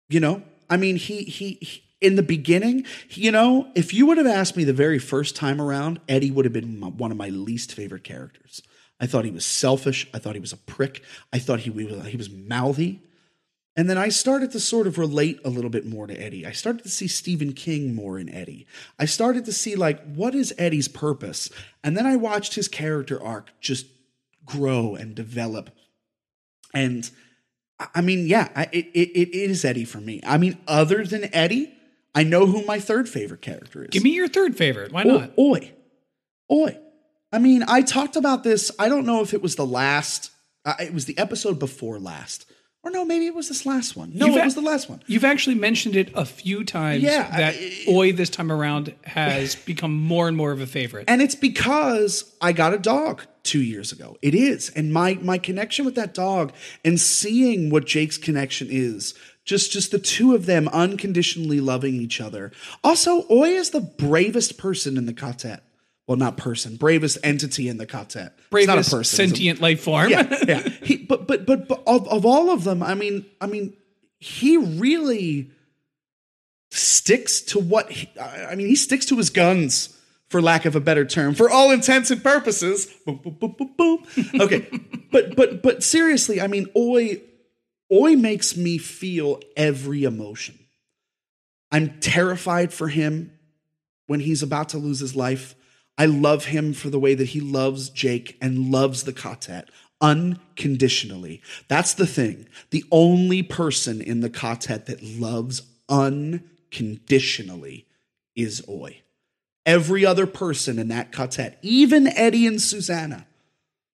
You 0.09 0.19
know, 0.19 0.43
I 0.69 0.77
mean, 0.77 0.95
he, 0.95 1.23
he, 1.23 1.57
he 1.61 1.83
in 2.01 2.15
the 2.15 2.23
beginning, 2.23 2.85
you 3.09 3.31
know, 3.31 3.69
if 3.75 3.93
you 3.93 4.05
would 4.05 4.17
have 4.17 4.27
asked 4.27 4.55
me 4.55 4.63
the 4.63 4.73
very 4.73 4.99
first 4.99 5.35
time 5.35 5.61
around, 5.61 5.99
Eddie 6.07 6.31
would 6.31 6.45
have 6.45 6.53
been 6.53 6.79
my, 6.79 6.87
one 6.87 7.11
of 7.11 7.17
my 7.17 7.29
least 7.29 7.73
favorite 7.73 8.03
characters. 8.03 8.61
I 8.99 9.05
thought 9.05 9.25
he 9.25 9.31
was 9.31 9.45
selfish. 9.45 10.07
I 10.13 10.19
thought 10.19 10.35
he 10.35 10.41
was 10.41 10.53
a 10.53 10.57
prick. 10.57 11.03
I 11.31 11.39
thought 11.39 11.61
he, 11.61 11.69
was, 11.69 12.07
he 12.07 12.17
was 12.17 12.29
mouthy. 12.29 13.01
And 13.75 13.89
then 13.89 13.97
I 13.97 14.09
started 14.09 14.51
to 14.51 14.59
sort 14.59 14.87
of 14.87 14.97
relate 14.97 15.39
a 15.45 15.49
little 15.49 15.69
bit 15.69 15.85
more 15.85 16.07
to 16.07 16.13
Eddie. 16.13 16.45
I 16.45 16.51
started 16.51 16.83
to 16.83 16.89
see 16.89 17.07
Stephen 17.07 17.53
King 17.53 17.95
more 17.95 18.19
in 18.19 18.27
Eddie. 18.27 18.67
I 18.97 19.05
started 19.05 19.45
to 19.45 19.53
see, 19.53 19.75
like, 19.75 20.03
what 20.03 20.35
is 20.35 20.53
Eddie's 20.57 20.87
purpose? 20.87 21.49
And 21.83 21.95
then 21.95 22.05
I 22.05 22.17
watched 22.17 22.55
his 22.55 22.67
character 22.67 23.21
arc 23.21 23.51
just 23.61 23.85
grow 24.45 24.95
and 24.95 25.15
develop. 25.15 25.69
And 26.73 27.09
I 27.95 28.01
mean, 28.01 28.27
yeah, 28.27 28.49
it, 28.73 28.87
it, 28.93 29.17
it 29.17 29.33
is 29.33 29.63
Eddie 29.63 29.85
for 29.85 30.01
me. 30.01 30.19
I 30.25 30.37
mean, 30.37 30.57
other 30.67 31.05
than 31.05 31.33
Eddie, 31.33 31.73
I 32.13 32.23
know 32.23 32.47
who 32.47 32.65
my 32.65 32.79
third 32.79 33.07
favorite 33.07 33.41
character 33.41 33.83
is. 33.83 33.89
Give 33.91 34.03
me 34.03 34.11
your 34.11 34.27
third 34.27 34.57
favorite. 34.57 34.91
Why 34.91 35.03
not? 35.03 35.31
Oy. 35.37 35.71
Oy. 36.51 36.77
I 37.31 37.39
mean, 37.39 37.63
I 37.67 37.83
talked 37.83 38.15
about 38.15 38.43
this. 38.43 38.71
I 38.79 38.89
don't 38.89 39.05
know 39.05 39.21
if 39.21 39.33
it 39.33 39.41
was 39.41 39.55
the 39.55 39.65
last, 39.65 40.31
uh, 40.65 40.73
it 40.79 40.93
was 40.93 41.05
the 41.05 41.17
episode 41.17 41.59
before 41.59 41.99
last 41.99 42.48
or 42.83 42.91
no, 42.91 43.03
maybe 43.03 43.25
it 43.25 43.35
was 43.35 43.49
this 43.49 43.65
last 43.65 43.97
one. 43.97 44.11
No, 44.15 44.27
You've 44.27 44.37
it 44.37 44.45
was 44.45 44.55
the 44.55 44.61
last 44.61 44.89
one. 44.89 45.01
You've 45.05 45.25
actually 45.25 45.55
mentioned 45.55 45.95
it 45.97 46.11
a 46.15 46.25
few 46.25 46.63
times 46.63 47.03
Yeah, 47.03 47.29
that 47.37 47.55
I- 47.55 47.85
Oy 47.89 48.13
this 48.13 48.29
time 48.29 48.51
around 48.51 48.93
has 49.03 49.55
become 49.65 49.93
more 49.93 50.27
and 50.27 50.37
more 50.37 50.51
of 50.51 50.61
a 50.61 50.67
favorite. 50.67 51.05
And 51.09 51.21
it's 51.21 51.35
because 51.35 52.33
I 52.41 52.53
got 52.53 52.73
a 52.73 52.77
dog 52.77 53.23
two 53.43 53.61
years 53.61 53.91
ago. 53.91 54.17
It 54.21 54.33
is. 54.33 54.69
And 54.69 54.93
my 54.93 55.15
my 55.21 55.37
connection 55.37 55.83
with 55.85 55.95
that 55.95 56.13
dog 56.13 56.53
and 56.85 56.99
seeing 56.99 57.69
what 57.69 57.85
Jake's 57.85 58.17
connection 58.17 58.67
is, 58.71 59.13
just 59.43 59.71
just 59.71 59.91
the 59.91 59.99
two 59.99 60.33
of 60.33 60.45
them 60.45 60.67
unconditionally 60.69 61.59
loving 61.59 61.95
each 61.95 62.21
other. 62.21 62.51
Also, 62.83 63.25
Oy 63.29 63.49
is 63.49 63.71
the 63.71 63.81
bravest 63.81 64.57
person 64.57 64.97
in 64.97 65.05
the 65.05 65.13
quartet. 65.13 65.63
Well, 66.07 66.17
not 66.17 66.37
person, 66.37 66.75
bravest 66.75 67.19
entity 67.23 67.67
in 67.69 67.77
the 67.77 67.85
quartet. 67.85 68.33
It's 68.39 68.47
Bravest 68.49 68.67
not 68.67 68.77
a 68.77 68.81
person. 68.81 68.99
it's 69.01 69.13
a- 69.13 69.15
sentient 69.15 69.61
life 69.61 69.81
form. 69.81 70.09
yeah, 70.09 70.35
yeah. 70.47 70.67
He, 70.89 70.97
but 70.97 71.27
but 71.27 71.45
but 71.45 71.67
but 71.67 71.83
of, 71.85 72.07
of 72.07 72.25
all 72.25 72.49
of 72.49 72.63
them, 72.63 72.81
I 72.81 72.95
mean, 72.95 73.23
I 73.39 73.45
mean, 73.45 73.77
he 74.17 74.57
really 74.57 75.51
sticks 76.71 77.41
to 77.41 77.59
what 77.59 77.91
he, 77.91 78.09
I 78.19 78.55
mean, 78.55 78.65
he 78.65 78.75
sticks 78.75 79.05
to 79.05 79.15
his 79.17 79.29
guns, 79.29 79.95
for 80.29 80.41
lack 80.41 80.65
of 80.65 80.75
a 80.75 80.79
better 80.79 81.05
term, 81.05 81.35
for 81.35 81.47
all 81.47 81.69
intents 81.69 82.09
and 82.09 82.23
purposes. 82.23 82.87
Boom, 83.05 83.17
boom, 83.17 83.37
boom, 83.39 83.55
boom, 83.55 83.73
boom. 83.77 84.41
Okay, 84.41 84.67
but 85.11 85.35
but 85.35 85.61
but 85.61 85.83
seriously, 85.83 86.41
I 86.41 86.47
mean, 86.47 86.65
Oy, 86.75 87.21
Oy 87.93 88.15
makes 88.15 88.57
me 88.57 88.79
feel 88.79 89.41
every 89.55 90.05
emotion. 90.05 90.57
I'm 91.71 91.99
terrified 91.99 92.73
for 92.73 92.87
him 92.87 93.31
when 94.07 94.21
he's 94.21 94.41
about 94.41 94.69
to 94.69 94.79
lose 94.79 95.01
his 95.01 95.15
life. 95.15 95.53
I 95.99 96.07
love 96.07 96.45
him 96.45 96.73
for 96.73 96.89
the 96.89 96.99
way 96.99 97.13
that 97.13 97.27
he 97.27 97.41
loves 97.41 97.91
Jake 97.91 98.39
and 98.41 98.71
loves 98.71 99.03
the 99.03 99.13
quartet 99.13 99.69
unconditionally. 100.01 101.41
That's 101.67 101.93
the 101.93 102.07
thing. 102.07 102.47
The 102.69 102.85
only 102.91 103.43
person 103.43 104.01
in 104.01 104.21
the 104.21 104.29
quartet 104.29 104.85
that 104.85 105.03
loves 105.03 105.63
unconditionally 105.89 107.85
is 108.35 108.63
Oy. 108.69 109.01
Every 109.65 110.05
other 110.05 110.25
person 110.25 110.79
in 110.79 110.87
that 110.87 111.11
quartet, 111.11 111.59
even 111.61 112.07
Eddie 112.07 112.47
and 112.47 112.61
Susanna, 112.61 113.27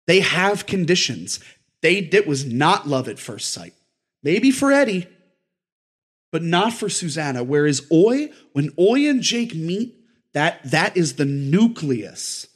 they 0.08 0.22
have 0.22 0.66
conditions. 0.66 1.40
They 1.82 2.02
that 2.02 2.26
was 2.26 2.46
not 2.46 2.88
love 2.88 3.08
at 3.08 3.20
first 3.20 3.54
sight. 3.54 3.74
Maybe 4.24 4.52
for 4.52 4.72
Eddie, 4.72 5.08
but 6.32 6.44
not 6.44 6.74
for 6.74 6.90
Susanna. 6.90 7.44
Whereas 7.44 7.86
Oy, 7.92 8.32
when 8.54 8.72
Oy 8.80 9.08
and 9.08 9.22
Jake 9.22 9.54
meet, 9.54 9.96
that 10.34 10.60
that 10.72 10.96
is 10.98 11.16
the 11.16 11.26
nucleus 11.26 12.48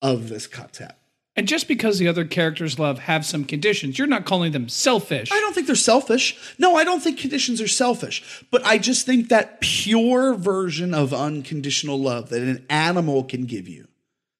of 0.00 0.28
this 0.28 0.46
quartet. 0.46 0.98
And 1.34 1.48
just 1.48 1.66
because 1.66 1.98
the 1.98 2.08
other 2.08 2.26
characters 2.26 2.78
love 2.78 2.98
have 3.00 3.24
some 3.24 3.44
conditions, 3.46 3.98
you're 3.98 4.06
not 4.06 4.26
calling 4.26 4.52
them 4.52 4.68
selfish. 4.68 5.32
I 5.32 5.40
don't 5.40 5.54
think 5.54 5.66
they're 5.66 5.74
selfish. 5.76 6.36
No, 6.58 6.76
I 6.76 6.84
don't 6.84 7.02
think 7.02 7.18
conditions 7.18 7.58
are 7.62 7.68
selfish. 7.68 8.44
But 8.50 8.62
I 8.66 8.76
just 8.76 9.06
think 9.06 9.30
that 9.30 9.60
pure 9.62 10.34
version 10.34 10.92
of 10.92 11.14
unconditional 11.14 11.98
love 11.98 12.28
that 12.28 12.42
an 12.42 12.66
animal 12.68 13.24
can 13.24 13.46
give 13.46 13.66
you, 13.66 13.88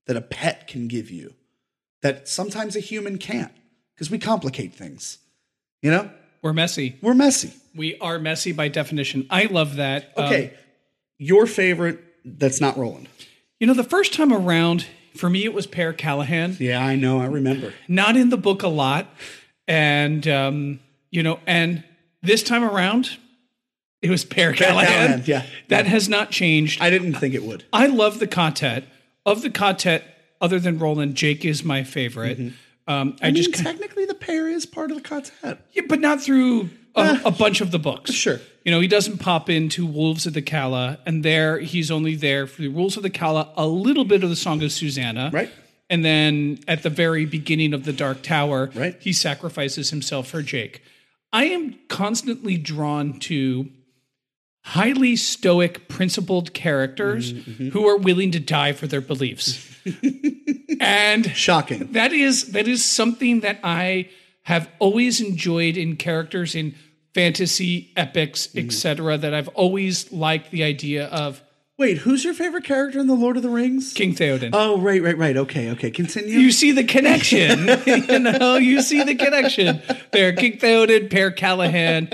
that 0.07 0.17
a 0.19 0.21
pet 0.21 0.67
can 0.69 0.87
give 0.87 1.11
you, 1.11 1.33
that 2.03 2.29
sometimes 2.29 2.77
a 2.77 2.81
human 2.81 3.17
can't, 3.17 3.53
because 3.95 4.11
we 4.11 4.19
complicate 4.19 4.75
things. 4.75 5.17
You 5.81 5.93
know, 5.93 6.11
We're 6.43 6.53
messy. 6.53 6.97
we're 7.01 7.15
messy. 7.15 7.53
We 7.75 7.97
are 8.01 8.19
messy 8.19 8.53
by 8.53 8.69
definition. 8.69 9.27
I 9.31 9.47
love 9.47 9.77
that. 9.77 10.13
Um, 10.15 10.27
Okay, 10.27 10.53
your 11.17 11.47
favorite 11.47 12.01
that's 12.23 12.61
not 12.61 12.77
Roland. 12.77 13.09
you 13.59 13.67
know, 13.67 13.73
the 13.75 13.83
first 13.83 14.13
time 14.13 14.31
around, 14.33 14.85
for 15.15 15.29
me, 15.31 15.45
it 15.45 15.53
was 15.55 15.67
Pere 15.67 15.93
Callahan. 15.93 16.57
Yeah, 16.59 16.85
I 16.85 16.97
know. 16.97 17.21
I 17.21 17.27
remember. 17.27 17.73
Not 17.89 18.17
in 18.17 18.31
the 18.31 18.37
book 18.37 18.63
a 18.63 18.69
lot. 18.69 19.07
And, 19.69 20.27
um, 20.29 20.81
you 21.11 21.23
know, 21.23 21.39
and 21.47 21.85
this 22.23 22.43
time 22.43 22.65
around, 22.65 23.17
it 24.01 24.11
was 24.11 24.25
Pere 24.25 24.53
Callahan. 24.53 24.87
Callahan, 24.89 25.23
yeah. 25.27 25.47
That 25.69 25.87
has 25.87 26.09
not 26.09 26.31
changed. 26.31 26.83
I 26.83 26.91
didn't 26.91 27.15
think 27.15 27.35
it 27.35 27.43
would. 27.43 27.65
I 27.73 27.87
love 27.87 28.19
the 28.19 28.27
quartet. 28.27 28.85
Of 29.25 29.43
the 29.43 29.51
quartet, 29.51 30.03
other 30.41 30.59
than 30.59 30.79
Roland, 30.79 31.15
Jake 31.15 31.45
is 31.45 31.63
my 31.65 31.85
favorite. 31.85 32.39
Um, 32.39 32.55
I, 32.89 32.93
Mm-hmm. 32.93 33.25
I 33.25 33.27
mean, 33.29 33.35
just, 33.37 33.53
kind 33.55 33.65
technically, 33.67 34.07
the 34.07 34.15
Pere 34.15 34.49
is 34.49 34.67
part 34.67 34.91
of 34.91 34.97
the 35.01 35.09
quartet. 35.09 35.65
yeah, 35.73 35.83
but 35.89 36.01
not 36.01 36.21
through 36.21 36.71
a, 36.95 37.21
a 37.27 37.31
bunch 37.31 37.61
of 37.61 37.71
the 37.71 37.79
books. 37.79 38.13
Sure. 38.13 38.41
You 38.65 38.71
know, 38.71 38.81
he 38.81 38.87
doesn't 38.89 39.19
pop 39.19 39.51
into 39.51 39.85
Wolves 39.87 40.27
of 40.27 40.35
the 40.35 40.43
Calla, 40.43 40.99
and 41.07 41.25
there 41.25 41.59
he's 41.59 41.91
only 41.91 42.15
there 42.15 42.47
for 42.47 42.63
the 42.63 42.69
Rules 42.69 42.97
of 42.97 43.03
the 43.03 43.11
Calla, 43.11 43.53
a 43.57 43.67
little 43.67 44.05
bit 44.05 44.23
of 44.23 44.31
the 44.31 44.37
Song 44.37 44.63
of 44.63 44.71
Susanna. 44.73 45.31
Right. 45.33 45.51
And 45.91 46.05
then 46.05 46.59
at 46.69 46.83
the 46.83 46.91
very 46.91 47.25
beginning 47.27 47.75
of 47.75 47.85
the 47.85 47.93
Dark 47.93 48.23
Tower, 48.23 48.71
Right. 48.75 48.97
he 49.01 49.13
sacrifices 49.13 49.91
himself 49.91 50.29
for 50.29 50.41
Jake. 50.43 50.83
I 51.33 51.47
am 51.47 51.79
constantly 51.89 52.57
drawn 52.57 53.19
to 53.21 53.69
highly 54.65 55.17
stoic, 55.17 55.89
principled 55.89 56.55
characters 56.55 57.33
Mm-hmm, 57.33 57.71
who 57.71 57.87
are 57.89 57.97
willing 57.97 58.31
to 58.31 58.39
die 58.41 58.73
for 58.73 58.87
their 58.87 59.01
beliefs. 59.01 59.69
and 60.81 61.27
Shocking. 61.35 61.93
that 61.93 62.13
is 62.13 62.53
that 62.53 62.69
is 62.69 62.85
something 62.85 63.41
that 63.41 63.59
I 63.65 64.09
have 64.43 64.69
always 64.79 65.21
enjoyed 65.21 65.77
in 65.77 65.97
characters 65.97 66.55
in 66.55 66.75
fantasy 67.15 67.93
epics, 67.97 68.47
Mm-hmm. 68.49 68.67
etc. 68.67 69.19
That 69.19 69.35
I've 69.35 69.49
always 69.49 70.11
liked 70.13 70.51
the 70.51 70.63
idea 70.65 71.07
of 71.07 71.43
Wait, 71.79 71.99
who's 71.99 72.23
your 72.25 72.35
favorite 72.35 72.65
character 72.65 73.01
in 73.01 73.07
the 73.09 73.15
Lord 73.15 73.37
of 73.37 73.43
the 73.43 73.49
Rings? 73.49 73.93
King 73.95 74.15
Theoden. 74.15 74.51
Oh, 74.53 74.79
right, 74.79 75.03
right, 75.03 75.17
right. 75.19 75.37
Okay, 75.37 75.71
okay. 75.71 75.91
Continue. 75.91 76.39
you 76.39 76.53
see 76.53 76.71
the 76.71 76.85
connection, 76.85 77.67
you 77.87 78.19
know. 78.21 78.57
You 78.57 78.83
see 78.83 79.03
the 79.03 79.15
connection 79.17 79.83
there. 80.13 80.33
King 80.33 80.59
Theoden, 80.59 81.11
Pere 81.11 81.33
Callahan. 81.33 82.11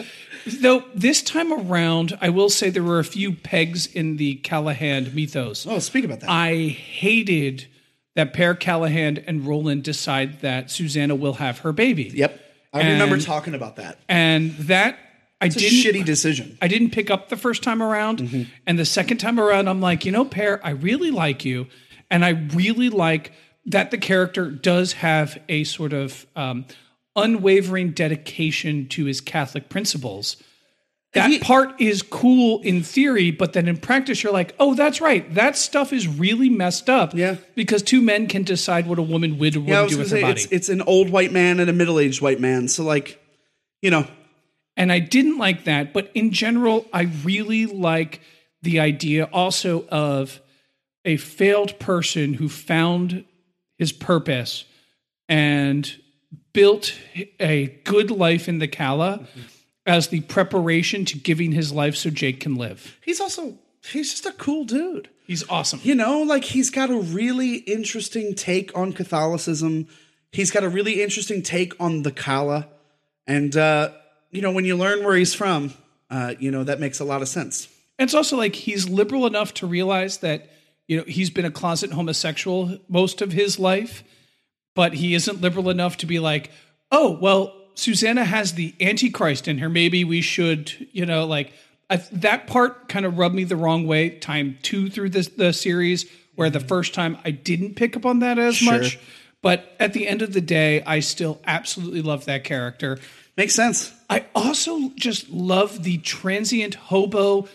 Though 0.46 0.84
this 0.94 1.20
time 1.22 1.52
around, 1.52 2.16
I 2.22 2.30
will 2.30 2.48
say 2.48 2.70
there 2.70 2.82
were 2.84 3.00
a 3.00 3.04
few 3.04 3.32
pegs 3.34 3.86
in 3.86 4.16
the 4.16 4.36
Callahan 4.36 5.12
mythos. 5.14 5.66
oh, 5.66 5.80
speak 5.80 6.04
about 6.04 6.20
that. 6.20 6.30
I 6.30 6.68
hated 6.68 7.66
that 8.18 8.33
Pere 8.33 8.57
Callahan 8.57 9.18
and 9.28 9.46
Roland 9.46 9.85
decide 9.85 10.40
that 10.40 10.72
Susanna 10.72 11.14
will 11.14 11.35
have 11.35 11.61
her 11.61 11.70
baby. 11.70 12.11
yep. 12.12 12.40
I 12.74 12.81
remember 12.90 13.16
talking 13.20 13.54
about 13.54 13.76
that. 13.76 14.00
and 14.09 14.50
that 14.57 14.98
I 15.40 15.46
It's 15.46 15.54
didn't 15.54 15.78
shitty 15.85 16.04
decision. 16.04 16.59
I 16.61 16.66
didn't 16.66 16.90
pick 16.90 17.11
up 17.12 17.28
the 17.28 17.37
first 17.37 17.62
time 17.62 17.81
around, 17.81 18.18
Mm-hmm. 18.18 18.42
and 18.66 18.76
the 18.76 18.85
second 18.85 19.18
time 19.18 19.38
around, 19.38 19.68
I'm 19.68 19.81
like, 19.81 20.04
you 20.04 20.11
know, 20.11 20.24
Pere, 20.24 20.61
I 20.64 20.70
really 20.70 21.12
like 21.12 21.44
you, 21.44 21.68
and 22.11 22.24
I 22.24 22.31
really 22.54 22.88
like 22.90 23.31
that 23.66 23.92
the 23.92 23.98
character 23.98 24.50
does 24.50 24.94
have 24.94 25.38
a 25.48 25.62
sort 25.62 25.92
of 25.92 26.26
um, 26.35 26.64
unwavering 27.14 27.92
dedication 27.92 28.88
to 28.88 29.04
his 29.04 29.20
Catholic 29.20 29.68
principles. 29.68 30.42
That 31.14 31.40
part 31.40 31.80
is 31.80 32.02
cool 32.02 32.60
in 32.60 32.82
theory, 32.82 33.30
but 33.30 33.54
then 33.54 33.66
in 33.66 33.78
practice, 33.78 34.22
you're 34.22 34.32
like, 34.32 34.54
oh, 34.60 34.74
that's 34.74 35.00
right. 35.00 35.32
That 35.34 35.56
stuff 35.56 35.92
is 35.92 36.06
really 36.06 36.50
messed 36.50 36.90
up. 36.90 37.14
Yeah. 37.14 37.36
Because 37.54 37.82
two 37.82 38.02
men 38.02 38.26
can 38.26 38.42
decide 38.42 38.86
what 38.86 38.98
a 38.98 39.02
woman 39.02 39.38
would 39.38 39.56
or 39.56 39.60
wouldn't 39.60 39.68
Yeah, 39.68 39.86
do 39.88 39.98
with 39.98 40.10
her 40.10 40.20
body. 40.20 40.42
it's 40.42 40.52
it's 40.52 40.68
an 40.68 40.82
old 40.82 41.08
white 41.08 41.32
man 41.32 41.60
and 41.60 41.70
a 41.70 41.72
middle 41.72 41.98
aged 41.98 42.20
white 42.20 42.40
man. 42.40 42.68
So 42.68 42.84
like, 42.84 43.20
you 43.80 43.90
know, 43.90 44.06
And 44.76 44.92
I 44.92 44.98
didn't 44.98 45.38
like 45.38 45.64
that. 45.64 45.92
But 45.92 46.10
in 46.14 46.30
general, 46.30 46.86
I 46.92 47.02
really 47.24 47.66
like 47.66 48.20
the 48.62 48.78
idea 48.78 49.24
also 49.32 49.86
of 49.88 50.40
a 51.04 51.16
failed 51.16 51.78
person 51.78 52.34
who 52.34 52.48
found 52.48 53.24
his 53.78 53.92
purpose 53.92 54.66
and 55.28 55.90
built 56.52 56.92
a 57.40 57.80
good 57.84 58.10
life 58.10 58.48
in 58.48 58.58
the 58.58 58.68
Calla 58.68 59.18
mm-hmm. 59.18 59.40
As 59.88 60.09
the 60.09 60.20
preparation 60.20 61.05
to 61.07 61.18
giving 61.18 61.53
his 61.53 61.72
life 61.72 61.96
so 61.96 62.11
Jake 62.11 62.40
can 62.40 62.55
live. 62.57 62.98
He's 63.05 63.20
also 63.20 63.59
he's 63.90 64.11
just 64.11 64.27
a 64.27 64.33
cool 64.33 64.64
dude. 64.64 65.09
He's 65.27 65.48
awesome. 65.48 65.81
You 65.83 65.94
know, 65.94 66.22
like 66.22 66.44
he's 66.44 66.70
got 66.70 66.90
a 66.90 66.98
really 66.98 67.57
interesting 67.57 68.35
take 68.35 68.77
on 68.77 68.92
Catholicism. 68.92 69.88
He's 70.31 70.51
got 70.51 70.62
a 70.62 70.68
really 70.68 71.03
interesting 71.03 71.42
take 71.42 71.72
on 71.81 72.03
the 72.03 72.12
Calla. 72.12 72.68
And 73.27 73.57
uh, 73.57 73.92
you 74.31 74.42
know, 74.42 74.53
when 74.53 74.64
you 74.64 74.77
learn 74.77 75.05
where 75.05 75.16
he's 75.16 75.35
from, 75.35 75.72
uh, 76.11 76.35
you 76.38 76.51
know, 76.51 76.64
that 76.64 76.81
makes 76.81 77.01
a 77.01 77.05
lot 77.05 77.22
of 77.22 77.29
sense. 77.29 77.68
And 77.98 78.07
it's 78.07 78.14
also 78.14 78.37
like 78.37 78.55
he's 78.55 78.88
liberal 78.88 79.27
enough 79.27 79.55
to 79.55 79.66
realize 79.66 80.18
that, 80.18 80.51
you 80.87 80.96
know, 80.98 81.05
he's 81.05 81.31
been 81.31 81.44
a 81.44 81.51
closet 81.51 81.92
homosexual 81.92 82.79
most 82.88 83.20
of 83.20 83.33
his 83.33 83.59
life, 83.59 84.05
but 84.74 84.94
he 84.94 85.14
isn't 85.14 85.40
liberal 85.40 85.68
enough 85.68 85.96
to 85.98 86.07
be 86.07 86.18
like, 86.18 86.51
oh, 86.90 87.18
well, 87.20 87.55
Susanna 87.78 88.24
has 88.24 88.54
the 88.54 88.74
Antichrist 88.80 89.46
in 89.46 89.58
her. 89.58 89.68
Maybe 89.68 90.02
we 90.02 90.20
should, 90.20 90.88
you 90.92 91.06
know, 91.06 91.26
like 91.26 91.52
I, 91.88 91.96
that 92.12 92.48
part 92.48 92.88
kind 92.88 93.06
of 93.06 93.18
rubbed 93.18 93.36
me 93.36 93.44
the 93.44 93.56
wrong 93.56 93.86
way. 93.86 94.10
Time 94.10 94.58
two 94.62 94.90
through 94.90 95.10
this, 95.10 95.28
the 95.28 95.52
series, 95.52 96.10
where 96.34 96.50
the 96.50 96.58
mm-hmm. 96.58 96.66
first 96.68 96.92
time 96.92 97.18
I 97.24 97.30
didn't 97.30 97.76
pick 97.76 97.96
up 97.96 98.04
on 98.04 98.18
that 98.18 98.38
as 98.38 98.56
Sure. 98.56 98.72
much. 98.72 98.98
But 99.42 99.76
at 99.78 99.92
the 99.92 100.08
end 100.08 100.22
of 100.22 100.32
the 100.32 100.40
day, 100.40 100.82
I 100.82 100.98
still 100.98 101.40
absolutely 101.46 102.02
love 102.02 102.24
that 102.24 102.42
character. 102.42 102.98
Makes 103.36 103.54
sense. 103.54 103.92
I 104.10 104.24
also 104.34 104.90
just 104.96 105.30
love 105.30 105.84
the 105.84 105.98
transient 105.98 106.74
hobo 106.74 107.46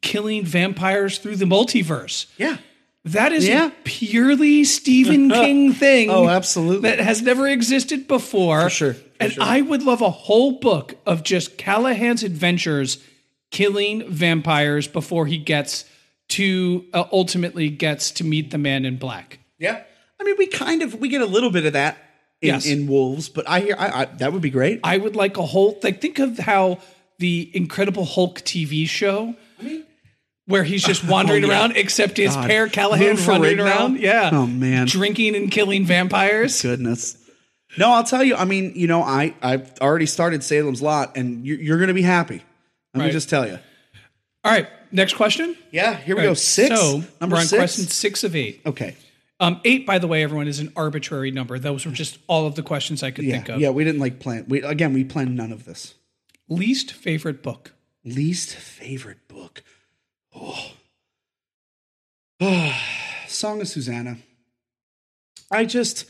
killing 0.00 0.44
vampires 0.44 1.18
through 1.18 1.36
the 1.36 1.44
multiverse. 1.44 2.26
Yeah. 2.36 2.56
That 3.04 3.32
is 3.32 3.48
Yeah. 3.48 3.68
a 3.68 3.70
purely 3.84 4.64
Stephen 4.64 5.30
King 5.30 5.72
thing. 5.72 6.10
Oh, 6.10 6.28
absolutely. 6.28 6.88
That 6.90 7.00
has 7.00 7.22
never 7.22 7.48
existed 7.48 8.06
before. 8.06 8.62
For 8.64 8.70
sure, 8.70 8.94
for 8.94 9.02
and 9.20 9.32
sure. 9.32 9.42
I 9.42 9.62
would 9.62 9.82
love 9.82 10.02
a 10.02 10.10
whole 10.10 10.58
book 10.60 10.96
of 11.06 11.22
just 11.22 11.56
Callahan's 11.56 12.22
adventures 12.22 12.98
killing 13.50 14.08
vampires 14.08 14.86
before 14.86 15.26
he 15.26 15.38
gets 15.38 15.84
to 16.28 16.84
uh, 16.92 17.04
ultimately 17.10 17.68
gets 17.70 18.10
to 18.12 18.24
meet 18.24 18.50
the 18.50 18.58
man 18.58 18.84
in 18.84 18.96
black. 18.96 19.38
Yeah. 19.58 19.82
I 20.20 20.24
mean, 20.24 20.36
we 20.38 20.46
kind 20.46 20.82
of 20.82 20.94
we 21.00 21.08
get 21.08 21.22
a 21.22 21.26
little 21.26 21.50
bit 21.50 21.64
of 21.64 21.72
that 21.72 21.96
in, 22.42 22.48
Yes. 22.48 22.66
in 22.66 22.86
Wolves, 22.86 23.28
but 23.30 23.48
I 23.48 23.60
hear 23.60 23.74
I, 23.78 24.02
I 24.02 24.04
that 24.04 24.32
would 24.34 24.42
be 24.42 24.50
great. 24.50 24.80
I 24.84 24.98
would 24.98 25.16
like 25.16 25.38
a 25.38 25.46
whole 25.46 25.78
like 25.82 26.00
think 26.02 26.18
of 26.18 26.38
how 26.38 26.78
the 27.18 27.50
Incredible 27.54 28.04
Hulk 28.04 28.40
TV 28.40 28.86
show 28.86 29.34
where 30.50 30.64
he's 30.64 30.82
just 30.84 31.04
wandering 31.08 31.44
Oh, 31.44 31.48
yeah. 31.48 31.52
around, 31.60 31.76
except 31.76 32.16
his 32.18 32.34
God. 32.34 32.46
Pere 32.48 32.68
Callahan 32.68 33.16
Lou 33.16 33.26
wandering 33.28 33.56
Ferrigno? 33.58 33.64
around. 33.64 33.98
Yeah. 34.00 34.30
Oh, 34.32 34.46
man. 34.46 34.86
Drinking 34.86 35.34
and 35.36 35.50
killing 35.50 35.84
vampires. 35.86 36.60
Goodness. 36.60 37.16
No, 37.78 37.90
I'll 37.92 38.04
tell 38.04 38.22
you. 38.24 38.34
I 38.34 38.44
mean, 38.44 38.72
you 38.74 38.86
know, 38.88 39.02
I 39.02 39.34
I've 39.40 39.78
already 39.80 40.06
started 40.06 40.42
Salem's 40.42 40.82
Lot, 40.82 41.16
and 41.16 41.46
you're, 41.46 41.58
you're 41.58 41.78
going 41.78 41.88
to 41.88 41.94
be 41.94 42.02
happy. 42.02 42.42
Let 42.94 43.06
me 43.06 43.12
just 43.12 43.30
tell 43.30 43.46
you. 43.46 43.58
All 44.44 44.52
right. 44.52 44.66
Next 44.92 45.14
question. 45.14 45.56
Yeah, 45.70 45.94
here 45.96 46.16
we 46.16 46.22
All 46.22 46.28
go. 46.30 46.34
Six. 46.34 46.74
So 46.78 47.04
number 47.20 47.36
we're 47.36 47.40
on 47.42 47.46
six. 47.46 47.60
question 47.60 47.84
six 47.84 48.24
of 48.24 48.34
eight. 48.34 48.60
Okay. 48.66 48.96
Um, 49.38 49.60
eight, 49.64 49.86
by 49.86 49.98
the 49.98 50.08
way, 50.08 50.22
everyone 50.24 50.48
is 50.48 50.58
an 50.58 50.72
arbitrary 50.74 51.30
number. 51.30 51.58
Those 51.60 51.86
were 51.86 51.92
just 51.92 52.18
all 52.26 52.46
of 52.46 52.56
the 52.56 52.62
questions 52.64 53.02
I 53.04 53.12
could 53.12 53.24
Yeah, 53.24 53.36
think 53.36 53.48
of. 53.50 53.60
yeah. 53.60 53.70
We 53.70 53.84
didn't 53.84 54.00
like 54.00 54.18
plan. 54.18 54.46
We 54.48 54.62
again, 54.62 54.92
we 54.92 55.04
planned 55.04 55.36
none 55.36 55.52
of 55.52 55.64
this. 55.64 55.94
Least 56.48 56.90
favorite 56.92 57.40
book. 57.42 57.72
Least 58.04 58.56
favorite 58.56 59.28
book. 59.28 59.62
Oh. 60.40 60.72
Song 63.26 63.60
of 63.60 63.68
Susanna. 63.68 64.16
I 65.50 65.64
just 65.64 66.06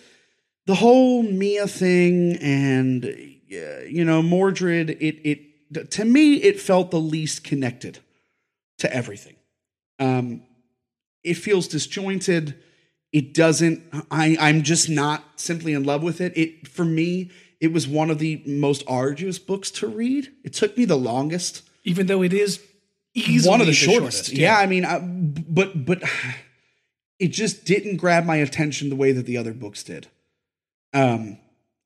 the 0.66 0.74
whole 0.76 1.22
Mia 1.22 1.66
thing 1.66 2.36
and 2.36 3.04
you 3.48 4.04
know 4.04 4.22
Mordred. 4.22 4.90
It 4.90 5.20
it 5.24 5.90
to 5.90 6.04
me 6.04 6.34
it 6.36 6.60
felt 6.60 6.90
the 6.90 7.00
least 7.00 7.44
connected 7.44 7.98
to 8.78 8.94
everything. 8.94 9.36
Um, 9.98 10.42
it 11.24 11.34
feels 11.34 11.68
disjointed. 11.68 12.56
It 13.12 13.34
doesn't. 13.34 13.82
I 14.10 14.36
I'm 14.38 14.62
just 14.62 14.88
not 14.88 15.24
simply 15.36 15.72
in 15.72 15.84
love 15.84 16.02
with 16.02 16.20
it. 16.20 16.36
It 16.36 16.68
for 16.68 16.84
me. 16.84 17.30
It 17.60 17.74
was 17.74 17.86
one 17.86 18.10
of 18.10 18.18
the 18.18 18.42
most 18.46 18.82
arduous 18.86 19.38
books 19.38 19.70
to 19.72 19.86
read. 19.86 20.32
It 20.44 20.54
took 20.54 20.78
me 20.78 20.86
the 20.86 20.96
longest 20.96 21.62
Even 21.84 22.06
though 22.06 22.22
it 22.22 22.32
is 22.32 22.64
easily 23.14 23.50
one 23.50 23.60
of 23.60 23.66
the, 23.66 23.72
shortest. 23.72 24.32
yeah. 24.32 24.54
Yeah. 24.54 24.58
I 24.58 24.66
mean, 24.66 24.84
I, 24.84 24.98
but 25.00 25.84
but 25.84 26.02
it 27.18 27.28
just 27.28 27.64
didn't 27.64 27.96
grab 27.96 28.24
my 28.24 28.36
attention 28.36 28.88
the 28.88 28.96
way 28.96 29.12
that 29.12 29.26
the 29.26 29.36
other 29.36 29.52
books 29.52 29.82
did. 29.82 30.08
Um, 30.92 31.38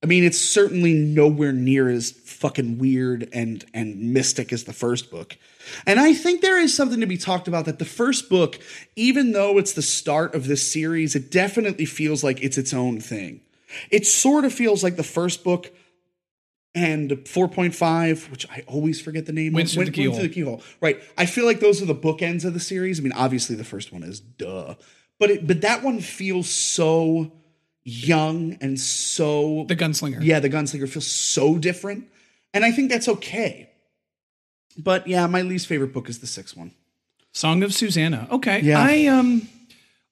I 0.03 0.07
mean, 0.07 0.25
it's 0.25 0.39
certainly 0.39 0.93
nowhere 0.93 1.53
near 1.53 1.89
as 1.89 2.11
fucking 2.11 2.79
weird 2.79 3.29
and 3.33 3.65
and 3.73 4.13
mystic 4.13 4.53
as 4.53 4.65
the 4.65 4.73
first 4.73 5.11
book. 5.11 5.39
And 5.87 5.99
I 5.99 6.13
think 6.13 6.43
there 6.43 6.61
is 6.61 6.77
something 6.77 7.01
to 7.01 7.07
be 7.07 7.17
talked 7.17 7.49
about 7.49 7.65
that 7.65 7.79
the 7.79 7.87
first 7.87 8.29
book, 8.29 8.61
even 8.97 9.33
though 9.33 9.57
it's 9.57 9.73
the 9.73 9.81
start 9.81 10.35
of 10.35 10.47
this 10.47 10.71
series, 10.71 11.17
it 11.17 11.31
definitely 11.31 11.87
feels 11.87 12.23
like 12.23 12.43
it's 12.43 12.59
its 12.59 12.75
own 12.75 13.01
thing. 13.01 13.41
It 13.91 14.07
sort 14.07 14.45
of 14.45 14.53
feels 14.53 14.85
like 14.85 14.97
the 14.97 15.03
first 15.03 15.43
book 15.43 15.73
and 16.75 17.11
4.5, 17.11 18.31
which 18.31 18.49
I 18.51 18.65
always 18.67 19.01
forget 19.01 19.27
the 19.27 19.33
name 19.33 19.57
of. 19.57 19.71
Through 19.71 19.85
the 19.87 19.91
Keyhole. 19.91 20.19
The 20.21 20.29
Keyhole. 20.29 20.63
Right. 20.81 21.01
I 21.17 21.27
feel 21.27 21.45
like 21.45 21.61
those 21.61 21.81
are 21.81 21.87
the 21.87 21.95
bookends 21.95 22.45
of 22.45 22.53
the 22.55 22.61
series. 22.61 22.99
I 22.99 23.03
mean, 23.03 23.13
obviously 23.13 23.55
the 23.57 23.65
first 23.65 23.93
one 23.93 24.03
is 24.03 24.21
duh. 24.21 24.75
But 25.21 25.31
it, 25.31 25.47
but 25.47 25.61
that 25.61 25.83
one 25.85 26.01
feels 26.01 26.49
so 26.49 27.31
young 27.85 28.57
and 28.61 28.81
so 28.81 29.65
The 29.69 29.77
Gunslinger. 29.77 30.19
yeah, 30.23 30.41
the 30.41 30.49
gunslinger 30.51 30.89
feels 30.89 31.07
so 31.07 31.59
different. 31.59 32.07
And 32.53 32.65
I 32.65 32.73
think 32.73 32.91
that's 32.91 33.09
okay. 33.09 33.71
But 34.77 35.07
yeah, 35.07 35.27
my 35.27 35.43
least 35.43 35.67
favorite 35.67 35.93
book 35.93 36.09
is 36.09 36.19
the 36.19 36.27
sixth 36.27 36.57
one. 36.57 36.73
Song 37.33 37.63
of 37.63 37.73
Susanna. 37.75 38.27
Okay. 38.31 38.61
Yeah. 38.63 38.79
I 38.81 39.07
um 39.07 39.49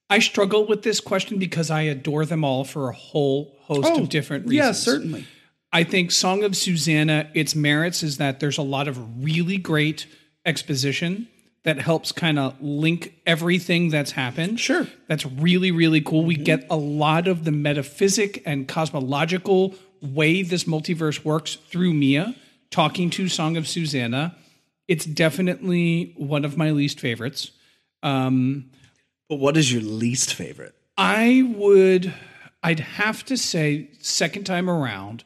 I 0.09 0.19
struggle 0.19 0.65
with 0.67 0.83
this 0.83 0.99
question 0.99 1.39
because 1.39 1.71
I 1.71 1.81
adore 1.83 2.25
them 2.25 2.43
all 2.45 2.63
for 2.63 2.89
a 2.89 2.93
whole 2.93 3.55
host 3.61 3.91
of 3.99 4.09
different 4.09 4.47
reasons. 4.47 4.61
Oh, 4.61 4.67
Yeah, 4.67 4.71
certainly. 4.73 5.25
I 5.73 5.83
think 5.83 6.11
Song 6.11 6.43
of 6.43 6.55
Susanna, 6.55 7.29
its 7.33 7.55
merits 7.55 8.03
is 8.03 8.17
that 8.17 8.39
there's 8.39 8.59
a 8.59 8.61
lot 8.61 8.87
of 8.87 9.23
really 9.23 9.57
great 9.57 10.05
exposition 10.45 11.27
that 11.63 11.79
helps 11.79 12.11
kind 12.11 12.37
of 12.37 12.61
link 12.61 13.13
everything 13.25 13.89
that's 13.89 14.11
happened. 14.11 14.59
Sure. 14.59 14.83
Mm-hmm. 14.83 14.95
That's 15.07 15.25
really, 15.25 15.71
really 15.71 16.01
cool. 16.01 16.23
We 16.25 16.35
get 16.35 16.65
a 16.69 16.75
lot 16.75 17.27
of 17.27 17.43
the 17.43 17.51
metaphysic 17.51 18.43
and 18.45 18.67
cosmological 18.67 19.73
way 20.01 20.43
this 20.43 20.65
multiverse 20.65 21.23
works 21.23 21.55
through 21.55 21.93
Mia 21.93 22.35
talking 22.69 23.09
to 23.11 23.29
Song 23.29 23.55
of 23.57 23.67
Susanna. 23.67 24.35
It's 24.87 25.05
definitely 25.05 26.13
one 26.17 26.43
of 26.43 26.57
my 26.57 26.71
least 26.71 26.99
favorites. 26.99 27.51
Um, 28.03 28.69
But 29.29 29.39
what 29.39 29.55
is 29.55 29.71
your 29.71 29.81
least 29.81 30.33
favorite? 30.33 30.75
I 30.97 31.49
would, 31.55 32.13
I'd 32.61 32.81
have 32.81 33.23
to 33.25 33.37
say, 33.37 33.89
second 34.01 34.43
time 34.43 34.69
around, 34.69 35.23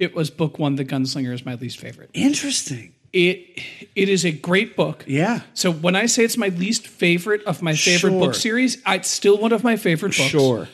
it 0.00 0.14
was 0.14 0.30
book 0.30 0.58
one. 0.58 0.74
The 0.74 0.84
Gunslinger 0.84 1.32
is 1.32 1.44
my 1.46 1.54
least 1.54 1.78
favorite. 1.78 2.10
Interesting. 2.14 2.94
It 3.12 3.60
it 3.94 4.08
is 4.08 4.24
a 4.24 4.32
great 4.32 4.74
book. 4.74 5.04
Yeah. 5.06 5.42
So 5.54 5.70
when 5.70 5.94
I 5.94 6.06
say 6.06 6.24
it's 6.24 6.36
my 6.36 6.48
least 6.48 6.86
favorite 6.88 7.44
of 7.44 7.62
my 7.62 7.74
favorite 7.74 8.10
Sure. 8.10 8.20
book 8.20 8.34
series, 8.34 8.82
it's 8.86 9.08
still 9.08 9.38
one 9.38 9.52
of 9.52 9.62
my 9.62 9.76
favorite 9.76 10.16
books. 10.16 10.30
Sure. 10.30 10.68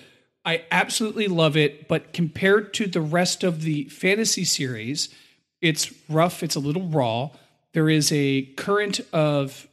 I 0.44 0.62
absolutely 0.70 1.26
love 1.26 1.56
it, 1.56 1.88
but 1.88 2.12
compared 2.12 2.72
to 2.74 2.86
the 2.86 3.00
rest 3.00 3.42
of 3.42 3.62
the 3.62 3.84
fantasy 3.88 4.44
series, 4.44 5.08
it's 5.60 5.92
rough, 6.08 6.42
it's 6.44 6.54
a 6.54 6.60
little 6.60 6.86
raw. 6.88 7.30
There 7.72 7.90
is 7.90 8.12
a 8.12 8.42
current 8.56 9.00
of 9.12 9.66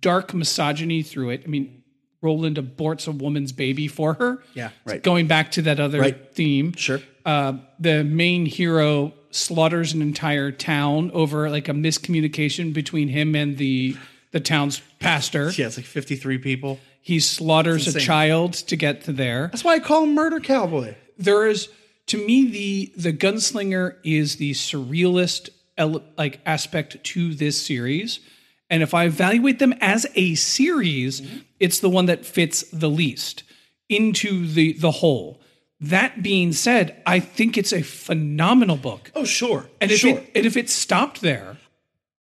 dark 0.00 0.32
misogyny 0.32 1.02
through 1.02 1.30
it. 1.30 1.42
I 1.44 1.48
mean, 1.48 1.82
Roland 2.24 2.56
aborts 2.56 3.06
a 3.06 3.12
woman's 3.12 3.52
baby 3.52 3.86
for 3.86 4.14
her. 4.14 4.42
Yeah, 4.54 4.70
right. 4.86 5.02
Going 5.02 5.26
back 5.28 5.52
to 5.52 5.62
that 5.62 5.78
other 5.78 6.00
Right. 6.00 6.32
theme. 6.34 6.72
Sure. 6.74 7.00
Uh, 7.26 7.58
the 7.78 8.02
main 8.02 8.46
hero 8.46 9.12
slaughters 9.30 9.92
an 9.92 10.00
entire 10.02 10.50
town 10.50 11.10
over 11.12 11.50
like 11.50 11.68
a 11.68 11.72
miscommunication 11.72 12.72
between 12.72 13.08
him 13.08 13.34
and 13.34 13.58
the 13.58 13.96
the 14.32 14.40
town's 14.40 14.80
pastor. 14.98 15.52
Yeah, 15.56 15.66
it's 15.66 15.76
like 15.76 15.86
53 15.86 16.38
people. 16.38 16.80
He 17.00 17.20
slaughters 17.20 17.94
a 17.94 18.00
child 18.00 18.54
to 18.54 18.76
get 18.76 19.04
to 19.04 19.12
there 19.12 19.48
That's 19.52 19.62
why 19.62 19.74
I 19.74 19.78
call 19.78 20.04
him 20.04 20.14
Murder 20.14 20.40
Cowboy. 20.40 20.94
there 21.18 21.46
is 21.46 21.68
to 22.06 22.16
me 22.26 22.50
the 22.50 22.92
the 22.96 23.12
gunslinger 23.12 23.96
is 24.04 24.36
the 24.36 24.52
surrealist 24.52 25.50
ele- 25.78 26.02
like 26.18 26.40
aspect 26.46 27.02
to 27.04 27.34
this 27.34 27.60
series 27.64 28.20
and 28.74 28.82
if 28.82 28.92
i 28.92 29.04
evaluate 29.04 29.58
them 29.58 29.74
as 29.80 30.06
a 30.14 30.34
series 30.34 31.20
mm-hmm. 31.20 31.38
it's 31.60 31.80
the 31.80 31.90
one 31.90 32.06
that 32.06 32.26
fits 32.26 32.62
the 32.72 32.90
least 32.90 33.42
into 33.88 34.46
the 34.46 34.72
the 34.74 34.90
whole 34.90 35.40
that 35.80 36.22
being 36.22 36.52
said 36.52 37.00
i 37.06 37.18
think 37.20 37.56
it's 37.56 37.72
a 37.72 37.82
phenomenal 37.82 38.76
book 38.76 39.10
Oh, 39.14 39.24
sure. 39.24 39.68
and 39.80 39.90
if 39.90 40.00
sure. 40.00 40.18
it 40.18 40.30
and 40.34 40.46
if 40.46 40.56
it 40.56 40.68
stopped 40.68 41.20
there 41.20 41.58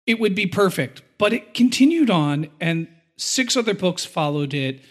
it 0.05 0.19
would 0.19 0.35
be 0.35 0.47
perfect. 0.47 1.01
But 1.17 1.33
it 1.33 1.53
continued 1.53 2.09
on, 2.09 2.47
and 2.59 2.87
six 3.15 3.55
other 3.55 3.73
books 3.73 4.05
followed 4.05 4.53
it. 4.53 4.81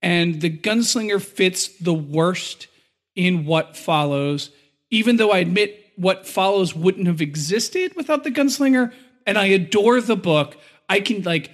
And 0.00 0.40
the 0.40 0.50
gunslinger 0.50 1.22
fits 1.22 1.68
the 1.68 1.94
worst 1.94 2.66
in 3.14 3.44
what 3.44 3.76
follows, 3.76 4.50
even 4.90 5.16
though 5.16 5.30
I 5.30 5.38
admit 5.38 5.78
what 5.96 6.26
follows 6.26 6.74
wouldn't 6.74 7.06
have 7.06 7.20
existed 7.20 7.94
without 7.94 8.24
the 8.24 8.30
gunslinger. 8.30 8.92
And 9.26 9.38
I 9.38 9.46
adore 9.46 10.00
the 10.00 10.16
book. 10.16 10.56
I 10.88 11.00
can 11.00 11.22
like 11.22 11.50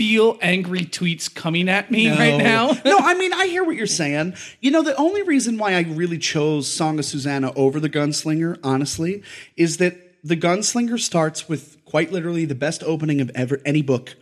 feel 0.00 0.38
angry 0.40 0.80
tweets 0.80 1.32
coming 1.32 1.68
at 1.68 1.90
me 1.90 2.08
right 2.08 2.38
now. 2.38 2.68
no, 2.86 2.98
I 2.98 3.12
mean, 3.14 3.34
I 3.34 3.46
hear 3.48 3.62
what 3.62 3.76
you're 3.76 3.86
saying. 3.86 4.34
You 4.60 4.70
know, 4.70 4.82
the 4.82 4.96
only 4.96 5.22
reason 5.22 5.58
why 5.58 5.74
I 5.74 5.82
really 5.82 6.16
chose 6.16 6.72
Song 6.72 6.98
of 6.98 7.04
Susanna 7.04 7.52
over 7.54 7.78
the 7.78 7.90
Gunslinger, 7.90 8.58
honestly, 8.64 9.22
is 9.58 9.76
that 9.76 10.24
the 10.24 10.38
Gunslinger 10.38 10.98
starts 10.98 11.50
with 11.50 11.84
quite 11.84 12.12
literally 12.12 12.46
the 12.46 12.54
best 12.54 12.82
opening 12.82 13.20
of 13.20 13.30
ever 13.34 13.60
any 13.66 13.82
book 13.82 14.16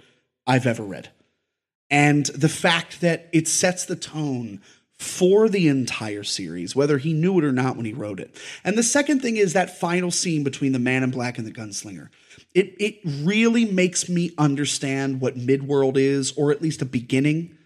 I've 0.48 0.66
ever 0.66 0.82
read. 0.82 1.10
And 1.90 2.26
the 2.26 2.48
fact 2.48 3.00
that 3.00 3.28
it 3.32 3.46
sets 3.46 3.84
the 3.84 3.94
tone 3.94 4.60
for 4.98 5.48
the 5.48 5.68
entire 5.68 6.24
series, 6.24 6.74
whether 6.74 6.98
he 6.98 7.12
knew 7.12 7.38
it 7.38 7.44
or 7.44 7.52
not 7.52 7.76
when 7.76 7.86
he 7.86 7.92
wrote 7.92 8.18
it. 8.18 8.36
And 8.64 8.76
the 8.76 8.82
second 8.82 9.20
thing 9.20 9.36
is 9.36 9.52
that 9.52 9.78
final 9.78 10.10
scene 10.10 10.42
between 10.42 10.72
the 10.72 10.78
man 10.78 11.02
in 11.02 11.10
black 11.10 11.38
and 11.38 11.46
the 11.46 11.52
gunslinger. 11.52 12.08
It 12.54 12.74
it 12.80 13.00
really 13.04 13.64
makes 13.64 14.08
me 14.08 14.32
understand 14.38 15.20
what 15.20 15.36
Midworld 15.36 15.96
is, 15.96 16.32
or 16.32 16.50
at 16.50 16.62
least 16.62 16.82
a 16.82 16.86
beginning 16.86 17.56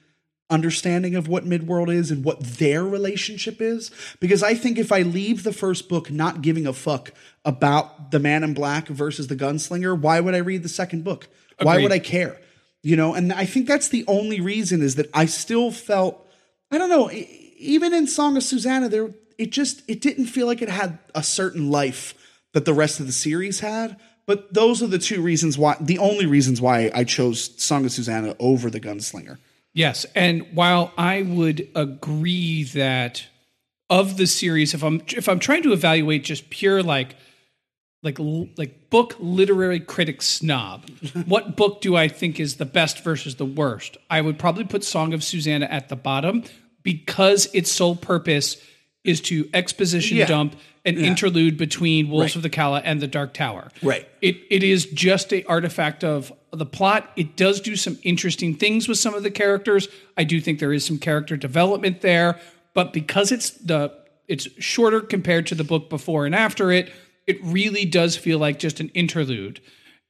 understanding 0.53 1.17
of 1.17 1.27
what 1.27 1.47
Midworld 1.47 1.93
is 1.93 2.11
and 2.11 2.25
what 2.25 2.41
their 2.41 2.85
relationship 2.85 3.61
is. 3.61 3.91
Because 4.21 4.43
I 4.43 4.55
think 4.55 4.79
if 4.79 4.93
I 4.93 5.01
leave 5.03 5.43
the 5.43 5.53
first 5.53 5.89
book 5.89 6.11
not 6.11 6.43
giving 6.43 6.67
a 6.67 6.73
fuck 6.73 7.13
about 7.45 8.11
the 8.11 8.21
man 8.21 8.45
in 8.45 8.53
black 8.53 8.87
versus 8.87 9.29
the 9.29 9.37
gunslinger, 9.37 9.99
why 9.99 10.21
would 10.21 10.35
I 10.35 10.39
read 10.39 10.63
the 10.63 10.69
second 10.69 11.03
book? 11.03 11.29
Why 11.61 11.83
would 11.83 11.93
I 11.93 11.99
care? 11.99 12.39
You 12.83 12.97
know, 12.97 13.15
and 13.15 13.33
I 13.33 13.47
think 13.47 13.67
that's 13.67 13.89
the 13.89 14.05
only 14.07 14.41
reason 14.41 14.83
is 14.83 14.97
that 14.97 15.09
I 15.15 15.27
still 15.27 15.71
felt 15.71 16.29
I 16.73 16.79
don't 16.79 16.89
know, 16.89 17.11
even 17.11 17.93
in 17.93 18.07
Song 18.07 18.37
of 18.37 18.43
Susanna 18.43 18.89
there 18.89 19.11
it 19.39 19.51
just 19.51 19.83
it 19.89 20.01
didn't 20.01 20.27
feel 20.27 20.47
like 20.47 20.63
it 20.63 20.69
had 20.69 20.99
a 21.15 21.23
certain 21.23 21.71
life 21.71 22.15
that 22.53 22.65
the 22.65 22.75
rest 22.75 23.01
of 23.01 23.07
the 23.07 23.13
series 23.13 23.61
had. 23.61 23.97
But 24.25 24.55
those 24.55 24.83
are 24.83 24.87
the 24.87 24.99
two 24.99 25.21
reasons 25.21 25.59
why 25.59 25.77
the 25.81 25.99
only 25.99 26.27
reasons 26.27 26.61
why 26.61 26.91
I 26.95 27.05
chose 27.05 27.51
Song 27.63 27.85
of 27.85 27.93
Susanna 27.93 28.37
over 28.39 28.71
the 28.71 28.81
Gunslinger. 28.81 29.39
Yes, 29.75 30.05
and 30.15 30.47
while 30.55 30.93
I 30.97 31.23
would 31.23 31.69
agree 31.75 32.65
that 32.65 33.27
of 33.91 34.17
the 34.17 34.27
series, 34.27 34.75
if 34.75 34.83
I'm 34.83 35.03
if 35.09 35.29
I'm 35.29 35.39
trying 35.39 35.63
to 35.65 35.73
evaluate 35.73 36.25
just 36.25 36.51
pure 36.51 36.83
like 36.83 37.17
like 38.03 38.19
like 38.21 38.91
book 38.91 39.17
literary 39.19 39.81
critic 39.81 40.23
snob, 40.23 40.89
what 41.27 41.57
book 41.57 41.81
do 41.81 41.97
I 41.97 42.07
think 42.07 42.39
is 42.39 42.57
the 42.57 42.65
best 42.65 43.03
versus 43.03 43.37
the 43.37 43.47
worst? 43.47 43.97
I 44.09 44.21
would 44.21 44.39
probably 44.39 44.65
put 44.65 44.85
Song 44.85 45.13
of 45.15 45.25
Susanna 45.25 45.67
at 45.67 45.89
the 45.89 45.97
bottom 45.97 46.45
because 46.83 47.49
its 47.53 47.71
sole 47.71 47.97
purpose 47.97 48.57
is 49.05 49.21
to 49.21 49.49
exposition 49.53 50.17
Yeah. 50.19 50.27
dump 50.27 50.57
an 50.85 50.99
interlude 50.99 51.57
between 51.57 52.09
Wolves 52.09 52.35
of 52.35 52.43
the 52.43 52.51
Calla 52.51 52.83
and 52.85 53.01
the 53.01 53.07
Dark 53.07 53.35
Tower. 53.35 53.71
Right. 53.83 54.09
It 54.21 54.39
it 54.51 54.63
is 54.65 54.87
just 54.87 55.33
a 55.33 55.45
artifact 55.45 56.03
of 56.03 56.33
the 56.53 56.67
plot. 56.67 57.11
It 57.17 57.37
does 57.37 57.61
do 57.61 57.77
some 57.77 57.99
interesting 58.03 58.55
things 58.57 58.89
with 58.89 58.99
some 58.99 59.15
of 59.15 59.23
the 59.23 59.31
characters. 59.31 59.89
I 60.17 60.25
do 60.25 60.41
think 60.41 60.59
there 60.59 60.73
is 60.73 60.85
some 60.85 60.99
character 60.99 61.37
development 61.37 62.01
there, 62.01 62.39
but 62.75 62.93
because 62.93 63.31
it's 63.31 63.51
the 63.51 63.93
it's 64.27 64.49
shorter 64.59 65.01
compared 65.01 65.47
to 65.49 65.55
the 65.55 65.65
book 65.65 65.89
before 65.89 66.27
and 66.27 66.35
after 66.35 66.73
it, 66.73 66.93
it 67.27 67.39
really 67.45 67.85
does 67.85 68.17
feel 68.17 68.39
like 68.39 68.59
just 68.59 68.81
an 68.81 68.89
interlude. 68.89 69.61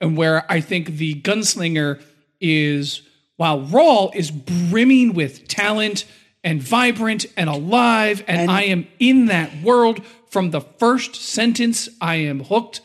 And 0.01 0.17
where 0.17 0.51
I 0.51 0.61
think 0.61 0.97
the 0.97 1.21
gunslinger 1.21 2.01
is 2.41 3.03
while 3.37 3.61
Rawl 3.61 4.15
is 4.15 4.31
brimming 4.31 5.13
with 5.13 5.49
talent 5.49 6.05
and 6.45 6.63
vibrant 6.63 7.27
and 7.37 7.49
alive, 7.49 8.25
and, 8.27 8.51
I 8.51 8.63
am 8.65 8.87
in 8.99 9.27
that 9.27 9.63
world 9.63 10.05
from 10.29 10.51
the 10.51 10.61
first 10.61 11.15
sentence. 11.15 11.89
I 12.01 12.17
am 12.17 12.41
hooked. 12.45 12.81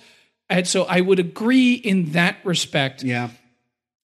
And 0.49 0.67
so 0.67 0.83
I 0.83 1.01
would 1.01 1.19
agree 1.19 1.73
in 1.73 2.11
that 2.11 2.37
respect. 2.43 3.03
Yeah. 3.03 3.29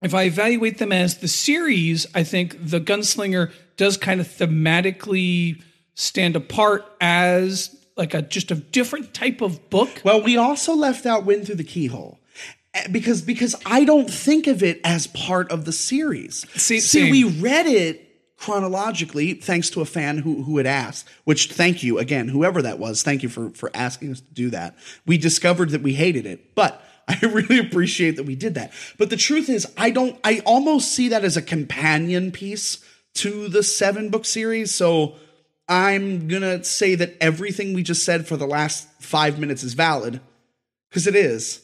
If 0.00 0.14
I 0.14 0.24
evaluate 0.24 0.78
them 0.78 0.90
as 0.90 1.18
the 1.18 1.28
series, 1.28 2.06
I 2.14 2.24
think 2.24 2.56
the 2.60 2.80
Gunslinger 2.80 3.52
does 3.76 3.96
kind 3.96 4.20
of 4.20 4.26
thematically 4.26 5.62
stand 5.94 6.34
apart 6.36 6.84
as 7.00 7.76
like 7.96 8.14
a 8.14 8.22
just 8.22 8.50
a 8.50 8.54
different 8.56 9.14
type 9.14 9.40
of 9.40 9.70
book. 9.70 10.00
Well, 10.04 10.22
we 10.22 10.36
also 10.36 10.74
left 10.74 11.06
out 11.06 11.24
Wind 11.24 11.46
Through 11.46 11.56
the 11.56 11.64
Keyhole. 11.64 12.18
Eh, 12.74 12.88
Because 12.90 13.22
because 13.22 13.54
I 13.66 13.84
don't 13.84 14.10
think 14.10 14.46
of 14.46 14.62
it 14.62 14.80
as 14.82 15.06
part 15.06 15.52
of 15.52 15.64
the 15.66 15.72
series. 15.72 16.46
See- 16.60 16.80
See, 16.80 17.10
we 17.10 17.24
read 17.24 17.66
it 17.66 18.08
chronologically 18.42 19.34
thanks 19.34 19.70
to 19.70 19.80
a 19.80 19.84
fan 19.84 20.18
who 20.18 20.42
who 20.42 20.56
had 20.56 20.66
asked. 20.66 21.08
Which 21.24 21.52
thank 21.52 21.84
you 21.84 21.98
again, 21.98 22.26
whoever 22.28 22.60
that 22.62 22.80
was. 22.80 23.02
Thank 23.02 23.22
you 23.22 23.28
for 23.28 23.50
for 23.50 23.70
asking 23.72 24.10
us 24.10 24.20
to 24.20 24.34
do 24.34 24.50
that. 24.50 24.76
We 25.06 25.16
discovered 25.16 25.70
that 25.70 25.82
we 25.82 25.94
hated 25.94 26.26
it, 26.26 26.54
but 26.56 26.84
I 27.08 27.18
really 27.22 27.58
appreciate 27.58 28.16
that 28.16 28.26
we 28.26 28.34
did 28.34 28.54
that. 28.54 28.72
But 28.98 29.10
the 29.10 29.16
truth 29.16 29.48
is, 29.48 29.72
I 29.76 29.90
don't. 29.90 30.18
I 30.24 30.42
almost 30.44 30.92
see 30.92 31.08
that 31.08 31.24
as 31.24 31.36
a 31.36 31.42
companion 31.42 32.32
piece 32.32 32.84
to 33.14 33.46
the 33.48 33.62
seven 33.62 34.10
book 34.10 34.24
series. 34.24 34.74
So 34.74 35.14
I'm 35.68 36.26
gonna 36.26 36.64
say 36.64 36.96
that 36.96 37.16
everything 37.20 37.74
we 37.74 37.84
just 37.84 38.04
said 38.04 38.26
for 38.26 38.36
the 38.36 38.46
last 38.46 38.88
five 39.00 39.38
minutes 39.38 39.62
is 39.62 39.74
valid 39.74 40.20
because 40.90 41.06
it 41.06 41.14
is. 41.14 41.62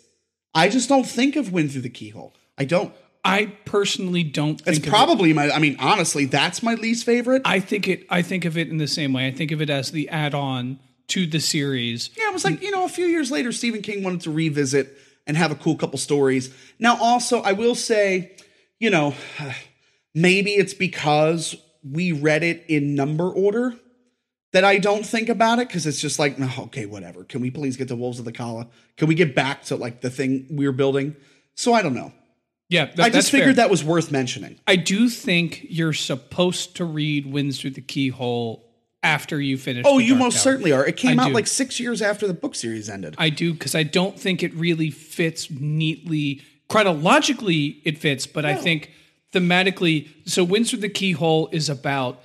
I 0.54 0.68
just 0.68 0.88
don't 0.88 1.06
think 1.06 1.34
of 1.34 1.52
Wind 1.52 1.72
Through 1.72 1.82
the 1.82 1.90
Keyhole. 1.90 2.34
I 2.56 2.64
don't. 2.64 2.94
I 3.24 3.46
personally 3.64 4.22
don't 4.22 4.56
think 4.60 4.68
It's 4.68 4.78
of 4.78 4.86
it- 4.86 4.90
probably 4.90 5.32
my. 5.32 5.50
I 5.50 5.58
mean, 5.58 5.76
honestly, 5.80 6.24
that's 6.24 6.62
my 6.62 6.74
least 6.74 7.04
favorite. 7.04 7.42
I 7.44 7.60
think 7.60 7.88
it 7.88 8.06
I 8.10 8.22
think 8.22 8.44
of 8.44 8.56
it 8.56 8.68
in 8.68 8.78
the 8.78 8.88
same 8.88 9.12
way. 9.12 9.26
I 9.26 9.32
think 9.32 9.50
of 9.50 9.60
it 9.60 9.70
as 9.70 9.90
the 9.90 10.08
add-on 10.08 10.78
to 11.08 11.26
the 11.26 11.40
series. 11.40 12.10
yeah, 12.16 12.28
it 12.28 12.32
was 12.32 12.44
like 12.44 12.62
you 12.62 12.70
know, 12.70 12.84
a 12.84 12.88
few 12.88 13.06
years 13.06 13.30
later, 13.30 13.50
Stephen 13.52 13.82
King 13.82 14.02
wanted 14.02 14.20
to 14.22 14.30
revisit 14.30 14.96
and 15.26 15.36
have 15.36 15.50
a 15.50 15.54
cool 15.54 15.76
couple 15.76 15.98
stories. 15.98 16.54
Now, 16.78 16.96
also, 17.02 17.40
I 17.42 17.52
will 17.52 17.74
say, 17.74 18.36
you 18.78 18.90
know, 18.90 19.14
maybe 20.14 20.52
it's 20.52 20.74
because 20.74 21.56
we 21.82 22.12
read 22.12 22.42
it 22.42 22.64
in 22.68 22.94
number 22.94 23.28
order 23.30 23.74
that 24.52 24.64
I 24.64 24.78
don't 24.78 25.04
think 25.04 25.28
about 25.28 25.58
it 25.58 25.68
because 25.68 25.86
it's 25.86 26.00
just 26.00 26.18
like, 26.18 26.36
"Oh, 26.40 26.64
okay, 26.64 26.86
whatever. 26.86 27.24
Can 27.24 27.40
we 27.40 27.50
please 27.50 27.76
get 27.76 27.88
to 27.88 27.96
Wolves 27.96 28.18
of 28.18 28.24
the 28.24 28.32
Calla? 28.32 28.68
Can 28.96 29.08
we 29.08 29.14
get 29.14 29.34
back 29.34 29.64
to 29.64 29.76
like 29.76 30.00
the 30.00 30.10
thing 30.10 30.46
we 30.50 30.66
were 30.66 30.72
building? 30.72 31.14
So 31.54 31.74
I 31.74 31.82
don't 31.82 31.94
know. 31.94 32.12
Yeah, 32.70 32.90
I 32.98 33.08
just 33.10 33.30
figured 33.30 33.56
fair. 33.56 33.64
that 33.64 33.70
was 33.70 33.82
worth 33.82 34.10
mentioning. 34.12 34.58
I 34.66 34.76
do 34.76 35.08
think 35.08 35.66
you're 35.70 35.92
supposed 35.94 36.76
to 36.76 36.84
read 36.84 37.24
Winds 37.26 37.60
Through 37.60 37.70
the 37.70 37.80
Keyhole 37.80 38.64
after 39.02 39.40
you 39.40 39.56
finish. 39.56 39.84
Oh, 39.86 39.98
you 39.98 40.10
Dark 40.10 40.18
most 40.20 40.34
Tower. 40.34 40.42
certainly 40.42 40.72
are. 40.72 40.84
It 40.86 40.96
came 40.98 41.18
I 41.18 41.24
out 41.24 41.28
do. 41.28 41.34
like 41.34 41.46
six 41.46 41.80
years 41.80 42.02
after 42.02 42.26
the 42.26 42.34
book 42.34 42.54
series 42.54 42.90
ended. 42.90 43.14
I 43.16 43.30
do 43.30 43.52
because 43.54 43.74
I 43.74 43.84
don't 43.84 44.18
think 44.18 44.42
it 44.42 44.52
really 44.54 44.90
fits 44.90 45.50
neatly. 45.50 46.42
Chronologically, 46.68 47.80
it 47.84 47.96
fits, 47.98 48.26
but 48.26 48.44
I 48.44 48.54
think 48.54 48.90
thematically. 49.32 50.08
So, 50.26 50.44
Winds 50.44 50.70
Through 50.70 50.80
the 50.80 50.88
Keyhole 50.90 51.48
is 51.52 51.68
about 51.70 52.22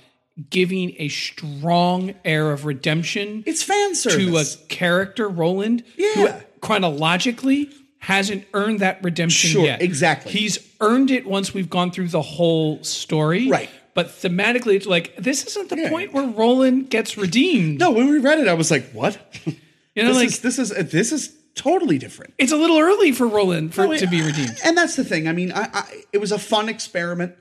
giving 0.50 0.94
a 0.98 1.08
strong 1.08 2.12
air 2.24 2.50
of 2.50 2.64
redemption 2.64 3.44
it's 3.46 3.62
fan 3.62 3.94
service 3.94 4.56
to 4.56 4.64
a 4.64 4.66
character, 4.66 5.28
Roland, 5.28 5.84
who 5.96 6.02
Yeah. 6.24 6.40
chronologically 6.60 7.70
hasn't 8.04 8.44
earned 8.52 8.80
that 8.80 9.02
redemption 9.02 9.50
Sure, 9.50 9.64
yet. 9.64 9.80
exactly. 9.82 10.30
He's 10.32 10.58
earned 10.80 11.10
it 11.10 11.26
once 11.26 11.54
we've 11.54 11.70
gone 11.70 11.90
through 11.90 12.08
the 12.08 12.20
whole 12.22 12.82
story. 12.84 13.48
Right. 13.48 13.70
But 13.94 14.08
thematically, 14.08 14.74
it's 14.74 14.86
like 14.86 15.16
this 15.16 15.44
isn't 15.46 15.70
the 15.70 15.76
Yeah. 15.78 15.88
point 15.88 16.12
where 16.12 16.26
Roland 16.26 16.90
gets 16.90 17.16
redeemed. 17.16 17.78
no, 17.80 17.90
when 17.92 18.08
we 18.08 18.18
read 18.18 18.38
it, 18.38 18.48
I 18.48 18.54
was 18.54 18.70
like, 18.70 18.90
"What? 18.92 19.18
you 19.46 20.02
know, 20.02 20.08
this 20.08 20.16
like 20.16 20.26
is 20.28 20.38
this 20.40 20.58
is 20.58 20.70
this 20.90 21.12
is 21.12 21.32
totally 21.54 21.96
different." 21.98 22.34
it's 22.36 22.52
a 22.52 22.56
little 22.56 22.78
early 22.78 23.12
for 23.12 23.26
Roland 23.26 23.72
for, 23.74 23.86
No, 23.86 23.96
to 23.96 24.06
be 24.06 24.20
redeemed. 24.20 24.58
And 24.64 24.76
that's 24.76 24.96
the 24.96 25.04
thing. 25.04 25.26
I 25.28 25.32
mean, 25.32 25.52
I, 25.52 25.68
I 25.72 25.84
it 26.12 26.18
was 26.18 26.32
a 26.32 26.38
fun 26.38 26.68
experiment. 26.68 27.34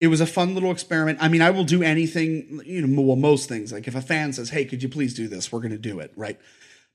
It 0.00 0.08
was 0.08 0.20
a 0.20 0.26
fun 0.26 0.54
little 0.54 0.70
experiment. 0.70 1.18
I 1.20 1.28
mean, 1.28 1.42
I 1.42 1.50
will 1.50 1.64
do 1.64 1.82
anything. 1.82 2.60
You 2.64 2.86
know, 2.86 3.02
well, 3.02 3.16
most 3.16 3.48
things. 3.48 3.72
Like 3.72 3.88
if 3.88 3.94
a 3.96 4.02
fan 4.02 4.32
says, 4.34 4.50
"Hey, 4.50 4.64
could 4.66 4.82
you 4.82 4.88
please 4.88 5.12
do 5.14 5.26
this?" 5.26 5.50
We're 5.50 5.58
going 5.60 5.72
to 5.72 5.78
do 5.78 5.98
it, 6.00 6.12
right? 6.14 6.38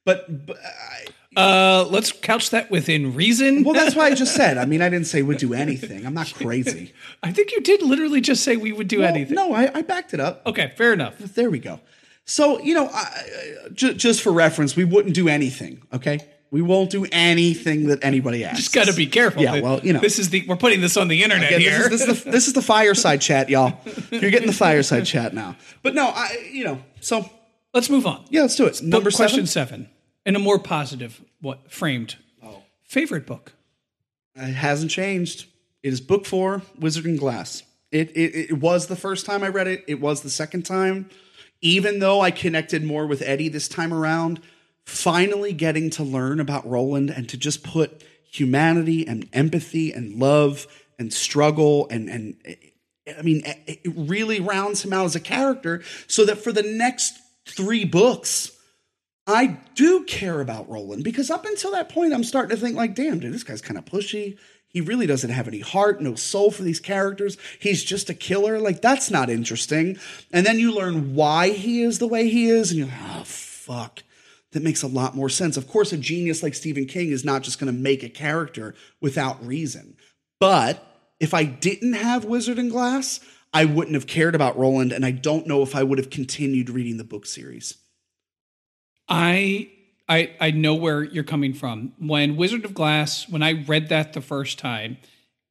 But, 0.06 0.46
but 0.46 0.58
I, 0.58 1.06
Uh, 1.36 1.86
let's 1.90 2.12
couch 2.12 2.50
that 2.52 2.70
within 2.72 3.14
reason. 3.14 3.64
well, 3.64 3.74
that's 3.74 3.96
why 3.96 4.06
I 4.06 4.16
just 4.16 4.36
said. 4.36 4.58
I 4.58 4.66
mean, 4.72 4.82
I 4.82 4.90
didn't 4.90 5.08
say 5.08 5.22
we'd 5.22 5.38
do 5.40 5.54
anything. 5.54 6.06
I'm 6.06 6.14
not 6.14 6.34
crazy. 6.36 6.94
I 7.22 7.32
think 7.32 7.52
you 7.52 7.62
did 7.62 7.82
literally 7.82 8.22
just 8.22 8.44
say 8.44 8.58
we 8.58 8.72
would 8.72 8.88
do 8.88 9.00
Well, 9.00 9.10
anything. 9.14 9.36
No, 9.36 9.54
I, 9.54 9.72
I 9.74 9.82
backed 9.82 10.14
it 10.14 10.20
up. 10.20 10.46
Okay, 10.46 10.74
fair 10.78 10.94
enough. 10.94 11.18
There 11.18 11.50
we 11.50 11.60
go. 11.60 11.80
So, 12.26 12.60
you 12.60 12.74
know, 12.74 12.88
I, 12.88 13.24
j- 13.74 13.96
just 13.96 14.22
for 14.22 14.32
reference, 14.32 14.76
we 14.76 14.86
wouldn't 14.86 15.14
do 15.14 15.28
anything, 15.28 15.82
okay? 15.92 16.20
We 16.52 16.62
won't 16.62 16.92
do 16.92 17.06
anything 17.12 17.88
that 17.88 18.04
anybody 18.04 18.46
asks. 18.46 18.60
Just 18.60 18.74
got 18.76 18.86
to 18.86 18.94
be 18.94 19.08
careful. 19.08 19.42
Yeah, 19.42 19.60
well, 19.60 19.80
you 19.84 19.92
know. 19.92 20.00
this 20.00 20.20
is 20.20 20.30
the 20.30 20.46
we're 20.48 20.56
putting 20.56 20.82
this 20.82 20.96
on 20.98 21.08
the 21.08 21.24
internet 21.24 21.48
Again, 21.52 21.62
here. 21.62 21.90
This 21.90 22.02
is, 22.02 22.08
this, 22.08 22.18
is 22.18 22.24
the, 22.24 22.32
this 22.32 22.48
is 22.48 22.54
the 22.54 22.62
fireside 22.62 23.22
chat, 23.22 23.50
y'all. 23.50 23.80
You're 24.12 24.30
getting 24.30 24.48
the 24.48 24.54
fireside 24.54 25.06
chat 25.06 25.34
now. 25.34 25.56
But 25.82 25.96
no, 25.96 26.06
I, 26.10 26.48
you 26.52 26.64
know, 26.64 26.84
so 27.02 27.28
Let's 27.74 27.90
move 27.90 28.06
on. 28.06 28.24
yeah, 28.30 28.42
let's 28.42 28.56
do 28.56 28.68
it. 28.68 28.84
Number 28.84 29.10
question 29.10 29.48
seven. 29.48 29.86
seven, 29.86 29.90
in 30.26 30.36
a 30.36 30.40
more 30.40 30.60
positive, 30.60 31.22
what 31.42 31.72
framed. 31.72 32.18
Oh. 32.44 32.64
Favorite 32.84 33.26
book. 33.26 33.54
It 34.36 34.54
hasn't 34.54 34.92
changed. 34.92 35.48
It 35.84 35.94
is 35.94 36.02
book 36.02 36.26
four, 36.26 36.62
Wizard 36.80 37.06
and 37.06 37.20
Glass. 37.20 37.64
It, 37.92 38.10
it 38.12 38.50
it 38.50 38.58
was 38.58 38.88
the 38.88 38.96
first 38.96 39.26
time 39.26 39.44
I 39.44 39.50
read 39.50 39.68
it. 39.68 39.84
It 39.88 40.02
was 40.02 40.22
the 40.22 40.30
second 40.30 40.64
time. 40.64 41.10
Even 41.62 42.00
though 42.00 42.22
I 42.22 42.32
connected 42.32 42.84
more 42.84 43.06
with 43.06 43.22
Eddie 43.22 43.50
this 43.50 43.68
time 43.68 43.94
around, 43.94 44.42
finally 44.86 45.54
getting 45.54 45.90
to 45.92 46.04
learn 46.04 46.40
about 46.40 46.68
Roland 46.68 47.10
and 47.10 47.30
to 47.30 47.38
just 47.38 47.64
put 47.64 48.04
humanity 48.32 49.08
and 49.08 49.30
empathy 49.32 49.92
and 49.92 50.16
love 50.16 50.68
and 50.98 51.14
struggle 51.14 51.88
and 51.90 52.10
and 52.10 52.36
I 53.18 53.22
mean 53.22 53.44
it 53.46 53.82
really 53.86 54.40
rounds 54.40 54.84
him 54.84 54.94
out 54.94 55.06
as 55.06 55.16
a 55.16 55.20
character 55.20 55.84
so 56.08 56.26
that 56.26 56.40
for 56.40 56.52
the 56.52 56.64
next 56.64 57.20
3 57.48 57.86
books 57.86 58.53
I 59.26 59.58
do 59.76 60.04
care 60.04 60.42
about 60.42 60.70
Roland 60.70 61.04
because 61.04 61.30
up 61.30 61.46
until 61.46 61.72
that 61.72 61.90
point 61.90 62.14
I'm 62.14 62.24
starting 62.24 62.56
to 62.56 62.62
think 62.62 62.76
like 62.76 62.94
damn 62.94 63.20
dude 63.20 63.34
this 63.34 63.44
guy's 63.44 63.62
kind 63.62 63.78
of 63.78 63.86
pushy 63.86 64.38
he 64.74 64.82
really 64.82 65.06
doesn't 65.06 65.30
have 65.30 65.48
any 65.48 65.60
heart, 65.60 66.02
no 66.02 66.16
soul 66.16 66.50
for 66.50 66.64
these 66.64 66.80
characters. 66.80 67.38
He's 67.60 67.84
just 67.84 68.10
a 68.10 68.16
killer. 68.16 68.60
Like, 68.60 68.82
that's 68.82 69.12
not 69.12 69.30
interesting. 69.30 70.00
And 70.32 70.46
then 70.46 70.58
you 70.58 70.74
learn 70.74 71.14
why 71.14 71.50
he 71.50 71.84
is 71.84 72.00
the 72.00 72.08
way 72.08 72.28
he 72.28 72.50
is, 72.50 72.72
and 72.72 72.80
you're 72.80 72.88
like, 72.88 73.20
oh, 73.20 73.24
fuck. 73.24 74.02
That 74.52 74.64
makes 74.64 74.82
a 74.82 74.88
lot 74.88 75.16
more 75.16 75.30
sense. 75.30 75.58
Of 75.58 75.68
course, 75.68 75.94
a 75.94 75.98
genius 75.98 76.42
like 76.42 76.56
Stephen 76.56 76.86
King 76.86 77.10
is 77.10 77.24
not 77.24 77.44
just 77.44 77.60
going 77.60 77.72
to 77.72 77.80
make 77.80 78.02
a 78.02 78.10
character 78.10 78.74
without 79.00 79.46
reason. 79.46 79.96
But 80.40 80.84
if 81.20 81.36
I 81.36 81.44
didn't 81.44 81.94
have 81.94 82.26
Wizard 82.26 82.58
and 82.58 82.72
Glass, 82.72 83.20
I 83.54 83.66
wouldn't 83.66 83.96
have 83.96 84.08
cared 84.08 84.34
about 84.34 84.58
Roland, 84.58 84.92
and 84.92 85.06
I 85.06 85.12
don't 85.12 85.48
know 85.48 85.62
if 85.62 85.76
I 85.76 85.84
would 85.84 86.00
have 86.00 86.10
continued 86.10 86.72
reading 86.72 86.98
the 86.98 87.04
book 87.04 87.28
series. 87.28 87.78
I 89.14 89.70
I 90.10 90.32
I 90.40 90.52
know 90.52 90.74
where 90.74 91.04
you're 91.04 91.24
coming 91.24 91.54
from. 91.54 91.94
When 92.00 92.36
Wizard 92.36 92.66
of 92.66 92.74
Glass, 92.74 93.30
when 93.30 93.44
I 93.44 93.64
read 93.64 93.90
that 93.90 94.14
the 94.14 94.22
first 94.22 94.58
time, 94.58 94.98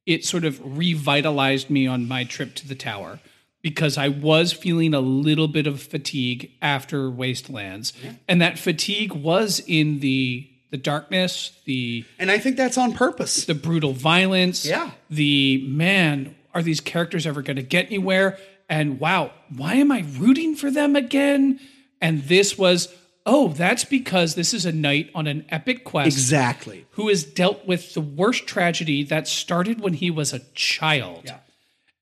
it 0.05 0.25
sort 0.25 0.43
of 0.43 0.59
revitalized 0.63 1.69
me 1.69 1.87
on 1.87 2.07
my 2.07 2.25
trip 2.25 2.55
to 2.55 2.67
the 2.67 2.75
tower 2.75 3.19
because 3.61 3.97
I 3.97 4.09
was 4.09 4.51
feeling 4.51 4.93
a 4.93 4.99
little 4.99 5.47
bit 5.47 5.65
of 5.65 5.81
fatigue 5.81 6.51
after 6.61 7.09
Wastelands. 7.09 7.93
Yeah. 8.03 8.11
And 8.27 8.41
that 8.41 8.59
fatigue 8.59 9.13
was 9.13 9.63
in 9.65 10.01
the 10.01 10.49
the 10.69 10.77
darkness, 10.77 11.57
the 11.65 12.03
And 12.19 12.29
I 12.31 12.39
think 12.39 12.57
that's 12.57 12.77
on 12.77 12.93
purpose. 12.93 13.45
The 13.45 13.55
brutal 13.55 13.93
violence. 13.93 14.65
Yeah. 14.65 14.91
The 15.09 15.63
man, 15.67 16.35
are 16.53 16.63
these 16.63 16.81
characters 16.81 17.25
ever 17.25 17.41
going 17.41 17.57
to 17.57 17.63
get 17.63 17.85
anywhere? 17.85 18.37
And 18.67 18.99
wow, 18.99 19.31
why 19.55 19.75
am 19.75 19.91
I 19.91 20.03
rooting 20.17 20.55
for 20.55 20.71
them 20.71 20.95
again? 20.95 21.59
And 22.01 22.23
this 22.23 22.57
was 22.57 22.93
oh, 23.25 23.49
that's 23.49 23.83
because 23.83 24.35
this 24.35 24.53
is 24.53 24.65
a 24.65 24.71
knight 24.71 25.09
on 25.15 25.27
an 25.27 25.45
epic 25.49 25.83
quest. 25.83 26.07
Exactly. 26.07 26.85
Who 26.91 27.09
has 27.09 27.23
dealt 27.23 27.65
with 27.65 27.93
the 27.93 28.01
worst 28.01 28.47
tragedy 28.47 29.03
that 29.03 29.27
started 29.27 29.81
when 29.81 29.93
he 29.93 30.11
was 30.11 30.33
a 30.33 30.39
child. 30.53 31.23
Yeah. 31.25 31.39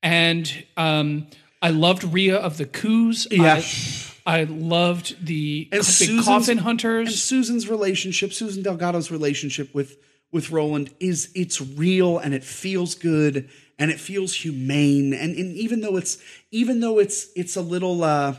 And 0.02 0.64
um, 0.76 1.28
I 1.60 1.70
loved 1.70 2.04
Rhea 2.04 2.36
of 2.36 2.58
the 2.58 2.66
Cöos. 2.66 3.26
Yeah. 3.30 3.62
I, 4.26 4.40
I 4.40 4.44
loved 4.44 5.24
the 5.24 5.68
and 5.72 5.96
big 5.98 6.24
coffin 6.24 6.58
hunters. 6.58 7.08
And 7.08 7.16
Susan's 7.16 7.68
relationship, 7.68 8.32
Susan 8.32 8.62
Delgado's 8.62 9.10
relationship 9.10 9.74
with 9.74 9.96
with 10.32 10.50
Roland 10.50 10.92
is 10.98 11.30
it's 11.34 11.60
real 11.60 12.18
and 12.18 12.32
it 12.32 12.42
feels 12.42 12.94
good 12.94 13.50
and 13.78 13.90
it 13.90 14.00
feels 14.00 14.34
humane. 14.34 15.12
And, 15.12 15.36
and 15.36 15.54
even 15.56 15.82
though 15.82 15.96
it's 15.96 16.18
even 16.50 16.80
though 16.80 16.98
it's 16.98 17.28
it's 17.36 17.54
a 17.54 17.60
little 17.60 18.02
uh 18.02 18.36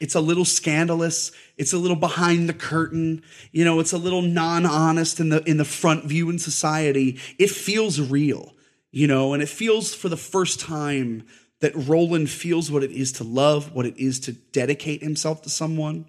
it's 0.00 0.14
a 0.14 0.20
little 0.20 0.44
scandalous. 0.44 1.32
It's 1.56 1.72
a 1.72 1.78
little 1.78 1.96
behind 1.96 2.48
the 2.48 2.54
curtain. 2.54 3.22
You 3.52 3.64
know 3.64 3.80
it's 3.80 3.92
a 3.92 3.98
little 3.98 4.22
non-honest 4.22 5.20
in 5.20 5.28
the 5.28 5.42
in 5.48 5.56
the 5.56 5.64
front 5.64 6.04
view 6.04 6.30
in 6.30 6.38
society. 6.38 7.18
It 7.38 7.50
feels 7.50 8.00
real 8.00 8.54
you 8.94 9.08
know 9.08 9.34
and 9.34 9.42
it 9.42 9.48
feels 9.48 9.92
for 9.92 10.08
the 10.08 10.16
first 10.16 10.60
time 10.60 11.26
that 11.60 11.72
roland 11.74 12.30
feels 12.30 12.70
what 12.70 12.84
it 12.84 12.92
is 12.92 13.10
to 13.10 13.24
love 13.24 13.74
what 13.74 13.84
it 13.84 13.98
is 13.98 14.20
to 14.20 14.32
dedicate 14.32 15.02
himself 15.02 15.42
to 15.42 15.50
someone 15.50 16.06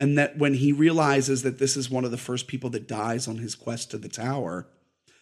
and 0.00 0.18
that 0.18 0.36
when 0.36 0.52
he 0.52 0.72
realizes 0.72 1.42
that 1.42 1.58
this 1.58 1.76
is 1.76 1.88
one 1.88 2.04
of 2.04 2.10
the 2.10 2.18
first 2.18 2.48
people 2.48 2.68
that 2.68 2.88
dies 2.88 3.28
on 3.28 3.38
his 3.38 3.54
quest 3.54 3.92
to 3.92 3.96
the 3.96 4.08
tower 4.08 4.66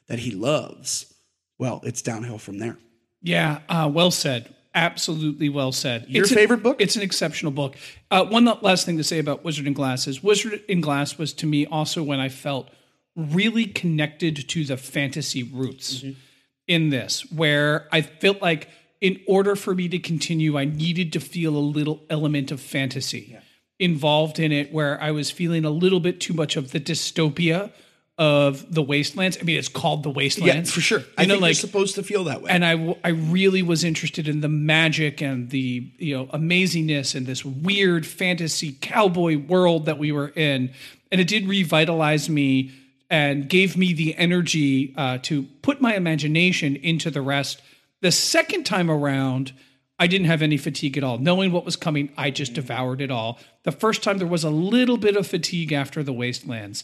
that 0.09 0.21
he 0.21 0.31
loves 0.31 1.13
well 1.59 1.81
it's 1.85 2.03
downhill 2.03 2.39
from 2.39 2.59
there. 2.59 2.79
Yeah 3.21 3.61
uh, 3.69 3.91
well 3.93 4.11
said 4.11 4.55
absolutely 4.75 5.49
well 5.49 5.73
said. 5.73 6.07
Your 6.09 6.25
it's 6.25 6.33
favorite 6.33 6.61
a, 6.61 6.63
book? 6.63 6.77
It's 6.81 6.97
an 6.97 7.03
exceptional 7.03 7.53
book. 7.53 7.77
Uh, 8.11 8.25
one 8.25 8.45
last 8.63 8.87
thing 8.87 8.97
to 8.97 9.05
say 9.05 9.19
about 9.19 9.45
Wizard 9.45 9.67
and 9.67 9.75
Glass 9.75 10.07
is 10.07 10.23
Wizard 10.23 10.63
in 10.69 10.81
Glass 10.81 11.19
was 11.19 11.33
to 11.35 11.47
me 11.47 11.67
also 11.67 12.03
when 12.03 12.21
I 12.21 12.29
felt 12.29 12.71
really 13.17 13.67
connected 13.67 14.49
to 14.49 14.65
the 14.65 14.77
fantasy 14.77 15.43
roots 15.43 15.99
mm-hmm. 16.01 16.19
in 16.67 16.91
this, 16.91 17.31
where 17.31 17.89
I 17.93 18.03
felt 18.03 18.43
like 18.43 18.69
in 19.01 19.21
order 19.29 19.55
for 19.55 19.75
me 19.75 19.89
to 19.89 19.99
continue, 19.99 20.59
I 20.59 20.65
needed 20.65 21.13
to 21.13 21.21
feel 21.21 21.57
a 21.57 21.59
little 21.59 22.05
element 22.11 22.51
of 22.51 22.61
fantasy. 22.61 23.29
Yeah. 23.33 23.41
Involved 23.79 24.39
in 24.39 24.53
it, 24.53 24.73
where 24.73 25.01
I 25.03 25.11
was 25.11 25.33
feeling 25.33 25.65
a 25.65 25.71
little 25.71 25.99
bit 25.99 26.21
too 26.21 26.33
much 26.33 26.57
of 26.57 26.71
the 26.71 26.79
dystopia 26.79 27.73
of 28.17 28.73
the 28.73 28.83
wastelands. 28.83 29.39
I 29.41 29.45
mean, 29.45 29.59
it's 29.59 29.69
called 29.69 30.05
the 30.05 30.11
wastelands 30.11 30.71
yeah, 30.71 30.75
for 30.75 30.81
sure. 30.81 31.01
You 31.01 31.07
I 31.19 31.25
know, 31.25 31.35
think 31.35 31.43
like, 31.43 31.49
you're 31.51 31.55
supposed 31.55 31.97
to 31.97 32.03
feel 32.05 32.25
that 32.25 32.43
way. 32.43 32.51
And 32.51 32.65
I, 32.65 32.97
I 33.03 33.09
really 33.09 33.63
was 33.63 33.83
interested 33.83 34.29
in 34.29 34.41
the 34.41 34.49
magic 34.49 35.21
and 35.21 35.51
the 35.51 35.91
you 35.99 36.17
know 36.17 36.27
amazingness 36.27 37.15
and 37.15 37.27
this 37.27 37.45
weird 37.45 38.07
fantasy 38.07 38.77
cowboy 38.81 39.39
world 39.39 39.87
that 39.87 39.99
we 39.99 40.13
were 40.13 40.29
in, 40.29 40.71
and 41.11 41.21
it 41.21 41.27
did 41.27 41.49
revitalize 41.49 42.29
me 42.31 42.71
and 43.11 43.49
gave 43.49 43.77
me 43.77 43.93
the 43.93 44.17
energy 44.17 44.95
uh, 44.97 45.19
to 45.23 45.43
put 45.63 45.81
my 45.81 45.95
imagination 45.95 46.77
into 46.77 47.11
the 47.11 47.23
rest. 47.23 47.63
The 48.01 48.13
second 48.13 48.65
time 48.65 48.91
around. 48.91 49.53
I 49.97 50.09
didn't 50.09 50.27
have 50.27 50.43
any 50.43 50.57
fatigue 50.57 50.99
at 50.99 51.05
all. 51.05 51.19
Knowing 51.19 51.53
what 51.53 51.65
was 51.65 51.77
coming, 51.77 52.11
I 52.19 52.33
just 52.33 52.53
devoured 52.53 53.01
it 53.01 53.13
all. 53.13 53.39
The 53.63 53.71
first 53.71 54.03
time 54.03 54.19
there 54.19 54.27
was 54.27 54.43
a 54.43 54.51
little 54.51 54.97
bit 54.97 55.17
of 55.17 55.25
fatigue 55.25 55.73
after 55.73 56.03
the 56.03 56.13
wastelands. 56.13 56.83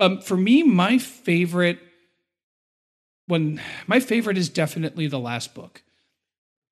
Um, 0.00 0.20
for 0.20 0.36
me, 0.36 0.62
my 0.62 0.98
favorite 0.98 1.78
when 3.26 3.60
my 3.86 4.00
favorite 4.00 4.36
is 4.36 4.48
definitely 4.48 5.06
the 5.06 5.18
last 5.18 5.54
book. 5.54 5.82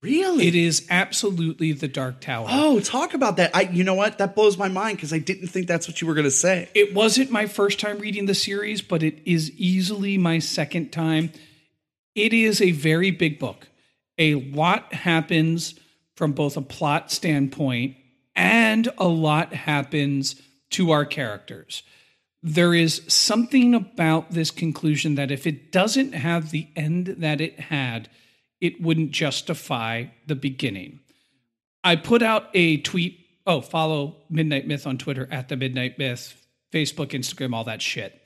Really? 0.02 0.48
It 0.48 0.56
is 0.56 0.84
absolutely 0.90 1.72
the 1.72 1.86
Dark 1.86 2.20
Tower. 2.20 2.48
Oh, 2.50 2.80
talk 2.80 3.14
about 3.14 3.36
that. 3.36 3.54
I 3.54 3.62
you 3.62 3.84
know 3.84 3.94
what? 3.94 4.18
That 4.18 4.34
blows 4.34 4.58
my 4.58 4.68
mind 4.68 4.96
because 4.96 5.12
I 5.12 5.18
didn't 5.18 5.48
think 5.48 5.68
that's 5.68 5.86
what 5.86 6.00
you 6.00 6.08
were 6.08 6.14
going 6.14 6.24
to 6.24 6.30
say. 6.30 6.68
It 6.74 6.92
wasn't 6.92 7.30
my 7.30 7.46
first 7.46 7.78
time 7.78 7.98
reading 7.98 8.26
the 8.26 8.34
series, 8.34 8.82
but 8.82 9.02
it 9.02 9.20
is 9.24 9.52
easily 9.52 10.18
my 10.18 10.40
second 10.40 10.90
time. 10.90 11.30
It 12.16 12.32
is 12.32 12.60
a 12.60 12.72
very 12.72 13.12
big 13.12 13.38
book. 13.38 13.68
A 14.18 14.34
lot 14.34 14.92
happens 14.92 15.78
from 16.16 16.32
both 16.32 16.56
a 16.56 16.62
plot 16.62 17.10
standpoint 17.12 17.96
and 18.34 18.88
a 18.98 19.08
lot 19.08 19.54
happens 19.54 20.40
to 20.70 20.90
our 20.90 21.04
characters 21.04 21.82
there 22.42 22.74
is 22.74 23.02
something 23.06 23.74
about 23.74 24.32
this 24.32 24.50
conclusion 24.50 25.14
that 25.14 25.30
if 25.30 25.46
it 25.46 25.70
doesn't 25.70 26.12
have 26.12 26.50
the 26.50 26.68
end 26.74 27.06
that 27.18 27.40
it 27.40 27.58
had, 27.60 28.08
it 28.60 28.80
wouldn't 28.80 29.12
justify 29.12 30.06
the 30.26 30.34
beginning. 30.34 31.00
I 31.84 31.96
put 31.96 32.22
out 32.22 32.48
a 32.54 32.78
tweet. 32.78 33.18
Oh, 33.46 33.60
follow 33.60 34.16
Midnight 34.28 34.66
Myth 34.66 34.86
on 34.86 34.98
Twitter 34.98 35.28
at 35.30 35.48
the 35.48 35.56
Midnight 35.56 35.98
Myth, 35.98 36.40
Facebook, 36.72 37.08
Instagram, 37.08 37.54
all 37.54 37.64
that 37.64 37.82
shit. 37.82 38.20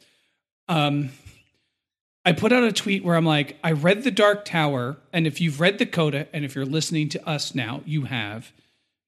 Um, 0.69 1.11
I 2.25 2.33
put 2.33 2.53
out 2.53 2.64
a 2.64 2.73
tweet 2.73 3.05
where 3.05 3.17
I'm 3.17 3.25
like, 3.25 3.57
I 3.62 3.73
read 3.73 4.03
The 4.03 4.11
Dark 4.11 4.45
Tower, 4.45 4.97
and 5.12 5.27
if 5.27 5.41
you've 5.41 5.61
read 5.61 5.79
the 5.79 5.87
Coda, 5.87 6.27
and 6.33 6.45
if 6.45 6.55
you're 6.55 6.67
listening 6.67 7.09
to 7.11 7.29
us 7.29 7.55
now, 7.55 7.83
you 7.87 8.03
have, 8.03 8.53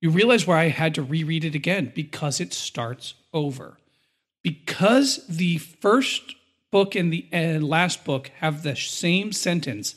you 0.01 0.11
realize 0.11 0.47
where 0.47 0.57
I 0.57 0.69
had 0.69 0.95
to 0.95 1.03
reread 1.03 1.45
it 1.45 1.55
again 1.55 1.93
because 1.95 2.41
it 2.41 2.55
starts 2.55 3.15
over 3.33 3.77
because 4.43 5.27
the 5.27 5.59
first 5.59 6.35
book 6.71 6.95
and 6.95 7.13
the 7.13 7.27
uh, 7.33 7.61
last 7.61 8.05
book 8.05 8.31
have 8.41 8.63
the 8.63 8.77
same 8.77 9.33
sentence, 9.33 9.95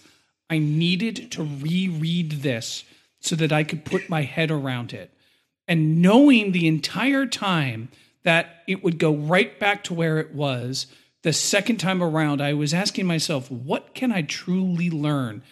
I 0.50 0.58
needed 0.58 1.32
to 1.32 1.44
reread 1.44 2.32
this 2.44 2.84
so 3.20 3.36
that 3.36 3.52
I 3.52 3.64
could 3.64 3.86
put 3.86 4.10
my 4.10 4.24
head 4.24 4.52
around 4.52 4.94
it. 4.94 5.12
And 5.68 6.02
knowing 6.02 6.52
the 6.52 6.68
entire 6.68 7.26
time 7.26 7.90
that 8.24 8.64
it 8.68 8.84
would 8.84 8.98
go 8.98 9.14
right 9.14 9.58
back 9.60 9.84
to 9.86 9.94
where 9.94 10.20
it 10.20 10.34
was, 10.34 10.88
the 11.24 11.34
second 11.34 11.78
time 11.78 12.02
around, 12.02 12.42
I 12.42 12.54
was 12.54 12.74
asking 12.74 13.06
myself, 13.06 13.50
what 13.52 13.94
can 13.94 14.12
I 14.12 14.24
truly 14.24 14.90
learn? 14.90 15.44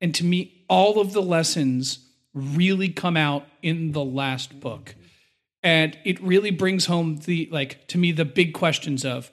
And 0.00 0.14
to 0.14 0.24
me, 0.24 0.64
all 0.68 1.00
of 1.00 1.12
the 1.12 1.22
lessons 1.22 2.00
really 2.32 2.88
come 2.88 3.16
out 3.16 3.46
in 3.62 3.92
the 3.92 4.04
last 4.04 4.58
book 4.60 4.94
and 5.62 5.98
it 6.04 6.20
really 6.22 6.50
brings 6.50 6.86
home 6.86 7.16
the 7.18 7.48
like 7.50 7.86
to 7.88 7.98
me 7.98 8.12
the 8.12 8.24
big 8.24 8.54
questions 8.54 9.04
of 9.04 9.30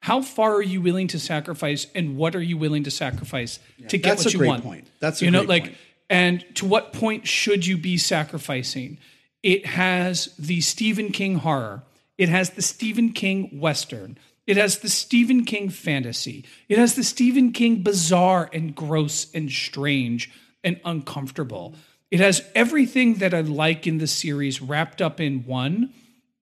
how 0.00 0.22
far 0.22 0.54
are 0.54 0.62
you 0.62 0.80
willing 0.80 1.08
to 1.08 1.18
sacrifice 1.18 1.86
and 1.94 2.16
what 2.16 2.36
are 2.36 2.42
you 2.42 2.56
willing 2.56 2.84
to 2.84 2.90
sacrifice 2.90 3.58
yeah, 3.76 3.88
to 3.88 3.98
get 3.98 4.18
what 4.18 4.32
you 4.32 4.46
want 4.46 4.62
point. 4.62 4.86
that's 5.00 5.22
a 5.22 5.24
you 5.24 5.30
know 5.30 5.42
like 5.42 5.64
point. 5.64 5.76
and 6.10 6.44
to 6.54 6.66
what 6.66 6.92
point 6.92 7.26
should 7.26 7.66
you 7.66 7.76
be 7.76 7.96
sacrificing 7.98 8.98
it 9.42 9.66
has 9.66 10.34
the 10.38 10.60
stephen 10.60 11.10
king 11.10 11.36
horror 11.36 11.82
it 12.18 12.28
has 12.28 12.50
the 12.50 12.62
stephen 12.62 13.12
king 13.12 13.60
western 13.60 14.18
It 14.46 14.56
has 14.56 14.78
the 14.78 14.88
Stephen 14.88 15.44
King 15.44 15.70
fantasy. 15.70 16.44
It 16.68 16.78
has 16.78 16.94
the 16.94 17.02
Stephen 17.02 17.52
King 17.52 17.82
bizarre 17.82 18.48
and 18.52 18.74
gross 18.74 19.26
and 19.34 19.50
strange 19.50 20.30
and 20.62 20.80
uncomfortable. 20.84 21.74
It 22.10 22.20
has 22.20 22.42
everything 22.54 23.14
that 23.14 23.34
I 23.34 23.40
like 23.40 23.86
in 23.86 23.98
the 23.98 24.06
series 24.06 24.62
wrapped 24.62 25.02
up 25.02 25.20
in 25.20 25.44
one. 25.44 25.92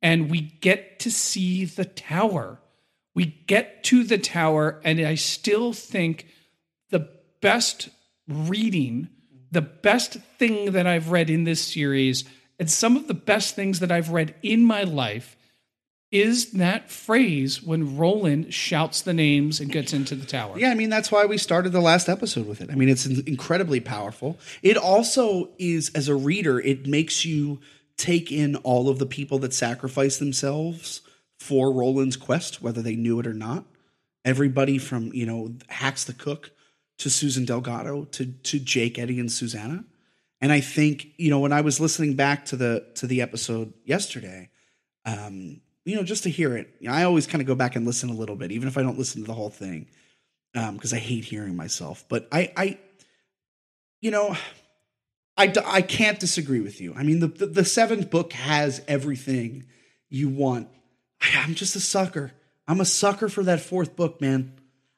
And 0.02 0.30
we 0.30 0.40
get 0.40 0.98
to 1.00 1.10
see 1.10 1.64
the 1.64 1.86
tower. 1.86 2.60
We 3.14 3.24
get 3.46 3.84
to 3.84 4.04
the 4.04 4.18
tower, 4.18 4.80
and 4.84 5.00
I 5.00 5.14
still 5.14 5.72
think 5.72 6.26
the 6.90 7.08
best 7.40 7.88
reading, 8.28 9.08
the 9.50 9.62
best 9.62 10.14
thing 10.38 10.72
that 10.72 10.86
I've 10.86 11.10
read 11.10 11.30
in 11.30 11.44
this 11.44 11.62
series, 11.62 12.24
and 12.58 12.70
some 12.70 12.96
of 12.96 13.06
the 13.06 13.14
best 13.14 13.54
things 13.54 13.80
that 13.80 13.92
I've 13.92 14.10
read 14.10 14.34
in 14.42 14.64
my 14.64 14.82
life 14.82 15.36
is 16.14 16.52
that 16.52 16.92
phrase 16.92 17.60
when 17.60 17.96
Roland 17.96 18.54
shouts 18.54 19.02
the 19.02 19.12
names 19.12 19.58
and 19.58 19.68
gets 19.72 19.92
into 19.92 20.14
the 20.14 20.24
tower. 20.24 20.56
Yeah, 20.56 20.70
I 20.70 20.74
mean 20.74 20.88
that's 20.88 21.10
why 21.10 21.26
we 21.26 21.36
started 21.36 21.72
the 21.72 21.80
last 21.80 22.08
episode 22.08 22.46
with 22.46 22.60
it. 22.60 22.70
I 22.70 22.76
mean 22.76 22.88
it's 22.88 23.04
incredibly 23.04 23.80
powerful. 23.80 24.38
It 24.62 24.76
also 24.76 25.50
is 25.58 25.90
as 25.92 26.08
a 26.08 26.14
reader, 26.14 26.60
it 26.60 26.86
makes 26.86 27.24
you 27.24 27.58
take 27.96 28.30
in 28.30 28.54
all 28.56 28.88
of 28.88 29.00
the 29.00 29.06
people 29.06 29.40
that 29.40 29.52
sacrifice 29.52 30.18
themselves 30.18 31.00
for 31.40 31.72
Roland's 31.72 32.16
quest, 32.16 32.62
whether 32.62 32.80
they 32.80 32.94
knew 32.94 33.18
it 33.18 33.26
or 33.26 33.34
not. 33.34 33.64
Everybody 34.24 34.78
from, 34.78 35.12
you 35.12 35.26
know, 35.26 35.56
Hax 35.68 36.04
the 36.04 36.14
Cook 36.14 36.52
to 36.98 37.10
Susan 37.10 37.44
Delgado 37.44 38.04
to 38.04 38.26
to 38.26 38.60
Jake, 38.60 39.00
Eddie, 39.00 39.18
and 39.18 39.32
Susanna. 39.32 39.84
And 40.40 40.52
I 40.52 40.60
think, 40.60 41.08
you 41.16 41.30
know, 41.30 41.40
when 41.40 41.52
I 41.52 41.62
was 41.62 41.80
listening 41.80 42.14
back 42.14 42.44
to 42.46 42.56
the 42.56 42.86
to 42.94 43.08
the 43.08 43.20
episode 43.20 43.72
yesterday, 43.84 44.50
um, 45.04 45.60
you 45.84 45.96
know, 45.96 46.02
just 46.02 46.22
to 46.22 46.30
hear 46.30 46.56
it, 46.56 46.74
you 46.80 46.88
know, 46.88 46.94
I 46.94 47.04
always 47.04 47.26
kind 47.26 47.40
of 47.40 47.46
go 47.46 47.54
back 47.54 47.76
and 47.76 47.86
listen 47.86 48.08
a 48.10 48.14
little 48.14 48.36
bit, 48.36 48.52
even 48.52 48.68
if 48.68 48.78
I 48.78 48.82
don't 48.82 48.98
listen 48.98 49.22
to 49.22 49.26
the 49.26 49.34
whole 49.34 49.50
thing, 49.50 49.86
because 50.52 50.92
um, 50.92 50.96
I 50.96 50.98
hate 50.98 51.24
hearing 51.24 51.56
myself. 51.56 52.04
But 52.08 52.28
I, 52.32 52.52
I, 52.56 52.78
you 54.00 54.10
know, 54.10 54.36
I, 55.36 55.52
I 55.66 55.82
can't 55.82 56.18
disagree 56.18 56.60
with 56.60 56.80
you. 56.80 56.94
I 56.96 57.02
mean, 57.02 57.20
the, 57.20 57.28
the, 57.28 57.46
the 57.46 57.64
seventh 57.64 58.10
book 58.10 58.32
has 58.32 58.82
everything 58.88 59.66
you 60.08 60.28
want. 60.28 60.68
I, 61.20 61.42
I'm 61.42 61.54
just 61.54 61.76
a 61.76 61.80
sucker. 61.80 62.32
I'm 62.66 62.80
a 62.80 62.86
sucker 62.86 63.28
for 63.28 63.42
that 63.44 63.60
fourth 63.60 63.94
book, 63.94 64.20
man. 64.20 64.54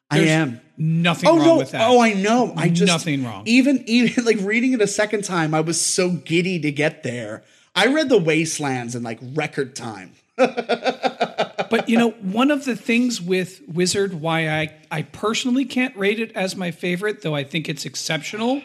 There's 0.09 0.29
I 0.29 0.33
am. 0.33 0.61
Nothing 0.77 1.29
oh, 1.29 1.37
wrong 1.37 1.45
no. 1.45 1.57
with 1.57 1.71
that. 1.71 1.81
Oh, 1.89 1.99
I 1.99 2.13
know. 2.13 2.53
I 2.55 2.69
just 2.69 2.89
nothing 2.89 3.25
wrong. 3.25 3.43
Even 3.45 3.83
even 3.87 4.23
like 4.25 4.37
reading 4.39 4.73
it 4.73 4.81
a 4.81 4.87
second 4.87 5.23
time, 5.23 5.53
I 5.53 5.59
was 5.59 5.81
so 5.81 6.11
giddy 6.11 6.59
to 6.59 6.71
get 6.71 7.03
there. 7.03 7.43
I 7.75 7.87
read 7.87 8.07
the 8.07 8.17
Wastelands 8.17 8.95
in 8.95 9.03
like 9.03 9.19
record 9.21 9.75
time. 9.75 10.13
but 11.69 11.89
you 11.89 11.97
know, 11.97 12.11
one 12.11 12.51
of 12.51 12.65
the 12.65 12.75
things 12.75 13.19
with 13.21 13.61
Wizard, 13.67 14.13
why 14.21 14.47
I 14.49 14.73
I 14.91 15.01
personally 15.01 15.65
can't 15.65 15.95
rate 15.97 16.19
it 16.19 16.31
as 16.33 16.55
my 16.55 16.71
favorite, 16.71 17.23
though 17.23 17.35
I 17.35 17.43
think 17.43 17.67
it's 17.67 17.85
exceptional. 17.85 18.61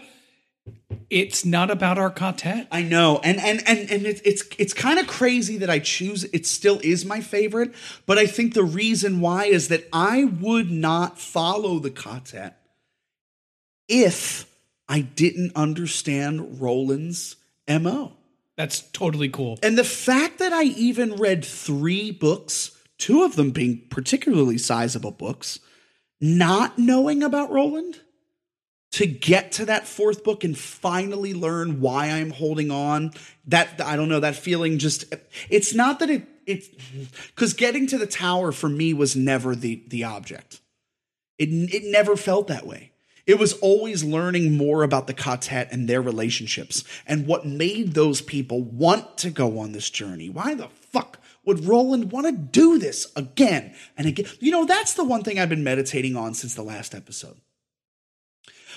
It's 1.09 1.45
not 1.45 1.71
about 1.71 1.99
our 1.99 2.11
quartet. 2.11 2.69
I 2.71 2.83
know, 2.83 3.21
and 3.25 3.41
and 3.41 3.67
and 3.67 3.91
and 3.91 4.07
it's 4.07 4.21
it's 4.23 4.45
it's 4.59 4.75
kind 4.75 4.99
of 4.99 5.07
crazy 5.07 5.57
that 5.59 5.71
I 5.71 5.79
choose. 5.79 6.25
It 6.25 6.47
still 6.47 6.79
is 6.83 7.05
my 7.05 7.21
favorite, 7.21 7.75
but 8.07 8.19
I 8.19 8.27
think 8.27 8.53
the 8.53 8.65
reason 8.65 9.21
why 9.21 9.47
is 9.47 9.69
that 9.69 9.89
I 9.93 10.25
would 10.25 10.71
not 10.71 11.19
follow 11.19 11.79
the 11.79 11.91
quartet 11.91 12.59
if 13.89 14.47
I 14.89 15.01
didn't 15.01 15.53
understand 15.57 16.61
Roland's 16.61 17.37
mo. 17.69 18.13
That's 18.57 18.81
totally 18.93 19.29
cool. 19.29 19.59
And 19.63 19.79
the 19.79 19.85
fact 19.85 20.39
that 20.39 20.53
I 20.53 20.65
even 20.65 21.17
read 21.17 21.45
three 21.45 22.11
books, 22.11 22.77
two 22.99 23.23
of 23.23 23.37
them 23.37 23.51
being 23.51 23.87
particularly 23.89 24.59
sizable 24.59 25.11
books, 25.11 25.59
not 26.21 26.79
knowing 26.79 27.23
about 27.23 27.51
Roland 27.51 28.01
to 28.93 29.07
get 29.07 29.53
to 29.53 29.65
that 29.65 29.89
fourth 29.89 30.23
book 30.23 30.45
and 30.45 30.57
finally 30.57 31.33
learn 31.33 31.81
why 31.81 32.09
I'm 32.09 32.31
holding 32.31 32.71
on. 32.71 33.13
That 33.47 33.81
I 33.81 33.97
don't 33.97 34.09
know, 34.09 34.21
that 34.21 34.37
feeling 34.37 34.79
just 34.79 35.13
it's 35.49 35.75
not 35.75 35.99
that 36.01 36.11
it 36.11 36.29
it's 36.47 36.69
because 37.29 37.55
getting 37.55 37.87
to 37.89 37.99
the 37.99 38.07
tower 38.07 38.53
for 38.53 38.69
me 38.69 38.93
was 38.93 39.17
never 39.17 39.57
the 39.57 39.83
the 39.89 40.05
object. 40.05 40.61
It 41.39 41.49
it 41.49 41.85
never 41.91 42.17
felt 42.17 42.49
that 42.49 42.67
way. 42.67 42.92
It 43.27 43.39
was 43.39 43.53
always 43.55 44.03
learning 44.03 44.57
more 44.57 44.83
about 44.83 45.07
the 45.07 45.15
quartet 45.15 45.69
and 45.71 45.89
their 45.89 46.03
relationships 46.03 46.85
and 47.07 47.27
what 47.27 47.47
made 47.47 47.95
those 47.95 48.21
people 48.21 48.63
want 48.63 49.17
to 49.19 49.31
go 49.31 49.59
on 49.59 49.73
this 49.73 49.91
journey. 49.91 50.29
Why 50.29 50.55
the 50.55 50.69
fuck 50.69 51.19
would 51.45 51.65
Roland 51.65 52.11
want 52.11 52.27
to 52.27 52.33
do 52.33 52.79
this 52.79 53.13
again 53.15 53.75
and 53.97 54.09
again? 54.09 54.27
You 54.41 54.51
know, 54.51 54.65
that's 54.65 54.95
the 54.95 55.05
one 55.05 55.23
thing 55.23 55.39
I've 55.39 55.49
been 55.49 55.65
meditating 55.65 56.17
on 56.17 56.35
since 56.35 56.55
the 56.55 56.63
last 56.63 56.95
episode. 56.95 57.37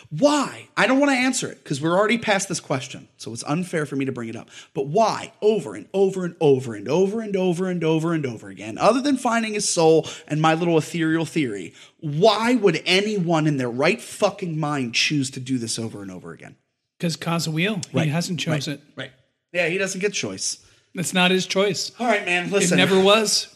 Why? 0.09 0.69
I 0.77 0.87
don't 0.87 0.99
want 0.99 1.11
to 1.11 1.17
answer 1.17 1.49
it 1.49 1.63
because 1.63 1.81
we're 1.81 1.97
already 1.97 2.17
past 2.17 2.47
this 2.47 2.59
question. 2.59 3.07
So 3.17 3.33
it's 3.33 3.43
unfair 3.43 3.85
for 3.85 3.95
me 3.95 4.05
to 4.05 4.11
bring 4.11 4.29
it 4.29 4.35
up. 4.35 4.49
But 4.73 4.87
why? 4.87 5.33
Over 5.41 5.75
and 5.75 5.87
over 5.93 6.25
and 6.25 6.35
over 6.39 6.73
and 6.75 6.87
over 6.87 7.21
and 7.21 7.35
over 7.35 7.69
and 7.69 7.83
over 7.83 8.13
and 8.13 8.25
over 8.25 8.49
again, 8.49 8.77
other 8.77 9.01
than 9.01 9.17
finding 9.17 9.53
his 9.53 9.67
soul 9.67 10.07
and 10.27 10.41
my 10.41 10.53
little 10.53 10.77
ethereal 10.77 11.25
theory, 11.25 11.73
why 11.99 12.55
would 12.55 12.81
anyone 12.85 13.47
in 13.47 13.57
their 13.57 13.69
right 13.69 14.01
fucking 14.01 14.59
mind 14.59 14.93
choose 14.93 15.29
to 15.31 15.39
do 15.39 15.57
this 15.57 15.79
over 15.79 16.01
and 16.01 16.11
over 16.11 16.31
again? 16.31 16.55
Because 16.97 17.15
Ka's 17.15 17.47
a 17.47 17.51
Wheel, 17.51 17.81
Right. 17.91 18.05
he 18.05 18.11
hasn't 18.11 18.39
chosen 18.39 18.73
right. 18.73 18.79
it. 18.79 18.85
Right. 18.95 19.11
Yeah, 19.51 19.67
he 19.69 19.77
doesn't 19.77 19.99
get 20.01 20.13
choice. 20.13 20.59
It's 20.93 21.13
not 21.13 21.31
his 21.31 21.45
choice. 21.45 21.91
All 21.99 22.07
right, 22.07 22.25
man. 22.25 22.49
Listen. 22.51 22.79
It 22.79 22.81
never 22.81 22.99
was. 22.99 23.53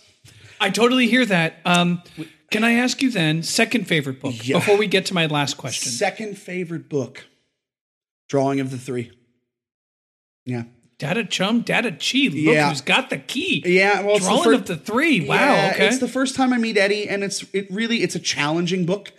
I 0.60 0.70
totally 0.70 1.08
hear 1.08 1.26
that. 1.26 1.60
Um, 1.64 2.02
can 2.52 2.64
I 2.64 2.74
ask 2.74 3.02
you 3.02 3.12
then, 3.12 3.44
second 3.44 3.88
favorite 3.88 4.20
book 4.20 4.48
Yeah. 4.48 4.58
before 4.58 4.78
we 4.78 4.88
get 4.88 5.06
to 5.08 5.14
my 5.14 5.26
last 5.28 5.58
question? 5.58 5.92
Second 5.92 6.38
favorite 6.38 6.90
book. 6.90 7.26
Drawing 8.28 8.60
of 8.60 8.72
the 8.72 8.78
three. 8.78 9.12
Yeah. 10.46 10.64
Data 10.98 11.24
Chum, 11.24 11.62
Data 11.62 11.92
Chi. 11.92 12.28
Look 12.28 12.34
Yeah. 12.56 12.70
who's 12.70 12.82
got 12.82 13.10
the 13.10 13.18
key. 13.18 13.64
Yeah, 13.66 14.02
well, 14.02 14.18
it's 14.18 14.26
the 14.26 14.32
Drawing 14.32 14.44
fir- 14.44 14.54
of 14.54 14.66
the 14.66 14.76
three. 14.78 15.22
Wow. 15.26 15.36
Yeah, 15.36 15.72
okay. 15.74 15.88
It's 15.88 16.00
the 16.00 16.08
first 16.10 16.36
time 16.36 16.52
I 16.52 16.58
meet 16.58 16.78
Eddie, 16.78 17.08
and 17.08 17.24
it's 17.24 17.46
it 17.54 17.68
really 17.72 18.04
it's 18.04 18.16
a 18.16 18.20
challenging 18.20 18.86
book. 18.86 19.12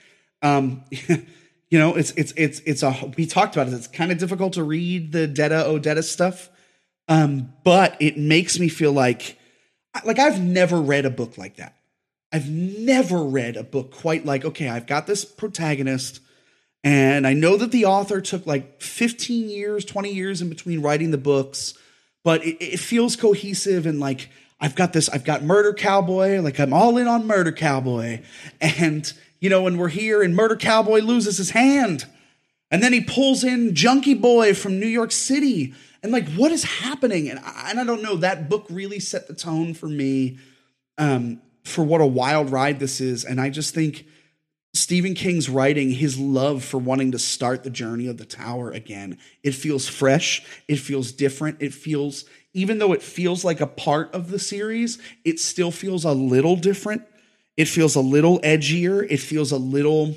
Um, 0.43 0.85
you 0.91 1.79
know, 1.79 1.95
it's 1.97 2.11
it's 2.13 2.33
it's 2.37 2.61
it's 2.67 2.83
a 2.83 3.13
we 3.17 3.25
talked 3.27 3.57
about 3.57 3.69
it. 3.69 3.75
It's 3.75 3.87
kind 3.87 4.13
of 4.13 4.19
difficult 4.19 4.53
to 4.55 4.63
read 4.63 5.13
the 5.13 5.27
Detta 5.27 5.65
Odetta 5.67 6.05
stuff, 6.05 6.51
um, 7.09 7.53
but 7.65 7.97
it 8.01 8.19
makes 8.19 8.59
me 8.59 8.69
feel 8.69 8.93
like 8.93 9.39
like 10.05 10.19
I've 10.19 10.41
never 10.43 10.81
read 10.81 11.07
a 11.07 11.11
book 11.11 11.39
like 11.39 11.57
that. 11.57 11.75
I've 12.33 12.49
never 12.49 13.23
read 13.23 13.57
a 13.57 13.65
book 13.65 13.93
quite 13.93 14.25
like 14.25 14.45
okay, 14.45 14.69
I've 14.69 14.87
got 14.87 15.07
this 15.07 15.25
protagonist. 15.25 16.21
And 16.83 17.27
I 17.27 17.35
know 17.35 17.59
that 17.59 17.73
the 17.73 17.85
author 17.85 18.23
took 18.23 18.47
like 18.47 18.81
15 18.81 19.51
years, 19.51 19.85
20 19.85 20.15
years 20.15 20.41
in 20.41 20.49
between 20.49 20.81
writing 20.81 21.11
the 21.11 21.19
books, 21.19 21.75
but 22.25 22.43
it, 22.43 22.57
it 22.63 22.81
feels 22.81 23.17
cohesive 23.17 23.85
and 23.85 24.01
like 24.01 24.31
I've 24.61 24.75
got 24.75 24.93
this, 24.93 25.09
I've 25.09 25.25
got 25.25 25.43
Murder 25.43 25.73
Cowboy, 25.73 26.41
like 26.41 26.61
I'm 26.61 26.73
all 26.73 26.99
in 26.99 27.09
on 27.09 27.27
Murder 27.27 27.53
Cowboy. 27.53 28.21
And, 28.61 29.11
you 29.41 29.49
know, 29.49 29.63
when 29.63 29.79
we're 29.79 29.89
here 29.89 30.23
and 30.23 30.37
Murder 30.37 30.57
Cowboy 30.57 31.01
loses 31.01 31.39
his 31.39 31.51
hand, 31.51 32.05
and 32.71 32.83
then 32.83 32.93
he 32.93 33.01
pulls 33.01 33.43
in 33.43 33.75
Junkie 33.75 34.15
Boy 34.15 34.55
from 34.55 34.79
New 34.79 34.87
York 34.87 35.13
City. 35.13 35.75
And 36.03 36.13
like, 36.13 36.29
what 36.33 36.53
is 36.53 36.63
happening? 36.63 37.29
And 37.29 37.41
I, 37.41 37.71
and 37.71 37.81
I 37.81 37.85
don't 37.85 38.03
know, 38.03 38.17
that 38.17 38.49
book 38.49 38.67
really 38.71 39.01
set 39.01 39.27
the 39.27 39.35
tone 39.35 39.75
for 39.75 39.89
me 39.89 40.39
um, 40.99 41.41
for 41.65 41.85
what 41.85 42.01
a 42.01 42.07
wild 42.07 42.51
ride 42.51 42.79
this 42.81 43.01
is. 43.01 43.25
And 43.25 43.41
I 43.41 43.51
just 43.51 43.75
think 43.75 44.07
Stephen 44.73 45.15
King's 45.15 45.49
writing, 45.49 45.91
his 45.91 46.19
love 46.19 46.65
for 46.65 46.79
wanting 46.79 47.13
to 47.13 47.19
start 47.19 47.65
the 47.65 47.71
journey 47.71 48.07
of 48.07 48.19
the 48.19 48.25
tower 48.25 48.71
again, 48.71 49.19
it 49.43 49.53
feels 49.53 49.89
fresh. 49.89 50.45
It 50.69 50.77
feels 50.77 51.13
different. 51.13 51.57
It 51.61 51.75
feels, 51.75 52.25
even 52.55 52.79
though 52.79 52.93
it 52.93 53.03
feels 53.03 53.45
like 53.45 53.61
a 53.61 53.67
part 53.67 54.15
of 54.15 54.31
the 54.31 54.39
series, 54.39 54.99
it 55.25 55.41
still 55.41 55.73
feels 55.73 56.05
a 56.05 56.13
little 56.13 56.57
different. 56.57 57.03
It 57.57 57.67
feels 57.67 57.97
a 57.97 58.01
little 58.01 58.39
edgier. 58.41 59.07
It 59.11 59.19
feels 59.19 59.51
a 59.53 59.59
little. 59.59 60.15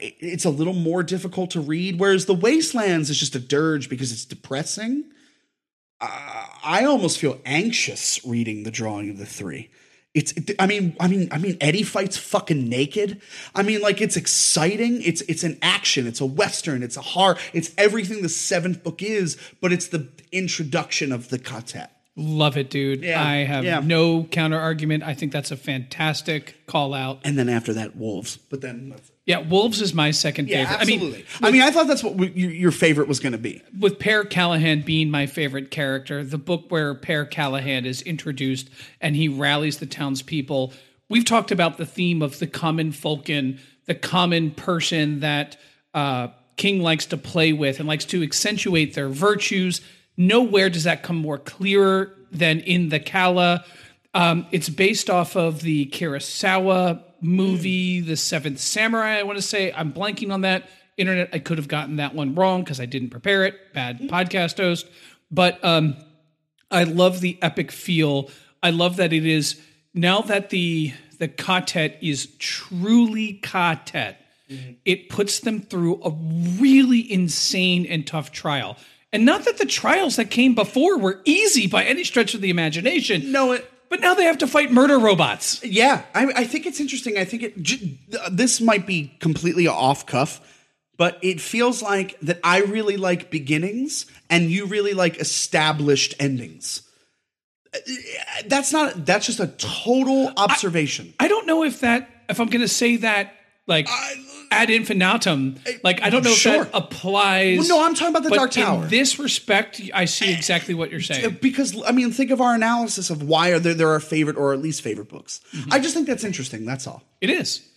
It's 0.00 0.46
a 0.46 0.50
little 0.50 0.72
more 0.72 1.02
difficult 1.02 1.50
to 1.50 1.60
read. 1.60 2.00
Whereas 2.00 2.24
The 2.24 2.34
Wastelands 2.34 3.10
is 3.10 3.18
just 3.18 3.34
a 3.34 3.40
dirge 3.40 3.90
because 3.90 4.12
it's 4.12 4.24
depressing. 4.24 5.04
Uh, 6.00 6.46
I 6.64 6.84
almost 6.84 7.18
feel 7.18 7.38
anxious 7.44 8.24
reading 8.24 8.62
the 8.62 8.70
drawing 8.70 9.10
of 9.10 9.18
the 9.18 9.26
three. 9.26 9.68
It's, 10.14 10.32
it- 10.32 10.54
I 10.58 10.66
mean, 10.66 10.96
I 11.00 11.08
mean, 11.08 11.28
I 11.32 11.38
mean, 11.38 11.56
Eddie 11.60 11.82
fights 11.82 12.16
fucking 12.16 12.68
naked. 12.68 13.20
I 13.54 13.62
mean, 13.62 13.80
like 13.80 14.00
it's 14.00 14.16
exciting. 14.16 15.02
It's, 15.02 15.20
it's 15.22 15.42
an 15.42 15.58
action. 15.60 16.06
It's 16.06 16.20
a 16.20 16.26
western. 16.26 16.82
It's 16.82 16.96
a 16.96 17.02
horror. 17.02 17.36
It's 17.52 17.72
everything 17.76 18.22
the 18.22 18.28
seventh 18.28 18.82
book 18.84 19.02
is, 19.02 19.36
but 19.60 19.72
it's 19.72 19.88
the 19.88 20.08
introduction 20.32 21.12
of 21.12 21.28
the 21.30 21.38
quartet. 21.38 21.90
Love 22.16 22.56
it, 22.56 22.70
dude. 22.70 23.02
Yeah, 23.02 23.22
I 23.22 23.38
have 23.38 23.64
yeah. 23.64 23.80
no 23.80 24.24
counter 24.24 24.58
argument. 24.58 25.02
I 25.02 25.14
think 25.14 25.32
that's 25.32 25.50
a 25.50 25.56
fantastic 25.56 26.66
call 26.66 26.94
out. 26.94 27.20
And 27.24 27.36
then 27.36 27.48
after 27.48 27.72
that, 27.72 27.96
wolves. 27.96 28.36
But 28.36 28.60
then, 28.60 28.90
that's. 28.90 29.10
Yeah, 29.26 29.38
Wolves 29.38 29.80
is 29.80 29.94
my 29.94 30.10
second 30.10 30.48
yeah, 30.48 30.66
favorite. 30.66 30.80
absolutely. 30.82 31.18
I 31.18 31.18
mean, 31.18 31.26
I 31.42 31.50
mean, 31.50 31.62
I 31.62 31.70
thought 31.70 31.86
that's 31.86 32.04
what 32.04 32.12
w- 32.12 32.32
your, 32.34 32.50
your 32.50 32.70
favorite 32.70 33.08
was 33.08 33.20
going 33.20 33.32
to 33.32 33.38
be. 33.38 33.62
with 33.80 33.98
Pere 33.98 34.22
Callahan 34.22 34.82
being 34.82 35.10
my 35.10 35.24
favorite 35.26 35.70
character, 35.70 36.22
the 36.22 36.36
book 36.36 36.66
where 36.68 36.94
Pere 36.94 37.24
Callahan 37.24 37.86
is 37.86 38.02
introduced 38.02 38.68
and 39.00 39.16
he 39.16 39.28
rallies 39.28 39.78
the 39.78 39.86
townspeople 39.86 40.74
we've 41.08 41.24
talked 41.24 41.50
about 41.50 41.76
the 41.76 41.86
theme 41.86 42.22
of 42.22 42.38
the 42.38 42.46
common 42.46 42.92
folken, 42.92 43.58
the 43.86 43.94
common 43.94 44.50
person 44.50 45.20
that 45.20 45.56
uh, 45.92 46.28
King 46.56 46.80
likes 46.80 47.06
to 47.06 47.16
play 47.16 47.52
with 47.52 47.78
and 47.78 47.88
likes 47.88 48.04
to 48.06 48.22
accentuate 48.22 48.94
their 48.94 49.08
virtues. 49.08 49.80
Nowhere 50.16 50.70
does 50.70 50.84
that 50.84 51.02
come 51.02 51.16
more 51.16 51.38
clearer 51.38 52.14
than 52.30 52.60
in 52.60 52.88
the 52.88 53.00
Calla. 53.00 53.64
Um, 54.12 54.46
it's 54.52 54.68
based 54.68 55.10
off 55.10 55.36
of 55.36 55.62
the 55.62 55.86
Kurosawa 55.86 57.02
movie, 57.20 58.00
The 58.00 58.16
Seventh 58.16 58.60
Samurai. 58.60 59.18
I 59.18 59.22
want 59.24 59.38
to 59.38 59.42
say 59.42 59.72
I'm 59.72 59.92
blanking 59.92 60.32
on 60.32 60.42
that. 60.42 60.68
Internet, 60.96 61.30
I 61.32 61.40
could 61.40 61.58
have 61.58 61.66
gotten 61.66 61.96
that 61.96 62.14
one 62.14 62.36
wrong 62.36 62.62
because 62.62 62.78
I 62.78 62.86
didn't 62.86 63.10
prepare 63.10 63.44
it. 63.44 63.72
Bad 63.72 64.00
podcast 64.02 64.58
host. 64.58 64.86
But 65.30 65.64
um, 65.64 65.96
I 66.70 66.84
love 66.84 67.20
the 67.20 67.36
epic 67.42 67.72
feel. 67.72 68.30
I 68.62 68.70
love 68.70 68.96
that 68.96 69.12
it 69.12 69.26
is 69.26 69.60
now 69.92 70.20
that 70.22 70.50
the 70.50 70.92
the 71.18 71.28
quartet 71.28 71.98
is 72.02 72.26
truly 72.38 73.34
quartet. 73.34 74.20
It 74.84 75.08
puts 75.08 75.40
them 75.40 75.62
through 75.62 76.00
a 76.02 76.10
really 76.10 77.10
insane 77.10 77.86
and 77.86 78.06
tough 78.06 78.30
trial. 78.30 78.76
And 79.14 79.24
not 79.24 79.44
that 79.46 79.56
the 79.58 79.64
trials 79.66 80.16
that 80.16 80.30
came 80.30 80.54
before 80.54 80.98
were 80.98 81.20
easy 81.24 81.66
by 81.66 81.84
any 81.84 82.04
stretch 82.04 82.34
of 82.34 82.40
the 82.40 82.50
imagination. 82.50 83.32
No, 83.32 83.52
it, 83.52 83.70
But 83.88 84.00
now 84.00 84.12
they 84.14 84.24
have 84.24 84.38
to 84.38 84.46
fight 84.46 84.72
murder 84.72 84.98
robots. 84.98 85.62
Yeah, 85.64 86.02
I, 86.14 86.26
I 86.36 86.44
think 86.44 86.66
it's 86.66 86.80
interesting. 86.80 87.16
I 87.16 87.24
think 87.24 87.42
it. 87.44 87.62
j- 87.62 87.98
This 88.30 88.60
might 88.60 88.86
be 88.86 89.14
completely 89.20 89.66
off 89.68 90.04
cuff, 90.04 90.40
but 90.98 91.18
it 91.22 91.40
feels 91.40 91.80
like 91.80 92.18
that 92.20 92.40
I 92.42 92.62
really 92.62 92.96
like 92.96 93.30
beginnings, 93.30 94.06
and 94.28 94.50
you 94.50 94.66
really 94.66 94.94
like 94.94 95.18
established 95.20 96.14
endings. 96.18 96.82
That's 98.46 98.72
not. 98.72 99.04
That's 99.06 99.26
just 99.26 99.40
a 99.40 99.46
total 99.48 100.32
observation. 100.36 101.14
I 101.18 101.28
don't 101.28 101.46
know 101.46 101.64
if 101.64 101.80
that 101.80 102.08
if 102.28 102.40
I'm 102.40 102.48
going 102.48 102.60
to 102.62 102.68
say 102.68 102.96
that 102.98 103.32
like 103.66 103.88
ad 104.54 104.70
infinitum. 104.70 105.56
Like 105.82 106.02
I 106.02 106.10
don't 106.10 106.24
know 106.24 106.30
Sure. 106.30 106.62
if 106.62 106.72
that 106.72 106.76
applies. 106.76 107.58
Well, 107.58 107.68
no, 107.68 107.84
I'm 107.86 107.94
talking 107.94 108.14
about 108.14 108.22
the 108.28 108.34
Dark 108.34 108.50
Tower. 108.52 108.84
In 108.84 108.88
this 108.90 109.18
respect, 109.18 109.80
I 109.92 110.04
see 110.06 110.32
exactly 110.32 110.74
what 110.74 110.90
you're 110.90 111.00
saying. 111.00 111.38
because 111.40 111.80
I 111.86 111.92
mean, 111.92 112.10
think 112.12 112.30
of 112.30 112.40
our 112.40 112.54
analysis 112.54 113.10
of 113.10 113.22
why 113.22 113.50
are 113.50 113.58
there, 113.58 113.74
there 113.74 113.90
are 113.90 114.00
favorite 114.00 114.36
or 114.36 114.52
at 114.52 114.60
least 114.60 114.82
favorite 114.82 115.08
books. 115.08 115.40
Mm-hmm. 115.52 115.72
I 115.72 115.78
just 115.78 115.94
think 115.94 116.06
that's 116.06 116.24
interesting. 116.24 116.64
That's 116.64 116.86
all. 116.86 117.02
It 117.20 117.30
is. 117.30 117.68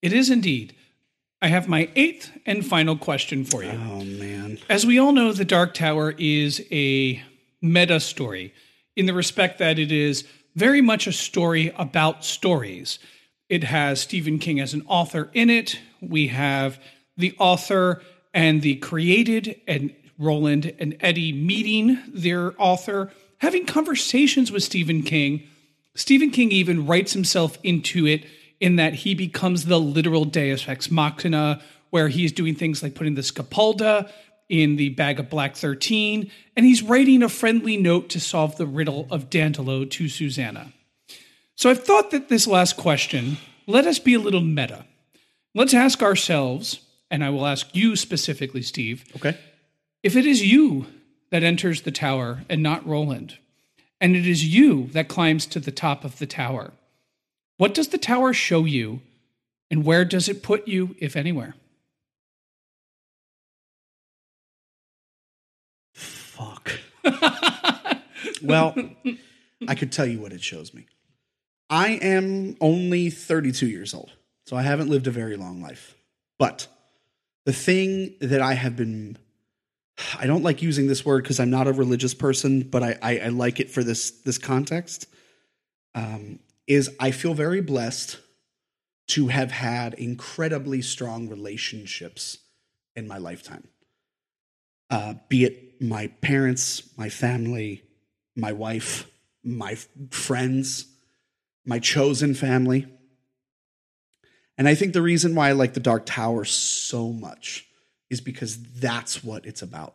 It 0.00 0.12
is 0.12 0.30
indeed. 0.30 0.74
I 1.40 1.48
have 1.48 1.68
my 1.68 1.88
eighth 1.96 2.30
and 2.46 2.64
final 2.64 2.96
question 2.96 3.44
for 3.44 3.62
you. 3.64 3.70
Oh 3.70 4.04
man, 4.04 4.58
As 4.68 4.86
we 4.86 4.98
all 4.98 5.12
know, 5.12 5.32
The 5.32 5.44
Dark 5.44 5.74
Tower 5.74 6.14
is 6.16 6.64
a 6.70 7.20
meta 7.60 7.98
story 8.00 8.54
in 8.96 9.06
the 9.06 9.14
respect 9.14 9.58
that 9.58 9.78
it 9.78 9.90
is 9.90 10.24
very 10.54 10.80
much 10.82 11.06
a 11.06 11.12
story 11.12 11.72
about 11.76 12.24
stories. 12.24 12.98
It 13.48 13.64
has 13.64 14.00
Stephen 14.00 14.38
King 14.38 14.60
as 14.60 14.74
an 14.74 14.82
author 14.86 15.30
in 15.34 15.50
it. 15.50 15.78
We 16.00 16.28
have 16.28 16.80
the 17.16 17.34
author 17.38 18.02
and 18.32 18.62
the 18.62 18.76
created 18.76 19.60
and 19.66 19.94
Roland 20.18 20.74
and 20.78 20.96
Eddie 21.00 21.32
meeting 21.32 21.98
their 22.08 22.54
author, 22.60 23.10
having 23.38 23.66
conversations 23.66 24.50
with 24.50 24.62
Stephen 24.62 25.02
King. 25.02 25.42
Stephen 25.94 26.30
King 26.30 26.50
even 26.50 26.86
writes 26.86 27.12
himself 27.12 27.58
into 27.62 28.06
it 28.06 28.24
in 28.60 28.76
that 28.76 28.94
he 28.94 29.14
becomes 29.14 29.64
the 29.64 29.80
literal 29.80 30.24
deus 30.24 30.68
ex 30.68 30.90
machina, 30.90 31.60
where 31.90 32.08
he's 32.08 32.32
doing 32.32 32.54
things 32.54 32.82
like 32.82 32.94
putting 32.94 33.16
the 33.16 33.20
scöldpadda 33.20 34.08
in 34.48 34.76
the 34.76 34.90
bag 34.90 35.18
of 35.18 35.28
black 35.28 35.56
13, 35.56 36.30
and 36.56 36.66
he's 36.66 36.82
writing 36.82 37.22
a 37.22 37.28
friendly 37.28 37.76
note 37.76 38.08
to 38.10 38.20
solve 38.20 38.56
the 38.56 38.66
riddle 38.66 39.08
of 39.10 39.30
Dandelo 39.30 39.90
to 39.90 40.08
Susanna. 40.08 40.72
So 41.56 41.70
I've 41.70 41.84
thought 41.84 42.10
that 42.10 42.28
this 42.28 42.46
last 42.46 42.76
question, 42.76 43.38
let 43.66 43.86
us 43.86 43.98
be 43.98 44.14
a 44.14 44.18
little 44.18 44.40
meta. 44.40 44.86
Let's 45.54 45.74
ask 45.74 46.02
ourselves, 46.02 46.80
and 47.10 47.22
I 47.22 47.30
will 47.30 47.46
ask 47.46 47.74
you 47.74 47.94
specifically, 47.94 48.62
Steve, 48.62 49.04
okay. 49.16 49.36
if 50.02 50.16
it 50.16 50.26
is 50.26 50.44
you 50.44 50.86
that 51.30 51.42
enters 51.42 51.82
the 51.82 51.90
tower 51.90 52.44
and 52.48 52.62
not 52.62 52.86
Roland, 52.86 53.38
and 54.00 54.16
it 54.16 54.26
is 54.26 54.44
you 54.44 54.86
that 54.88 55.08
climbs 55.08 55.46
to 55.46 55.60
the 55.60 55.70
top 55.70 56.04
of 56.04 56.18
the 56.18 56.26
tower, 56.26 56.72
what 57.58 57.74
does 57.74 57.88
the 57.88 57.98
tower 57.98 58.32
show 58.32 58.64
you, 58.64 59.00
and 59.70 59.84
where 59.84 60.04
does 60.04 60.28
it 60.28 60.42
put 60.42 60.66
you, 60.66 60.96
if 60.98 61.16
anywhere? 61.16 61.54
Fuck. 65.92 66.72
well, 68.42 68.74
I 69.68 69.74
could 69.74 69.92
tell 69.92 70.06
you 70.06 70.20
what 70.20 70.32
it 70.32 70.42
shows 70.42 70.74
me. 70.74 70.86
I 71.72 71.92
am 72.02 72.54
only 72.60 73.08
32 73.08 73.66
years 73.66 73.94
old, 73.94 74.12
so 74.44 74.56
I 74.56 74.62
haven't 74.62 74.90
lived 74.90 75.06
a 75.06 75.10
very 75.10 75.36
long 75.36 75.62
life. 75.62 75.96
But 76.38 76.66
the 77.46 77.54
thing 77.54 78.14
that 78.20 78.42
I 78.42 78.52
have 78.52 78.76
been 78.76 79.16
I 80.18 80.26
don't 80.26 80.42
like 80.42 80.60
using 80.60 80.86
this 80.86 81.04
word 81.04 81.22
because 81.22 81.40
I'm 81.40 81.50
not 81.50 81.66
a 81.68 81.72
religious 81.72 82.12
person, 82.12 82.62
but 82.62 82.82
I, 82.82 82.98
I, 83.00 83.18
I 83.18 83.28
like 83.28 83.58
it 83.58 83.70
for 83.70 83.82
this 83.82 84.10
this 84.10 84.36
context. 84.36 85.06
Um, 85.94 86.40
is 86.66 86.90
I 87.00 87.10
feel 87.10 87.32
very 87.32 87.62
blessed 87.62 88.18
to 89.08 89.28
have 89.28 89.50
had 89.50 89.94
incredibly 89.94 90.82
strong 90.82 91.28
relationships 91.28 92.38
in 92.94 93.08
my 93.08 93.16
lifetime. 93.16 93.66
Uh, 94.90 95.14
be 95.30 95.44
it 95.44 95.80
my 95.80 96.08
parents, 96.20 96.82
my 96.98 97.08
family, 97.08 97.82
my 98.36 98.52
wife, 98.52 99.10
my 99.42 99.72
f- 99.72 99.88
friends, 100.10 100.91
my 101.64 101.78
chosen 101.78 102.34
family. 102.34 102.86
And 104.58 104.68
I 104.68 104.74
think 104.74 104.92
the 104.92 105.02
reason 105.02 105.34
why 105.34 105.48
I 105.48 105.52
like 105.52 105.74
the 105.74 105.80
Dark 105.80 106.06
Tower 106.06 106.44
so 106.44 107.10
much 107.10 107.66
is 108.10 108.20
because 108.20 108.62
that's 108.62 109.24
what 109.24 109.46
it's 109.46 109.62
about. 109.62 109.94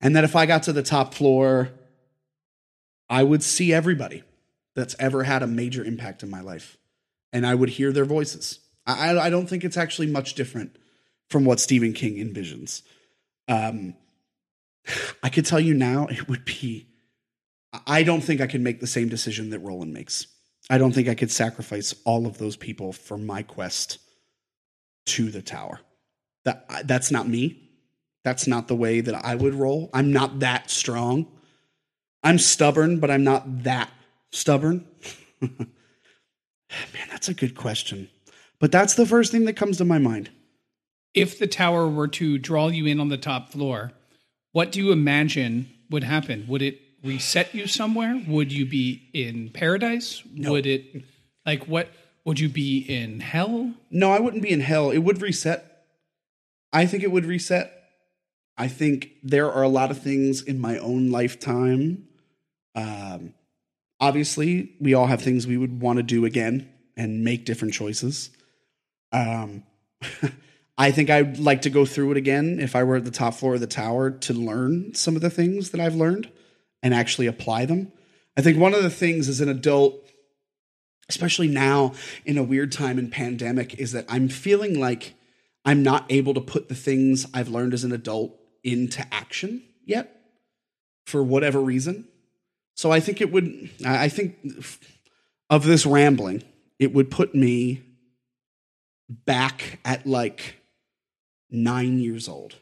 And 0.00 0.16
that 0.16 0.24
if 0.24 0.34
I 0.36 0.46
got 0.46 0.64
to 0.64 0.72
the 0.72 0.82
top 0.82 1.14
floor, 1.14 1.70
I 3.08 3.22
would 3.22 3.42
see 3.42 3.72
everybody 3.72 4.22
that's 4.74 4.96
ever 4.98 5.22
had 5.22 5.42
a 5.42 5.46
major 5.46 5.84
impact 5.84 6.22
in 6.22 6.30
my 6.30 6.40
life. 6.40 6.76
And 7.32 7.46
I 7.46 7.54
would 7.54 7.70
hear 7.70 7.92
their 7.92 8.04
voices. 8.04 8.60
I, 8.86 9.16
I- 9.18 9.30
don't 9.30 9.48
think 9.48 9.64
it's 9.64 9.76
actually 9.76 10.06
much 10.06 10.34
different 10.34 10.76
from 11.28 11.44
what 11.44 11.60
Stephen 11.60 11.92
King 11.92 12.16
envisions. 12.16 12.82
Um, 13.48 13.94
I 15.22 15.28
could 15.28 15.44
tell 15.44 15.60
you 15.60 15.74
now, 15.74 16.06
it 16.06 16.28
would 16.28 16.44
be. 16.44 16.86
I 17.86 18.04
don't 18.04 18.22
think 18.22 18.40
I 18.40 18.46
could 18.46 18.60
make 18.60 18.80
the 18.80 18.86
same 18.86 19.08
decision 19.08 19.50
that 19.50 19.58
Roland 19.58 19.92
makes. 19.92 20.28
I 20.68 20.78
don't 20.78 20.92
think 20.92 21.08
I 21.08 21.14
could 21.14 21.30
sacrifice 21.30 21.94
all 22.04 22.26
of 22.26 22.38
those 22.38 22.56
people 22.56 22.92
for 22.92 23.16
my 23.16 23.42
quest 23.42 23.98
to 25.06 25.30
the 25.30 25.42
tower. 25.42 25.80
That 26.44 26.86
that's 26.86 27.10
not 27.10 27.28
me. 27.28 27.62
That's 28.24 28.46
not 28.46 28.66
the 28.66 28.74
way 28.74 29.00
that 29.00 29.14
I 29.24 29.36
would 29.36 29.54
roll. 29.54 29.90
I'm 29.94 30.12
not 30.12 30.40
that 30.40 30.70
strong. 30.70 31.26
I'm 32.24 32.38
stubborn, 32.38 32.98
but 32.98 33.10
I'm 33.10 33.22
not 33.22 33.62
that 33.62 33.90
stubborn. 34.32 34.84
Man, 35.40 37.08
that's 37.08 37.28
a 37.28 37.34
good 37.34 37.54
question. 37.54 38.08
But 38.58 38.72
that's 38.72 38.94
the 38.94 39.06
first 39.06 39.30
thing 39.30 39.44
that 39.44 39.56
comes 39.56 39.78
to 39.78 39.84
my 39.84 39.98
mind. 39.98 40.30
If 41.14 41.38
the 41.38 41.46
tower 41.46 41.88
were 41.88 42.08
to 42.08 42.38
draw 42.38 42.68
you 42.68 42.86
in 42.86 43.00
on 43.00 43.08
the 43.08 43.16
top 43.16 43.50
floor, 43.50 43.92
what 44.52 44.72
do 44.72 44.80
you 44.80 44.90
imagine 44.90 45.70
would 45.88 46.04
happen? 46.04 46.46
Would 46.48 46.62
it 46.62 46.80
reset 47.06 47.54
you 47.54 47.66
somewhere? 47.66 48.22
Would 48.26 48.52
you 48.52 48.66
be 48.66 49.08
in 49.12 49.50
paradise? 49.50 50.22
Would 50.36 50.66
it 50.66 51.04
like 51.44 51.66
what 51.68 51.88
would 52.24 52.40
you 52.40 52.48
be 52.48 52.78
in 52.78 53.20
hell? 53.20 53.72
No, 53.90 54.10
I 54.10 54.18
wouldn't 54.18 54.42
be 54.42 54.50
in 54.50 54.60
hell. 54.60 54.90
It 54.90 54.98
would 54.98 55.22
reset. 55.22 55.84
I 56.72 56.86
think 56.86 57.02
it 57.02 57.10
would 57.12 57.24
reset. 57.24 57.72
I 58.58 58.68
think 58.68 59.10
there 59.22 59.50
are 59.52 59.62
a 59.62 59.68
lot 59.68 59.90
of 59.90 60.02
things 60.02 60.42
in 60.42 60.60
my 60.60 60.78
own 60.78 61.10
lifetime. 61.10 62.08
Um, 62.74 63.34
obviously, 64.00 64.72
we 64.80 64.94
all 64.94 65.06
have 65.06 65.22
things 65.22 65.46
we 65.46 65.56
would 65.56 65.80
want 65.80 65.98
to 65.98 66.02
do 66.02 66.24
again 66.24 66.68
and 66.96 67.22
make 67.22 67.44
different 67.44 67.74
choices. 67.74 68.30
Um, 69.12 69.62
I 70.78 70.90
think 70.90 71.08
I'd 71.10 71.38
like 71.38 71.62
to 71.62 71.70
go 71.70 71.86
through 71.86 72.10
it 72.12 72.16
again 72.16 72.58
if 72.60 72.76
I 72.76 72.82
were 72.82 72.96
at 72.96 73.04
the 73.04 73.10
top 73.10 73.34
floor 73.34 73.54
of 73.54 73.60
the 73.60 73.66
tower 73.66 74.10
to 74.10 74.34
learn 74.34 74.94
some 74.94 75.16
of 75.16 75.22
the 75.22 75.30
things 75.30 75.70
that 75.70 75.80
I've 75.80 75.94
learned 75.94 76.30
and 76.82 76.94
actually 76.94 77.26
apply 77.26 77.64
them. 77.66 77.92
I 78.36 78.42
think 78.42 78.58
one 78.58 78.74
of 78.74 78.82
the 78.82 78.90
things 78.90 79.28
as 79.28 79.40
an 79.40 79.48
adult, 79.48 79.94
especially 81.08 81.48
now 81.48 81.94
in 82.24 82.38
a 82.38 82.42
weird 82.42 82.72
time 82.72 82.98
in 82.98 83.10
pandemic, 83.10 83.74
is 83.74 83.92
that 83.92 84.06
I'm 84.08 84.28
feeling 84.28 84.78
like 84.78 85.14
I'm 85.64 85.82
not 85.82 86.04
able 86.10 86.34
to 86.34 86.40
put 86.40 86.68
the 86.68 86.74
things 86.74 87.26
I've 87.34 87.48
learned 87.48 87.74
as 87.74 87.84
an 87.84 87.92
adult 87.92 88.38
into 88.62 89.06
action 89.12 89.62
yet 89.84 90.20
for 91.06 91.22
whatever 91.22 91.60
reason. 91.60 92.06
So 92.74 92.92
I 92.92 93.00
think 93.00 93.20
it 93.20 93.32
would, 93.32 93.70
I 93.84 94.08
think 94.08 94.36
of 95.48 95.64
this 95.64 95.86
rambling, 95.86 96.42
it 96.78 96.92
would 96.92 97.10
put 97.10 97.34
me 97.34 97.82
back 99.08 99.78
at 99.84 100.06
like 100.06 100.60
nine 101.50 101.98
years 101.98 102.28
old. 102.28 102.56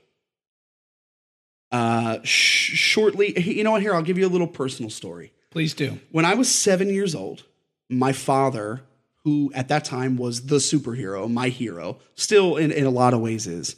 Uh, 1.74 2.20
sh- 2.22 2.70
shortly, 2.76 3.36
you 3.40 3.64
know 3.64 3.72
what? 3.72 3.82
Here, 3.82 3.92
I'll 3.96 4.02
give 4.02 4.16
you 4.16 4.26
a 4.26 4.28
little 4.28 4.46
personal 4.46 4.90
story. 4.90 5.32
Please 5.50 5.74
do. 5.74 5.98
When 6.12 6.24
I 6.24 6.34
was 6.34 6.48
seven 6.48 6.88
years 6.88 7.16
old, 7.16 7.42
my 7.88 8.12
father 8.12 8.82
who 9.24 9.50
at 9.56 9.66
that 9.68 9.84
time 9.84 10.16
was 10.16 10.46
the 10.46 10.56
superhero, 10.56 11.28
my 11.28 11.48
hero, 11.48 11.98
still 12.14 12.56
in, 12.56 12.70
in 12.70 12.84
a 12.84 12.90
lot 12.90 13.12
of 13.12 13.20
ways 13.20 13.48
is, 13.48 13.74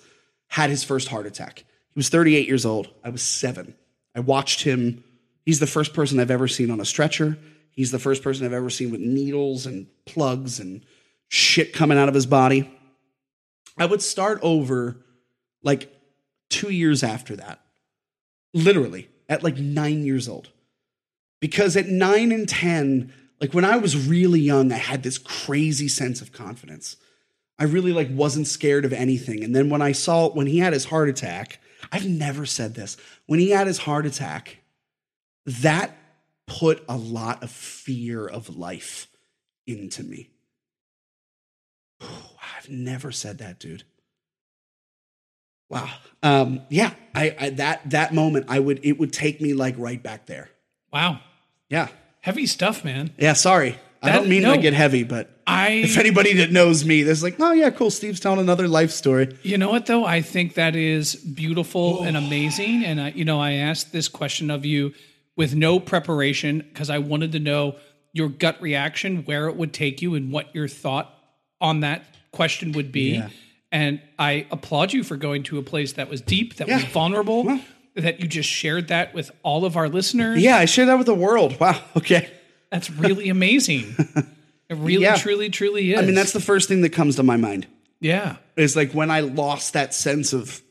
had 0.48 0.68
his 0.68 0.84
first 0.84 1.08
heart 1.08 1.24
attack. 1.24 1.60
He 1.60 1.98
was 1.98 2.10
38 2.10 2.46
years 2.46 2.66
old. 2.66 2.88
I 3.02 3.08
was 3.08 3.22
seven. 3.22 3.74
I 4.14 4.20
watched 4.20 4.62
him. 4.62 5.02
He's 5.46 5.60
the 5.60 5.66
first 5.66 5.94
person 5.94 6.20
I've 6.20 6.30
ever 6.30 6.48
seen 6.48 6.70
on 6.70 6.80
a 6.80 6.84
stretcher. 6.84 7.38
He's 7.70 7.92
the 7.92 7.98
first 7.98 8.22
person 8.22 8.44
I've 8.44 8.52
ever 8.52 8.68
seen 8.68 8.90
with 8.90 9.00
needles 9.00 9.64
and 9.64 9.86
plugs 10.04 10.60
and 10.60 10.84
shit 11.28 11.72
coming 11.72 11.96
out 11.96 12.10
of 12.10 12.14
his 12.14 12.26
body. 12.26 12.70
I 13.78 13.86
would 13.86 14.02
start 14.02 14.38
over 14.42 14.98
like 15.62 15.90
two 16.50 16.70
years 16.70 17.02
after 17.02 17.36
that, 17.36 17.60
literally 18.56 19.08
at 19.28 19.42
like 19.42 19.58
nine 19.58 20.04
years 20.04 20.28
old. 20.28 20.50
Because 21.40 21.76
at 21.76 21.88
nine 21.88 22.32
and 22.32 22.48
10, 22.48 23.12
like 23.40 23.52
when 23.52 23.64
I 23.64 23.76
was 23.76 24.08
really 24.08 24.40
young, 24.40 24.72
I 24.72 24.78
had 24.78 25.02
this 25.02 25.18
crazy 25.18 25.88
sense 25.88 26.22
of 26.22 26.32
confidence. 26.32 26.96
I 27.58 27.64
really 27.64 27.92
like 27.92 28.08
wasn't 28.10 28.46
scared 28.46 28.84
of 28.84 28.92
anything. 28.92 29.44
And 29.44 29.54
then 29.54 29.68
when 29.70 29.82
I 29.82 29.92
saw 29.92 30.30
when 30.30 30.46
he 30.46 30.58
had 30.58 30.72
his 30.72 30.86
heart 30.86 31.08
attack, 31.08 31.60
I've 31.92 32.08
never 32.08 32.46
said 32.46 32.74
this. 32.74 32.96
When 33.26 33.38
he 33.38 33.50
had 33.50 33.66
his 33.66 33.78
heart 33.78 34.06
attack, 34.06 34.58
that 35.44 35.96
put 36.46 36.82
a 36.88 36.96
lot 36.96 37.42
of 37.42 37.50
fear 37.50 38.26
of 38.26 38.56
life 38.56 39.08
into 39.66 40.02
me. 40.02 40.30
I've 42.00 42.70
never 42.70 43.12
said 43.12 43.38
that, 43.38 43.58
dude. 43.58 43.84
Wow. 45.68 45.88
Um, 46.22 46.60
yeah, 46.68 46.92
I, 47.14 47.34
I 47.38 47.50
that 47.50 47.90
that 47.90 48.14
moment 48.14 48.46
I 48.48 48.58
would 48.58 48.80
it 48.84 48.98
would 48.98 49.12
take 49.12 49.40
me 49.40 49.52
like 49.54 49.74
right 49.78 50.02
back 50.02 50.26
there. 50.26 50.50
Wow. 50.92 51.20
Yeah. 51.68 51.88
Heavy 52.20 52.46
stuff, 52.46 52.84
man. 52.84 53.10
Yeah, 53.18 53.32
sorry. 53.34 53.78
I 54.02 54.08
That- 54.10 54.16
don't 54.18 54.28
mean 54.28 54.42
no. 54.42 54.54
to 54.54 54.60
get 54.60 54.72
heavy, 54.74 55.02
but 55.04 55.30
I 55.46 55.70
if 55.84 55.96
anybody 55.98 56.34
that 56.34 56.50
knows 56.52 56.84
me, 56.84 57.02
there's 57.02 57.22
like, 57.22 57.36
oh 57.38 57.52
yeah, 57.52 57.70
cool. 57.70 57.90
Steve's 57.90 58.20
telling 58.20 58.40
another 58.40 58.66
life 58.68 58.90
story. 58.90 59.36
You 59.42 59.58
know 59.58 59.70
what 59.70 59.86
though? 59.86 60.04
I 60.04 60.20
think 60.22 60.54
that 60.54 60.74
is 60.76 61.14
beautiful 61.14 62.02
and 62.02 62.16
amazing. 62.16 62.84
And 62.84 63.00
I, 63.00 63.10
you 63.10 63.24
know, 63.24 63.40
I 63.40 63.52
asked 63.52 63.92
this 63.92 64.08
question 64.08 64.50
of 64.50 64.64
you 64.64 64.92
with 65.36 65.54
no 65.54 65.78
preparation 65.80 66.58
because 66.58 66.90
I 66.90 66.98
wanted 66.98 67.32
to 67.32 67.38
know 67.38 67.76
your 68.12 68.28
gut 68.28 68.60
reaction, 68.62 69.24
where 69.24 69.48
it 69.48 69.56
would 69.56 69.72
take 69.74 70.00
you, 70.00 70.14
and 70.14 70.32
what 70.32 70.54
your 70.54 70.66
thought 70.68 71.12
on 71.60 71.80
that 71.80 72.04
question 72.32 72.72
would 72.72 72.90
be. 72.90 73.16
Yeah. 73.16 73.28
And 73.76 74.00
I 74.18 74.46
applaud 74.50 74.92
you 74.94 75.02
for 75.04 75.16
going 75.16 75.42
to 75.44 75.58
a 75.58 75.62
place 75.62 75.92
that 75.94 76.08
was 76.08 76.20
deep, 76.22 76.56
that 76.56 76.66
was 76.68 76.82
vulnerable, 76.84 77.44
Well- 77.44 77.60
that 77.94 78.20
you 78.20 78.26
just 78.26 78.48
shared 78.48 78.88
that 78.88 79.12
with 79.14 79.30
all 79.42 79.64
of 79.64 79.76
our 79.76 79.88
listeners. 79.88 80.40
Yeah, 80.42 80.56
I 80.56 80.64
share 80.66 80.86
that 80.86 80.96
with 80.98 81.06
the 81.06 81.14
world. 81.14 81.56
Wow. 81.60 81.80
Okay. 81.96 82.30
That's 82.70 82.88
really 82.90 83.28
amazing. 83.38 83.94
It 84.68 84.76
really, 84.76 85.02
Yeah. 85.04 85.16
truly, 85.16 85.50
truly 85.50 85.92
is. 85.92 85.98
I 85.98 86.02
mean, 86.06 86.14
that's 86.14 86.32
the 86.32 86.40
first 86.40 86.68
thing 86.68 86.80
that 86.82 86.90
comes 86.90 87.16
to 87.16 87.22
my 87.22 87.36
mind. 87.36 87.66
yeah. 88.00 88.36
Is 88.56 88.74
like 88.76 88.92
when 88.92 89.10
I 89.10 89.20
lost 89.20 89.74
that 89.74 89.92
sense 89.92 90.32
of 90.32 90.62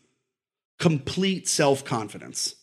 complete 0.80 1.48
self 1.48 1.86
confidence. 1.86 2.56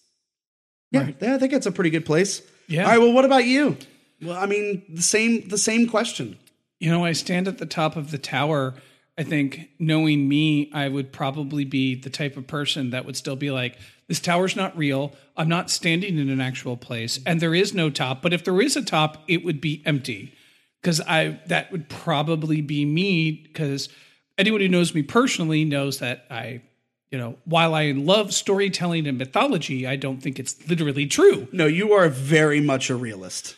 Yeah, 0.90 1.02
Right. 1.04 1.16
yeah, 1.20 1.34
I 1.34 1.38
think 1.38 1.52
it's 1.52 1.66
a 1.66 1.72
pretty 1.72 1.90
good 1.90 2.04
place. 2.04 2.42
Yeah. 2.68 2.82
All 2.84 2.88
right. 2.90 2.98
Well, 2.98 3.12
what 3.12 3.24
about 3.24 3.44
you? 3.44 3.76
Well, 4.20 4.36
I 4.36 4.46
mean, 4.46 4.82
the 4.88 5.02
same 5.02 5.48
the 5.48 5.58
same 5.58 5.86
question. 5.88 6.38
You 6.80 6.90
know, 6.90 7.04
I 7.04 7.12
stand 7.12 7.48
at 7.48 7.58
the 7.58 7.66
top 7.66 7.96
of 7.96 8.10
the 8.10 8.18
tower. 8.18 8.74
I 9.18 9.24
think 9.24 9.68
knowing 9.78 10.28
me, 10.28 10.70
I 10.72 10.88
would 10.88 11.12
probably 11.12 11.64
be 11.64 11.94
the 11.94 12.10
type 12.10 12.36
of 12.36 12.46
person 12.46 12.90
that 12.90 13.04
would 13.04 13.16
still 13.16 13.36
be 13.36 13.50
like, 13.50 13.78
this 14.08 14.20
tower's 14.20 14.56
not 14.56 14.76
real. 14.76 15.12
I'm 15.36 15.48
not 15.48 15.70
standing 15.70 16.18
in 16.18 16.30
an 16.30 16.40
actual 16.40 16.76
place 16.76 17.20
and 17.26 17.40
there 17.40 17.54
is 17.54 17.74
no 17.74 17.90
top. 17.90 18.22
But 18.22 18.32
if 18.32 18.44
there 18.44 18.60
is 18.60 18.76
a 18.76 18.82
top, 18.82 19.22
it 19.28 19.44
would 19.44 19.60
be 19.60 19.82
empty. 19.84 20.34
Because 20.80 21.00
I 21.00 21.40
that 21.46 21.70
would 21.70 21.88
probably 21.88 22.60
be 22.60 22.84
me. 22.84 23.30
Because 23.30 23.88
anyone 24.36 24.60
who 24.60 24.68
knows 24.68 24.94
me 24.94 25.02
personally 25.02 25.64
knows 25.64 26.00
that 26.00 26.26
I, 26.30 26.62
you 27.10 27.18
know, 27.18 27.36
while 27.44 27.74
I 27.74 27.92
love 27.92 28.34
storytelling 28.34 29.06
and 29.06 29.16
mythology, 29.16 29.86
I 29.86 29.96
don't 29.96 30.20
think 30.20 30.38
it's 30.38 30.68
literally 30.68 31.06
true. 31.06 31.46
No, 31.52 31.66
you 31.66 31.92
are 31.92 32.08
very 32.08 32.60
much 32.60 32.90
a 32.90 32.96
realist. 32.96 33.56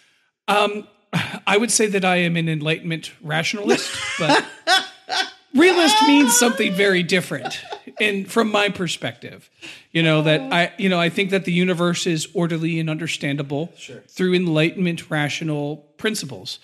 Um, 0.48 0.86
I 1.46 1.56
would 1.56 1.70
say 1.70 1.86
that 1.86 2.04
I 2.04 2.16
am 2.16 2.36
an 2.36 2.48
enlightenment 2.48 3.12
rationalist, 3.22 3.90
but 4.18 4.44
realist 5.54 5.96
means 6.06 6.36
something 6.36 6.72
very 6.74 7.02
different. 7.02 7.60
And 8.00 8.30
from 8.30 8.50
my 8.50 8.68
perspective, 8.68 9.48
you 9.92 10.02
know 10.02 10.22
that 10.22 10.52
I, 10.52 10.72
you 10.78 10.88
know, 10.88 11.00
I 11.00 11.08
think 11.08 11.30
that 11.30 11.44
the 11.44 11.52
universe 11.52 12.06
is 12.06 12.28
orderly 12.34 12.80
and 12.80 12.90
understandable 12.90 13.72
through 14.08 14.34
enlightenment 14.34 15.10
rational 15.10 15.76
principles. 15.96 16.58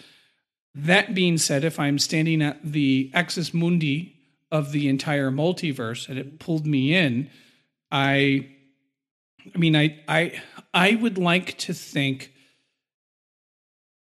That 0.74 1.14
being 1.14 1.38
said, 1.38 1.64
if 1.64 1.78
I'm 1.78 1.98
standing 1.98 2.42
at 2.42 2.58
the 2.64 3.10
axis 3.14 3.54
mundi 3.54 4.16
of 4.52 4.72
the 4.72 4.88
entire 4.88 5.30
multiverse 5.30 6.08
and 6.08 6.18
it 6.18 6.38
pulled 6.38 6.66
me 6.66 6.94
in, 6.94 7.30
I, 7.92 8.48
I 9.54 9.58
mean, 9.58 9.76
I, 9.76 10.00
I, 10.08 10.40
I 10.74 10.96
would 10.96 11.18
like 11.18 11.58
to 11.58 11.74
think 11.74 12.32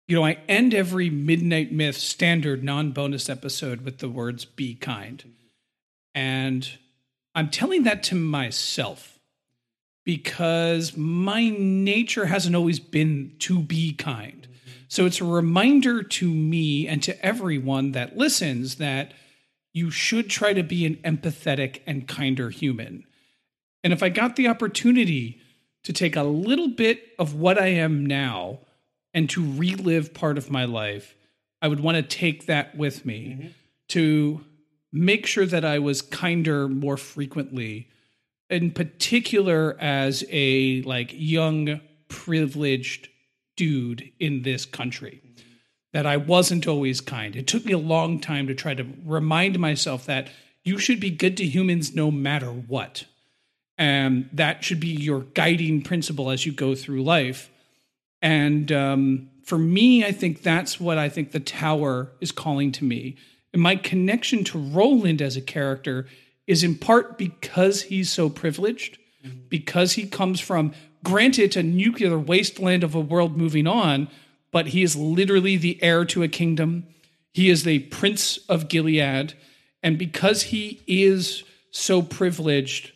you 0.09 0.14
know, 0.14 0.24
I 0.24 0.38
end 0.48 0.72
every 0.72 1.11
Midnight 1.11 1.72
Myth 1.72 1.96
standard 1.96 2.62
non 2.62 2.92
bonus 2.92 3.28
episode 3.28 3.84
with 3.84 3.98
the 3.98 4.09
words 4.09 4.44
be 4.44 4.74
kind. 4.74 5.32
And 6.14 6.68
I'm 7.34 7.50
telling 7.50 7.82
that 7.82 8.02
to 8.04 8.14
myself 8.14 9.18
because 10.04 10.96
my 10.96 11.48
nature 11.48 12.26
hasn't 12.26 12.54
always 12.54 12.78
been 12.78 13.34
to 13.40 13.59
be 13.59 13.92
kind. 13.92 14.46
So 14.88 15.04
it's 15.04 15.20
a 15.20 15.24
reminder 15.24 16.02
to 16.04 16.30
me 16.30 16.86
and 16.86 17.02
to 17.02 17.26
everyone 17.26 17.92
that 17.92 18.16
listens 18.16 18.76
that 18.76 19.12
you 19.72 19.90
should 19.90 20.30
try 20.30 20.52
to 20.52 20.62
be 20.62 20.86
an 20.86 20.96
empathetic 21.04 21.80
and 21.86 22.07
kinder 22.07 22.50
human. 22.50 23.04
And 23.82 23.92
if 23.92 24.02
I 24.02 24.09
got 24.09 24.36
the 24.36 24.48
opportunity 24.48 25.40
to 25.82 25.92
take 25.92 26.14
a 26.14 26.22
little 26.22 26.68
bit 26.68 27.02
of 27.18 27.34
what 27.34 27.59
I 27.59 27.66
am 27.66 28.07
now 28.07 28.61
and 29.17 29.31
to 29.31 29.43
relive 29.55 30.12
part 30.12 30.37
of 30.37 30.51
my 30.51 30.67
life, 30.67 31.17
I 31.62 31.69
would 31.69 31.81
want 31.81 31.97
to 31.97 32.03
take 32.03 32.47
that 32.47 32.77
with 32.77 33.07
me 33.07 33.29
mm-hmm. 33.31 33.49
to 33.89 34.45
make 34.93 35.27
sure 35.27 35.47
that 35.47 35.64
I 35.64 35.79
was 35.79 36.03
kinder 36.03 36.69
more 36.69 36.99
frequently, 36.99 37.89
in 38.51 38.73
particular 38.73 39.75
as 39.81 40.23
a 40.31 40.83
like 40.83 41.12
young 41.14 41.81
privileged 42.09 43.09
dude 43.57 44.12
in 44.21 44.43
this 44.43 44.67
country. 44.67 45.23
Mm-hmm. 45.25 45.43
That 45.95 46.05
I 46.05 46.19
wasn't 46.19 46.67
always 46.67 47.01
kind. 47.01 47.37
It 47.37 47.47
took 47.47 47.64
me 47.64 47.73
a 47.73 47.79
long 47.79 48.21
time 48.21 48.47
to 48.49 48.55
try 48.55 48.75
to 48.75 48.87
remind 49.03 49.59
myself 49.59 50.05
that 50.05 50.29
you 50.62 50.77
should 50.77 51.01
be 51.01 51.09
good 51.09 51.39
to 51.39 51.47
humans 51.47 51.95
no 51.95 52.11
matter 52.11 52.51
what. 52.51 53.07
And 53.79 54.29
that 54.35 54.62
should 54.62 54.81
be 54.81 54.89
your 54.89 55.21
guiding 55.21 55.81
principle 55.81 56.31
as 56.31 56.45
you 56.45 56.53
go 56.53 56.75
through 56.75 57.03
life. 57.03 57.51
And 58.23 58.73
um, 58.73 59.31
for 59.45 59.59
me, 59.59 60.05
I 60.05 60.12
think 60.12 60.43
that's 60.43 60.81
what 60.81 60.99
I 60.99 61.09
think 61.09 61.31
the 61.31 61.41
tower 61.41 62.12
is 62.21 62.33
calling 62.33 62.73
to 62.73 62.85
me. 62.85 63.17
And 63.53 63.62
my 63.62 63.77
connection 63.77 64.45
to 64.45 64.59
Roland 64.59 65.23
as 65.23 65.37
a 65.37 65.41
character 65.43 66.07
is 66.47 66.62
in 66.62 66.77
part 66.77 67.19
because 67.19 67.83
he's 67.83 68.12
so 68.12 68.29
privileged, 68.29 68.99
because 69.49 69.93
he 69.93 70.07
comes 70.07 70.41
from, 70.41 70.73
granted, 71.05 71.57
a 71.57 71.62
nuclear 71.62 72.19
wasteland 72.19 72.85
of 72.85 72.95
a 72.95 73.01
world 73.01 73.37
moving 73.37 73.67
on, 73.67 74.09
but 74.53 74.69
he 74.69 74.83
is 74.83 74.97
literally 74.97 75.57
the 75.57 75.83
heir 75.83 76.05
to 76.05 76.23
a 76.23 76.29
kingdom. 76.29 76.87
He 77.33 77.51
is 77.51 77.64
the 77.64 77.81
prince 77.81 78.39
of 78.49 78.69
Gilead. 78.69 79.35
And 79.83 79.99
because 79.99 80.43
he 80.43 80.81
is 80.87 81.45
so 81.71 82.03
privileged, 82.03 82.93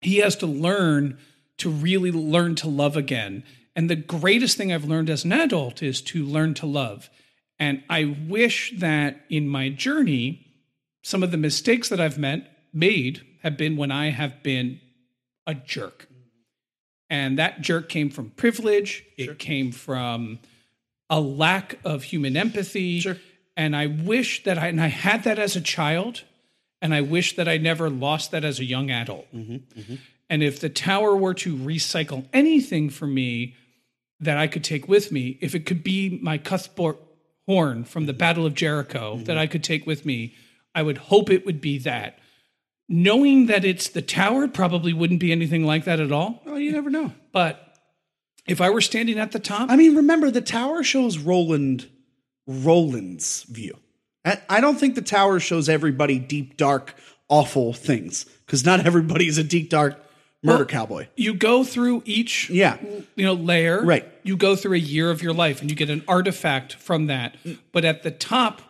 he 0.00 0.18
has 0.18 0.36
to 0.36 0.46
learn 0.46 1.18
to 1.58 1.70
really 1.70 2.12
learn 2.12 2.54
to 2.56 2.68
love 2.68 2.96
again. 2.96 3.44
And 3.76 3.90
the 3.90 3.96
greatest 3.96 4.56
thing 4.56 4.72
I've 4.72 4.84
learned 4.84 5.10
as 5.10 5.24
an 5.24 5.32
adult 5.32 5.82
is 5.82 6.00
to 6.02 6.24
learn 6.24 6.54
to 6.54 6.66
love. 6.66 7.10
And 7.58 7.82
I 7.88 8.16
wish 8.28 8.74
that 8.78 9.24
in 9.28 9.48
my 9.48 9.68
journey, 9.68 10.46
some 11.02 11.22
of 11.22 11.30
the 11.30 11.36
mistakes 11.36 11.88
that 11.88 12.00
I've 12.00 12.18
met, 12.18 12.50
made 12.72 13.22
have 13.42 13.56
been 13.56 13.76
when 13.76 13.90
I 13.90 14.10
have 14.10 14.42
been 14.42 14.80
a 15.46 15.54
jerk. 15.54 16.08
And 17.10 17.38
that 17.38 17.60
jerk 17.60 17.88
came 17.88 18.10
from 18.10 18.30
privilege, 18.30 19.04
it 19.16 19.38
came 19.38 19.70
from 19.70 20.38
a 21.10 21.20
lack 21.20 21.78
of 21.84 22.02
human 22.04 22.36
empathy. 22.36 23.00
Sure. 23.00 23.18
And 23.56 23.76
I 23.76 23.86
wish 23.86 24.42
that 24.44 24.58
I, 24.58 24.68
and 24.68 24.80
I 24.80 24.88
had 24.88 25.24
that 25.24 25.38
as 25.38 25.54
a 25.54 25.60
child, 25.60 26.22
and 26.82 26.92
I 26.92 27.02
wish 27.02 27.36
that 27.36 27.48
I 27.48 27.56
never 27.56 27.88
lost 27.88 28.32
that 28.32 28.44
as 28.44 28.58
a 28.58 28.64
young 28.64 28.90
adult. 28.90 29.32
Mm-hmm. 29.32 29.78
Mm-hmm. 29.78 29.94
And 30.28 30.42
if 30.42 30.58
the 30.58 30.70
tower 30.70 31.14
were 31.14 31.34
to 31.34 31.56
recycle 31.56 32.26
anything 32.32 32.90
for 32.90 33.06
me 33.06 33.54
that 34.20 34.38
I 34.38 34.46
could 34.46 34.64
take 34.64 34.88
with 34.88 35.12
me, 35.12 35.38
if 35.40 35.54
it 35.54 35.66
could 35.66 35.82
be 35.82 36.18
my 36.22 36.38
Cuthbert 36.38 36.98
horn 37.46 37.84
from 37.84 38.06
the 38.06 38.12
Battle 38.12 38.46
of 38.46 38.54
Jericho 38.54 39.14
mm-hmm. 39.14 39.24
that 39.24 39.38
I 39.38 39.46
could 39.46 39.64
take 39.64 39.86
with 39.86 40.06
me, 40.06 40.34
I 40.74 40.82
would 40.82 40.98
hope 40.98 41.30
it 41.30 41.46
would 41.46 41.60
be 41.60 41.78
that. 41.78 42.18
Knowing 42.88 43.46
that 43.46 43.64
it's 43.64 43.88
the 43.88 44.02
tower 44.02 44.46
probably 44.46 44.92
wouldn't 44.92 45.20
be 45.20 45.32
anything 45.32 45.64
like 45.64 45.84
that 45.84 46.00
at 46.00 46.12
all. 46.12 46.42
Well, 46.44 46.58
you 46.58 46.72
never 46.72 46.90
know. 46.90 47.12
But 47.32 47.78
if 48.46 48.60
I 48.60 48.70
were 48.70 48.82
standing 48.82 49.18
at 49.18 49.32
the 49.32 49.38
top, 49.38 49.70
I 49.70 49.76
mean, 49.76 49.96
remember 49.96 50.30
the 50.30 50.42
tower 50.42 50.82
shows 50.82 51.18
Roland 51.18 51.88
Roland's 52.46 53.44
view. 53.44 53.78
I 54.48 54.60
don't 54.60 54.78
think 54.78 54.94
the 54.94 55.02
tower 55.02 55.38
shows 55.38 55.68
everybody 55.68 56.18
deep, 56.18 56.56
dark, 56.56 56.94
awful 57.28 57.72
things 57.72 58.24
because 58.46 58.64
not 58.64 58.80
everybody 58.86 59.28
is 59.28 59.38
a 59.38 59.44
deep, 59.44 59.70
dark 59.70 60.00
murder 60.44 60.58
Well, 60.58 60.64
cowboy. 60.66 61.06
You 61.16 61.34
go 61.34 61.64
through 61.64 62.02
each 62.04 62.50
Yeah. 62.50 62.76
you 63.16 63.24
know 63.24 63.32
layer. 63.34 63.82
Right. 63.82 64.06
You 64.22 64.36
go 64.36 64.54
through 64.54 64.74
a 64.74 64.78
year 64.80 65.10
of 65.10 65.22
your 65.22 65.32
life 65.32 65.60
and 65.60 65.70
you 65.70 65.76
get 65.76 65.90
an 65.90 66.02
artifact 66.06 66.74
from 66.74 67.06
that. 67.06 67.36
But 67.72 67.84
at 67.84 68.02
the 68.02 68.10
top, 68.10 68.62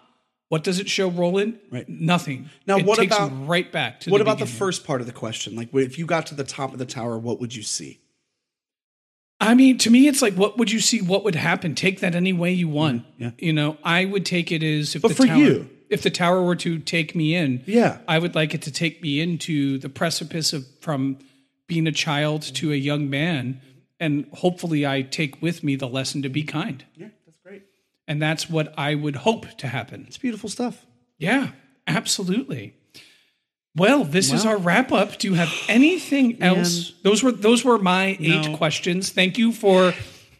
what 0.48 0.62
does 0.62 0.78
it 0.78 0.88
show, 0.88 1.08
Roland? 1.08 1.58
Right. 1.70 1.88
Nothing. 1.88 2.48
Now, 2.66 2.76
it 2.78 2.84
what 2.86 2.98
about- 3.04 3.46
right 3.48 3.70
back 3.70 4.00
to 4.00 4.10
What 4.10 4.18
the 4.18 4.22
about 4.22 4.38
the 4.38 4.46
first 4.46 4.84
part 4.84 5.00
of 5.00 5.06
the 5.06 5.12
question? 5.12 5.56
Like, 5.56 5.68
if 5.74 5.98
you 5.98 6.06
got 6.06 6.26
to 6.28 6.34
the 6.34 6.44
top 6.44 6.72
of 6.72 6.78
the 6.78 6.86
tower, 6.86 7.18
what 7.18 7.40
would 7.40 7.54
you 7.54 7.62
see? 7.62 7.98
I 9.40 9.54
mean, 9.54 9.78
to 9.78 9.90
me, 9.90 10.06
it's 10.06 10.22
like, 10.22 10.34
what 10.34 10.58
would 10.58 10.70
you 10.70 10.80
see? 10.80 11.02
What 11.02 11.24
would 11.24 11.34
happen? 11.34 11.74
Take 11.74 12.00
that 12.00 12.14
any 12.14 12.32
way 12.32 12.52
you 12.52 12.68
want. 12.68 13.02
Mm, 13.02 13.06
yeah. 13.18 13.30
You 13.38 13.52
know, 13.52 13.76
I 13.82 14.04
would 14.04 14.24
take 14.24 14.52
it 14.52 14.62
as 14.62 14.94
if 14.94 15.02
But 15.02 15.08
the 15.08 15.14
for 15.14 15.26
tower, 15.26 15.38
you- 15.38 15.70
if 15.90 16.02
the 16.02 16.10
tower 16.10 16.42
were 16.42 16.56
to 16.56 16.78
take 16.78 17.14
me 17.14 17.34
in, 17.34 17.62
Yeah. 17.66 17.98
I 18.08 18.18
would 18.18 18.34
like 18.34 18.54
it 18.54 18.62
to 18.62 18.70
take 18.72 19.02
me 19.02 19.20
into 19.20 19.78
the 19.78 19.88
precipice 19.88 20.52
of 20.52 20.64
from 20.80 21.18
being 21.66 21.86
a 21.86 21.92
child 21.92 22.42
to 22.42 22.72
a 22.72 22.76
young 22.76 23.08
man, 23.10 23.60
and 24.00 24.26
hopefully, 24.34 24.86
I 24.86 25.02
take 25.02 25.40
with 25.40 25.62
me 25.64 25.76
the 25.76 25.88
lesson 25.88 26.22
to 26.22 26.28
be 26.28 26.42
kind, 26.42 26.84
Yeah, 26.96 27.08
that's 27.24 27.38
great. 27.44 27.62
and 28.06 28.20
that's 28.20 28.50
what 28.50 28.74
I 28.78 28.94
would 28.94 29.16
hope 29.16 29.46
to 29.58 29.68
happen. 29.68 30.04
It's 30.06 30.18
beautiful 30.18 30.48
stuff. 30.48 30.84
Yeah, 31.18 31.50
absolutely. 31.86 32.74
Well, 33.76 34.04
this 34.04 34.32
is 34.32 34.46
our 34.46 34.56
wrap 34.56 34.92
up. 34.92 35.18
Do 35.18 35.28
you 35.28 35.34
have 35.34 35.52
anything 35.68 36.38
else? 36.42 36.92
Those 37.02 37.22
were 37.22 37.32
those 37.32 37.64
were 37.64 37.78
my 37.78 38.16
eight 38.20 38.46
No. 38.50 38.56
questions. 38.56 39.10
Thank 39.10 39.36
you 39.38 39.52
for, 39.52 39.92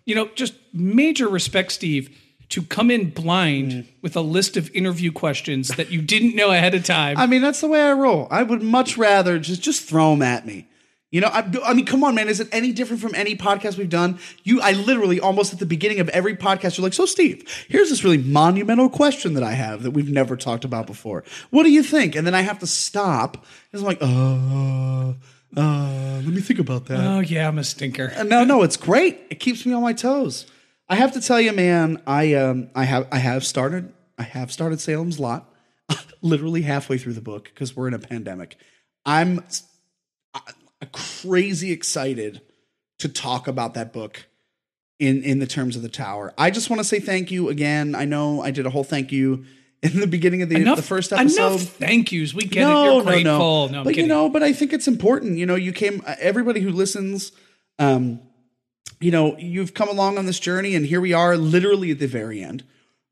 you 0.05 0.15
know, 0.15 0.29
just 0.35 0.55
major 0.73 1.29
respect, 1.29 1.73
Steve, 1.73 2.17
to 2.51 2.63
come 2.63 2.91
in 2.91 3.11
blind 3.11 3.73
Mm. 3.73 3.87
with 4.03 4.15
a 4.15 4.21
list 4.21 4.57
of 4.57 4.71
interview 4.75 5.11
questions 5.11 5.69
that 5.69 5.91
you 5.91 6.01
didn't 6.03 6.37
know 6.37 6.51
ahead 6.51 6.75
of 6.75 6.85
time. 6.85 7.17
I 7.19 7.27
mean, 7.27 7.43
that's 7.43 7.61
the 7.61 7.67
way 7.69 7.81
I 7.83 7.93
roll. 7.93 8.29
I 8.31 8.43
would 8.45 8.63
much 8.63 8.97
rather 8.97 9.39
just 9.41 9.63
just 9.63 9.83
throw 9.83 10.11
them 10.11 10.23
at 10.23 10.47
me. 10.47 10.67
You 11.15 11.21
know, 11.21 11.29
I, 11.29 11.49
I 11.65 11.75
mean, 11.75 11.87
come 11.87 12.03
on, 12.03 12.17
man. 12.17 12.27
Is 12.29 12.41
it 12.41 12.49
any 12.51 12.73
different 12.73 13.01
from 13.01 13.15
any 13.15 13.37
podcast 13.37 13.79
we've 13.79 13.89
done? 13.89 14.19
You, 14.43 14.61
I 14.61 14.73
literally 14.73 15.21
almost 15.21 15.53
at 15.53 15.61
the 15.61 15.65
beginning 15.65 16.01
of 16.01 16.09
every 16.09 16.35
podcast, 16.35 16.77
you're 16.77 16.83
like, 16.83 16.93
"So, 16.93 17.07
Steve, 17.07 17.49
here's 17.69 17.89
this 17.89 18.03
really 18.03 18.19
monumental 18.19 18.91
question 18.91 19.35
that 19.35 19.45
I 19.45 19.53
have 19.53 19.85
that 19.85 19.93
we've 19.93 20.11
never 20.11 20.37
talked 20.37 20.65
about 20.65 20.89
before. 20.89 21.23
What 21.51 21.63
do 21.63 21.71
you 21.71 21.85
think?" 21.85 22.17
And 22.17 22.27
then 22.27 22.35
I 22.35 22.41
have 22.41 22.59
to 22.59 22.67
stop. 22.67 23.47
I'm 23.73 23.83
like, 23.83 23.99
"Uh, 24.01 25.13
uh, 25.57 26.21
let 26.25 26.35
me 26.35 26.41
think 26.41 26.59
about 26.59 26.87
that." 26.87 26.99
oh 26.99 27.21
yeah, 27.21 27.47
I'm 27.47 27.59
a 27.59 27.65
stinker. 27.65 28.11
no, 28.25 28.43
no, 28.43 28.65
it's 28.65 28.77
great. 28.77 29.21
It 29.31 29.37
keeps 29.37 29.65
me 29.65 29.73
on 29.73 29.83
my 29.83 29.93
toes. 29.93 30.47
I 30.89 30.97
have 30.97 31.13
to 31.13 31.21
tell 31.21 31.41
you, 31.41 31.53
man, 31.53 32.03
I 32.09 32.35
um 32.35 32.71
I 32.75 32.87
have 32.87 33.07
I 33.13 33.19
have 33.19 33.47
started 33.47 33.93
I 34.19 34.25
have 34.25 34.51
started 34.51 34.81
Salem's 34.81 35.21
Lot 35.21 35.49
literally 36.23 36.63
halfway 36.63 36.99
through 36.99 37.13
the 37.13 37.21
book 37.21 37.45
because 37.55 37.77
we're 37.77 37.87
in 37.87 37.95
a 37.95 38.01
pandemic. 38.01 38.57
I'm 39.07 39.45
I- 40.35 40.41
crazy 40.87 41.73
excited 41.73 42.41
to 42.99 43.09
talk 43.09 43.49
about 43.49 43.75
that 43.75 43.93
book 43.93 44.27
in 44.99 45.23
in 45.23 45.39
the 45.39 45.47
terms 45.47 45.77
of 45.77 45.83
the 45.83 45.89
tower. 45.89 46.33
I 46.39 46.51
just 46.51 46.71
want 46.71 46.81
to 46.81 46.85
say 46.85 47.01
thank 47.01 47.31
you 47.31 47.49
again. 47.49 47.95
I 47.95 48.05
know 48.05 48.43
I 48.43 48.51
did 48.51 48.67
a 48.67 48.71
whole 48.71 48.85
thank 48.85 49.13
you 49.13 49.45
in 49.85 50.01
the 50.01 50.07
beginning 50.07 50.41
of 50.41 50.49
the, 50.49 50.57
enough, 50.57 50.77
the 50.77 50.83
first 50.83 51.13
episode 51.13 51.47
Enough 51.47 51.63
thank 51.63 52.11
yous. 52.11 52.33
We 52.33 52.45
get 52.45 52.69
it. 52.69 52.73
You're 52.73 53.03
grateful. 53.03 53.69
No, 53.69 53.79
I'm 53.79 53.85
but 53.85 53.91
kidding. 53.91 54.05
you 54.05 54.09
know, 54.09 54.31
but 54.31 54.43
I 54.43 54.53
think 54.53 54.73
it's 54.73 54.89
important. 54.89 55.37
You 55.37 55.47
know, 55.47 55.57
you 55.57 55.73
came. 55.73 56.03
Everybody 56.19 56.61
who 56.61 56.71
listens, 56.71 57.33
um, 57.79 58.21
you 59.01 59.11
know, 59.11 59.37
you've 59.39 59.75
come 59.75 59.89
along 59.91 60.17
on 60.17 60.25
this 60.25 60.41
journey, 60.41 60.75
and 60.75 60.87
here 60.87 61.01
we 61.01 61.13
are, 61.13 61.37
literally 61.37 61.91
at 61.91 61.99
the 61.99 62.07
very 62.07 62.43
end. 62.43 62.65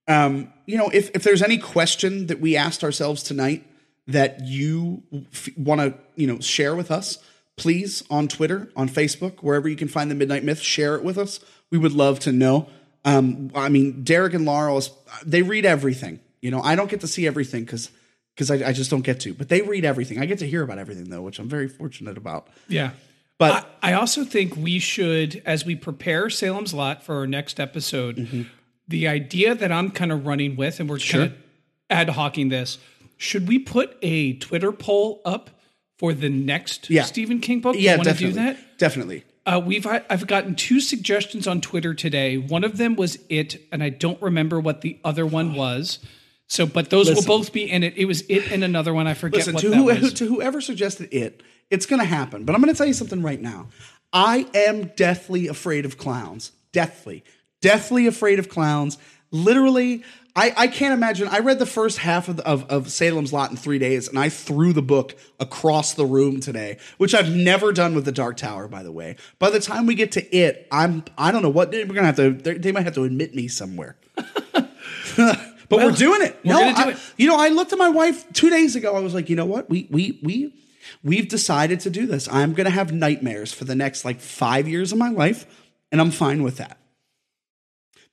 Um, 0.09 0.53
you 0.65 0.79
know, 0.79 0.89
if 0.89 1.11
if 1.15 1.23
there's 1.23 1.43
any 1.43 1.59
question 1.59 2.29
that 2.29 2.41
we 2.41 2.57
asked 2.57 2.83
ourselves 2.83 3.23
tonight 3.23 3.67
that 4.07 4.41
you 4.45 5.03
f- 5.33 5.57
want 5.59 5.81
to, 5.81 5.95
you 6.17 6.27
know, 6.27 6.41
share 6.41 6.75
with 6.75 6.91
us, 6.91 7.19
please 7.57 8.03
on 8.11 8.29
Twitter, 8.29 8.71
on 8.77 8.89
Facebook, 8.89 9.41
wherever 9.43 9.69
you 9.69 9.77
can 9.77 9.89
find 9.89 10.11
the 10.11 10.15
Midnight 10.15 10.45
Myth, 10.45 10.61
share 10.61 10.95
it 10.97 11.05
with 11.05 11.19
us. 11.19 11.41
We 11.71 11.79
would 11.79 11.93
love 11.93 12.19
to 12.21 12.33
know. 12.33 12.69
Um, 13.05 13.51
I 13.55 13.69
mean, 13.69 14.03
Derek 14.05 14.35
and 14.35 14.45
Laurel, 14.45 14.79
is- 14.79 14.91
they 15.25 15.43
read 15.43 15.65
everything. 15.65 16.21
You 16.41 16.51
know, 16.51 16.61
I 16.63 16.75
don't 16.77 16.91
get 16.91 17.01
to 17.03 17.07
see 17.09 17.27
everything 17.27 17.65
because 17.65 17.91
because 18.35 18.51
I, 18.51 18.69
I 18.69 18.73
just 18.73 18.91
don't 18.91 19.03
get 19.03 19.21
to. 19.21 19.35
But 19.35 19.49
they 19.51 19.61
read 19.61 19.85
everything. 19.85 20.19
I 20.19 20.25
get 20.25 20.39
to 20.39 20.47
hear 20.49 20.63
about 20.63 20.79
everything 20.79 21.11
though, 21.11 21.21
which 21.23 21.39
I'm 21.39 21.49
very 21.49 21.69
fortunate 21.69 22.17
about. 22.17 22.49
Yeah. 22.67 22.93
But 23.39 23.69
I, 23.83 23.91
I 23.91 23.93
also 23.95 24.25
think 24.25 24.57
we 24.57 24.79
should, 24.79 25.43
as 25.45 25.65
we 25.67 25.75
prepare 25.77 26.31
Salem's 26.31 26.73
Lot 26.73 27.03
for 27.05 27.17
our 27.17 27.27
next 27.27 27.61
episode, 27.61 28.17
Mm-hmm. 28.17 28.43
the 28.89 29.07
idea 29.09 29.55
that 29.55 29.71
I'm 29.71 29.91
kind 29.91 30.11
of 30.13 30.27
running 30.27 30.57
with, 30.57 30.81
and 30.81 30.89
we're 30.89 30.99
kind 30.99 31.25
of 31.25 31.33
ad 31.91 32.09
hocking 32.11 32.49
this, 32.49 32.79
should 33.19 33.47
we 33.49 33.59
put 33.59 33.97
a 34.01 34.35
Twitter 34.35 34.73
poll 34.73 35.21
up 35.25 35.51
for 36.03 36.13
the 36.13 36.29
next 36.29 36.91
Yeah. 36.91 37.05
Stephen 37.05 37.39
King 37.39 37.61
book? 37.61 37.77
yeah, 37.79 37.93
you 37.93 37.99
want 37.99 38.09
to 38.09 38.15
definitely, 38.15 38.41
do 38.41 38.45
that? 38.45 38.79
definitely. 38.79 39.25
Uh, 39.47 39.63
we've 39.65 39.87
I've 39.87 40.27
gotten 40.27 40.57
two 40.57 40.81
suggestions 40.81 41.47
on 41.47 41.61
Twitter 41.61 41.95
today. 41.95 42.39
One 42.39 42.65
of 42.65 42.77
them 42.77 42.97
was 42.97 43.21
it, 43.29 43.63
and 43.71 43.85
I 43.85 43.91
don't 43.91 44.21
remember 44.21 44.59
what 44.59 44.81
the 44.81 44.99
other 45.05 45.25
one 45.25 45.55
was. 45.55 46.01
So, 46.49 46.67
but 46.67 46.91
those 46.91 47.09
Listen. 47.09 47.25
will 47.29 47.39
both 47.39 47.53
be 47.53 47.71
in 47.71 47.85
it. 47.85 47.95
It 47.97 48.07
was 48.07 48.23
it 48.29 48.51
and 48.51 48.65
another 48.65 48.93
one. 48.93 49.07
I 49.07 49.15
forget 49.15 49.39
Listen 49.47 49.55
what 49.55 49.61
to 49.61 49.71
that 49.71 49.77
who, 49.77 49.85
was. 49.85 50.13
to 50.15 50.27
whoever 50.27 50.61
suggested 50.61 51.09
it, 51.15 51.41
it's 51.71 51.87
going 51.87 52.01
to 52.01 52.05
happen. 52.07 52.45
But 52.45 52.57
I'm 52.57 52.61
going 52.61 52.75
to 52.75 52.77
tell 52.77 52.87
you 52.87 52.95
something 52.95 53.23
right 53.23 53.41
now. 53.41 53.69
I 54.13 54.47
am 54.55 54.91
deathly 54.97 55.47
afraid 55.47 55.85
of 55.85 55.99
clowns. 55.99 56.51
Deathly, 56.73 57.23
deathly 57.61 58.09
afraid 58.09 58.41
of 58.41 58.49
clowns. 58.49 58.99
Literally, 59.33 60.05
I, 60.37 60.53
I 60.57 60.67
can't 60.69 60.95
imagine. 60.95 61.27
I 61.29 61.41
read 61.41 61.59
the 61.59 61.67
first 61.67 61.99
half 61.99 62.29
of, 62.29 62.39
of 62.41 62.65
of 62.71 62.91
Salem's 62.93 63.33
Lot 63.33 63.51
in 63.51 63.57
three 63.57 63.79
days, 63.79 64.09
and 64.09 64.19
I 64.19 64.29
threw 64.29 64.73
the 64.73 64.83
book 64.83 65.15
across 65.41 65.95
the 65.95 66.07
room 66.07 66.41
today, 66.41 66.79
which 66.99 67.15
I've 67.15 67.35
never 67.35 67.73
done 67.73 67.95
with 67.95 68.05
the 68.05 68.13
Dark 68.13 68.37
Tower. 68.37 68.69
By 68.69 68.83
the 68.83 68.93
way, 68.93 69.17
by 69.39 69.51
the 69.51 69.61
time 69.61 69.87
we 69.87 69.95
get 69.95 70.13
to 70.13 70.37
it, 70.37 70.69
I'm 70.71 71.05
I 71.19 71.33
don't 71.33 71.43
know 71.43 71.51
what 71.51 71.71
we're 71.71 71.87
gonna 71.87 72.05
have 72.07 72.17
to. 72.17 72.31
They 72.33 72.55
they 72.55 72.73
might 72.73 72.85
have 72.85 72.95
to 72.95 73.05
admit 73.05 73.35
me 73.35 73.49
somewhere. 73.49 73.97
But 75.69 75.79
we're 75.87 75.93
doing 75.93 76.21
it. 76.21 76.39
we're 76.45 76.53
no, 76.53 76.61
gonna 76.61 76.75
do 76.75 76.91
I- 76.91 76.93
it. 76.93 76.99
You 77.17 77.27
know, 77.29 77.39
I 77.39 77.49
looked 77.49 77.73
at 77.73 77.79
my 77.79 77.89
wife 77.89 78.31
two 78.35 78.51
days 78.51 78.77
ago. 78.77 78.95
I 78.95 79.01
was 79.01 79.15
like, 79.15 79.31
you 79.31 79.37
know 79.37 79.47
what? 79.47 79.71
We 79.71 79.87
we 79.91 80.19
we 80.23 80.55
we've 81.03 81.29
decided 81.29 81.81
to 81.81 81.91
do 81.91 82.07
this. 82.07 82.29
I'm 82.29 82.53
gonna 82.53 82.69
have 82.69 82.93
nightmares 82.93 83.55
for 83.55 83.65
the 83.65 83.75
next 83.75 84.05
like 84.05 84.21
five 84.21 84.69
years 84.69 84.93
of 84.93 84.99
my 84.99 85.09
life, 85.09 85.47
and 85.91 85.99
I'm 85.99 86.11
fine 86.11 86.43
with 86.43 86.59
that. 86.59 86.77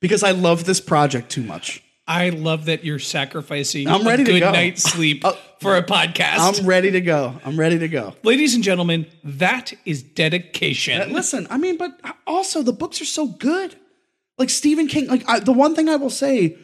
Because 0.00 0.22
I 0.22 0.30
love 0.32 0.64
this 0.64 0.80
project 0.80 1.30
too 1.30 1.42
much. 1.42 1.82
I 2.06 2.30
love 2.30 2.64
that 2.64 2.84
you're 2.84 2.98
sacrificing 2.98 3.86
I'm 3.86 4.04
ready 4.06 4.22
a 4.22 4.26
to 4.26 4.32
good 4.32 4.40
go. 4.40 4.50
night's 4.52 4.82
sleep 4.82 5.24
Uh, 5.24 5.32
for 5.60 5.76
a 5.76 5.82
podcast. 5.82 6.58
I'm 6.60 6.66
ready 6.66 6.90
to 6.92 7.00
go. 7.02 7.38
I'm 7.44 7.60
ready 7.60 7.78
to 7.78 7.86
go. 7.88 8.16
Ladies 8.24 8.54
and 8.54 8.64
gentlemen, 8.64 9.06
that 9.22 9.72
is 9.84 10.02
dedication. 10.02 11.12
Listen, 11.12 11.46
I 11.50 11.58
mean, 11.58 11.76
but 11.76 12.00
also 12.26 12.62
the 12.62 12.72
books 12.72 13.00
are 13.00 13.04
so 13.04 13.26
good. 13.26 13.76
Like 14.38 14.48
Stephen 14.50 14.88
King, 14.88 15.06
like 15.06 15.22
I, 15.28 15.38
the 15.40 15.52
one 15.52 15.74
thing 15.76 15.88
I 15.90 15.96
will 15.96 16.08
say, 16.10 16.56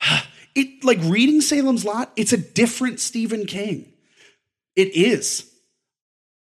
it 0.54 0.82
like 0.82 0.98
reading 1.02 1.42
Salem's 1.42 1.84
Lot, 1.84 2.10
it's 2.16 2.32
a 2.32 2.38
different 2.38 3.00
Stephen 3.00 3.44
King. 3.44 3.92
It 4.74 4.96
is. 4.96 5.48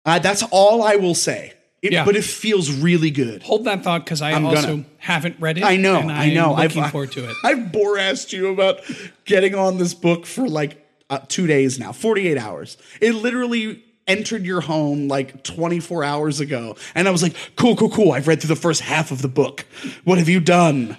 Uh, 0.05 0.19
that's 0.19 0.41
all 0.51 0.81
I 0.81 0.95
will 0.95 1.15
say. 1.15 1.53
It, 1.81 1.93
Yeah. 1.93 2.05
But 2.05 2.15
it 2.15 2.23
feels 2.23 2.71
really 2.71 3.11
good. 3.11 3.43
Hold 3.43 3.65
that 3.65 3.83
thought 3.83 4.03
because 4.03 4.21
I 4.21 4.31
I'm 4.31 4.45
also 4.45 4.67
gonna. 4.67 4.85
haven't 4.97 5.39
read 5.39 5.57
it. 5.57 5.63
I 5.63 5.77
know. 5.77 5.97
I 5.97 6.33
know. 6.33 6.53
I'm 6.55 6.63
looking 6.63 6.83
I've, 6.83 6.91
forward 6.91 7.11
to 7.13 7.29
it. 7.29 7.35
I've 7.43 7.71
bore 7.71 7.97
asked 7.97 8.33
you 8.33 8.49
about 8.49 8.81
getting 9.25 9.55
on 9.55 9.77
this 9.77 9.93
book 9.93 10.25
for 10.25 10.47
like 10.47 10.85
uh, 11.09 11.19
two 11.27 11.47
days 11.47 11.79
now, 11.79 11.91
48 11.91 12.37
hours. 12.37 12.77
It 13.01 13.13
literally 13.13 13.83
entered 14.07 14.43
your 14.45 14.59
home 14.61 15.07
like 15.07 15.43
24 15.43 16.03
hours 16.03 16.39
ago. 16.39 16.75
And 16.95 17.07
I 17.07 17.11
was 17.11 17.23
like, 17.23 17.35
cool, 17.55 17.75
cool, 17.75 17.89
cool. 17.89 18.11
I've 18.11 18.27
read 18.27 18.41
through 18.41 18.49
the 18.49 18.55
first 18.59 18.81
half 18.81 19.11
of 19.11 19.21
the 19.21 19.27
book. 19.27 19.65
What 20.03 20.17
have 20.17 20.27
you 20.27 20.39
done? 20.39 20.97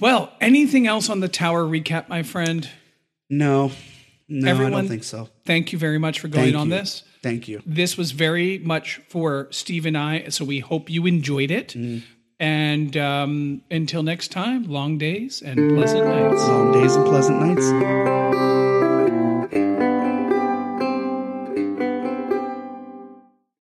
well, 0.00 0.32
anything 0.40 0.86
else 0.86 1.10
on 1.10 1.20
the 1.20 1.28
tower 1.28 1.64
recap, 1.64 2.08
my 2.08 2.22
friend? 2.22 2.68
No, 3.28 3.70
no, 4.28 4.66
I 4.66 4.70
don't 4.70 4.88
think 4.88 5.04
so. 5.04 5.28
Thank 5.44 5.72
you 5.72 5.78
very 5.78 5.98
much 5.98 6.20
for 6.20 6.28
going 6.28 6.56
on 6.56 6.68
this. 6.68 7.04
Thank 7.22 7.48
you. 7.48 7.62
This 7.66 7.96
was 7.96 8.12
very 8.12 8.58
much 8.58 9.00
for 9.08 9.48
Steve 9.50 9.86
and 9.86 9.96
I, 9.96 10.28
so 10.28 10.44
we 10.44 10.60
hope 10.60 10.88
you 10.88 11.06
enjoyed 11.06 11.50
it. 11.50 11.68
Mm. 11.68 12.02
And 12.38 12.96
um, 12.96 13.62
until 13.70 14.02
next 14.02 14.28
time, 14.28 14.64
long 14.64 14.96
days 14.96 15.42
and 15.42 15.76
pleasant 15.76 16.06
nights. 16.06 16.42
Long 16.42 16.72
days 16.72 16.94
and 16.96 17.04
pleasant 17.04 17.42
nights. 17.42 18.59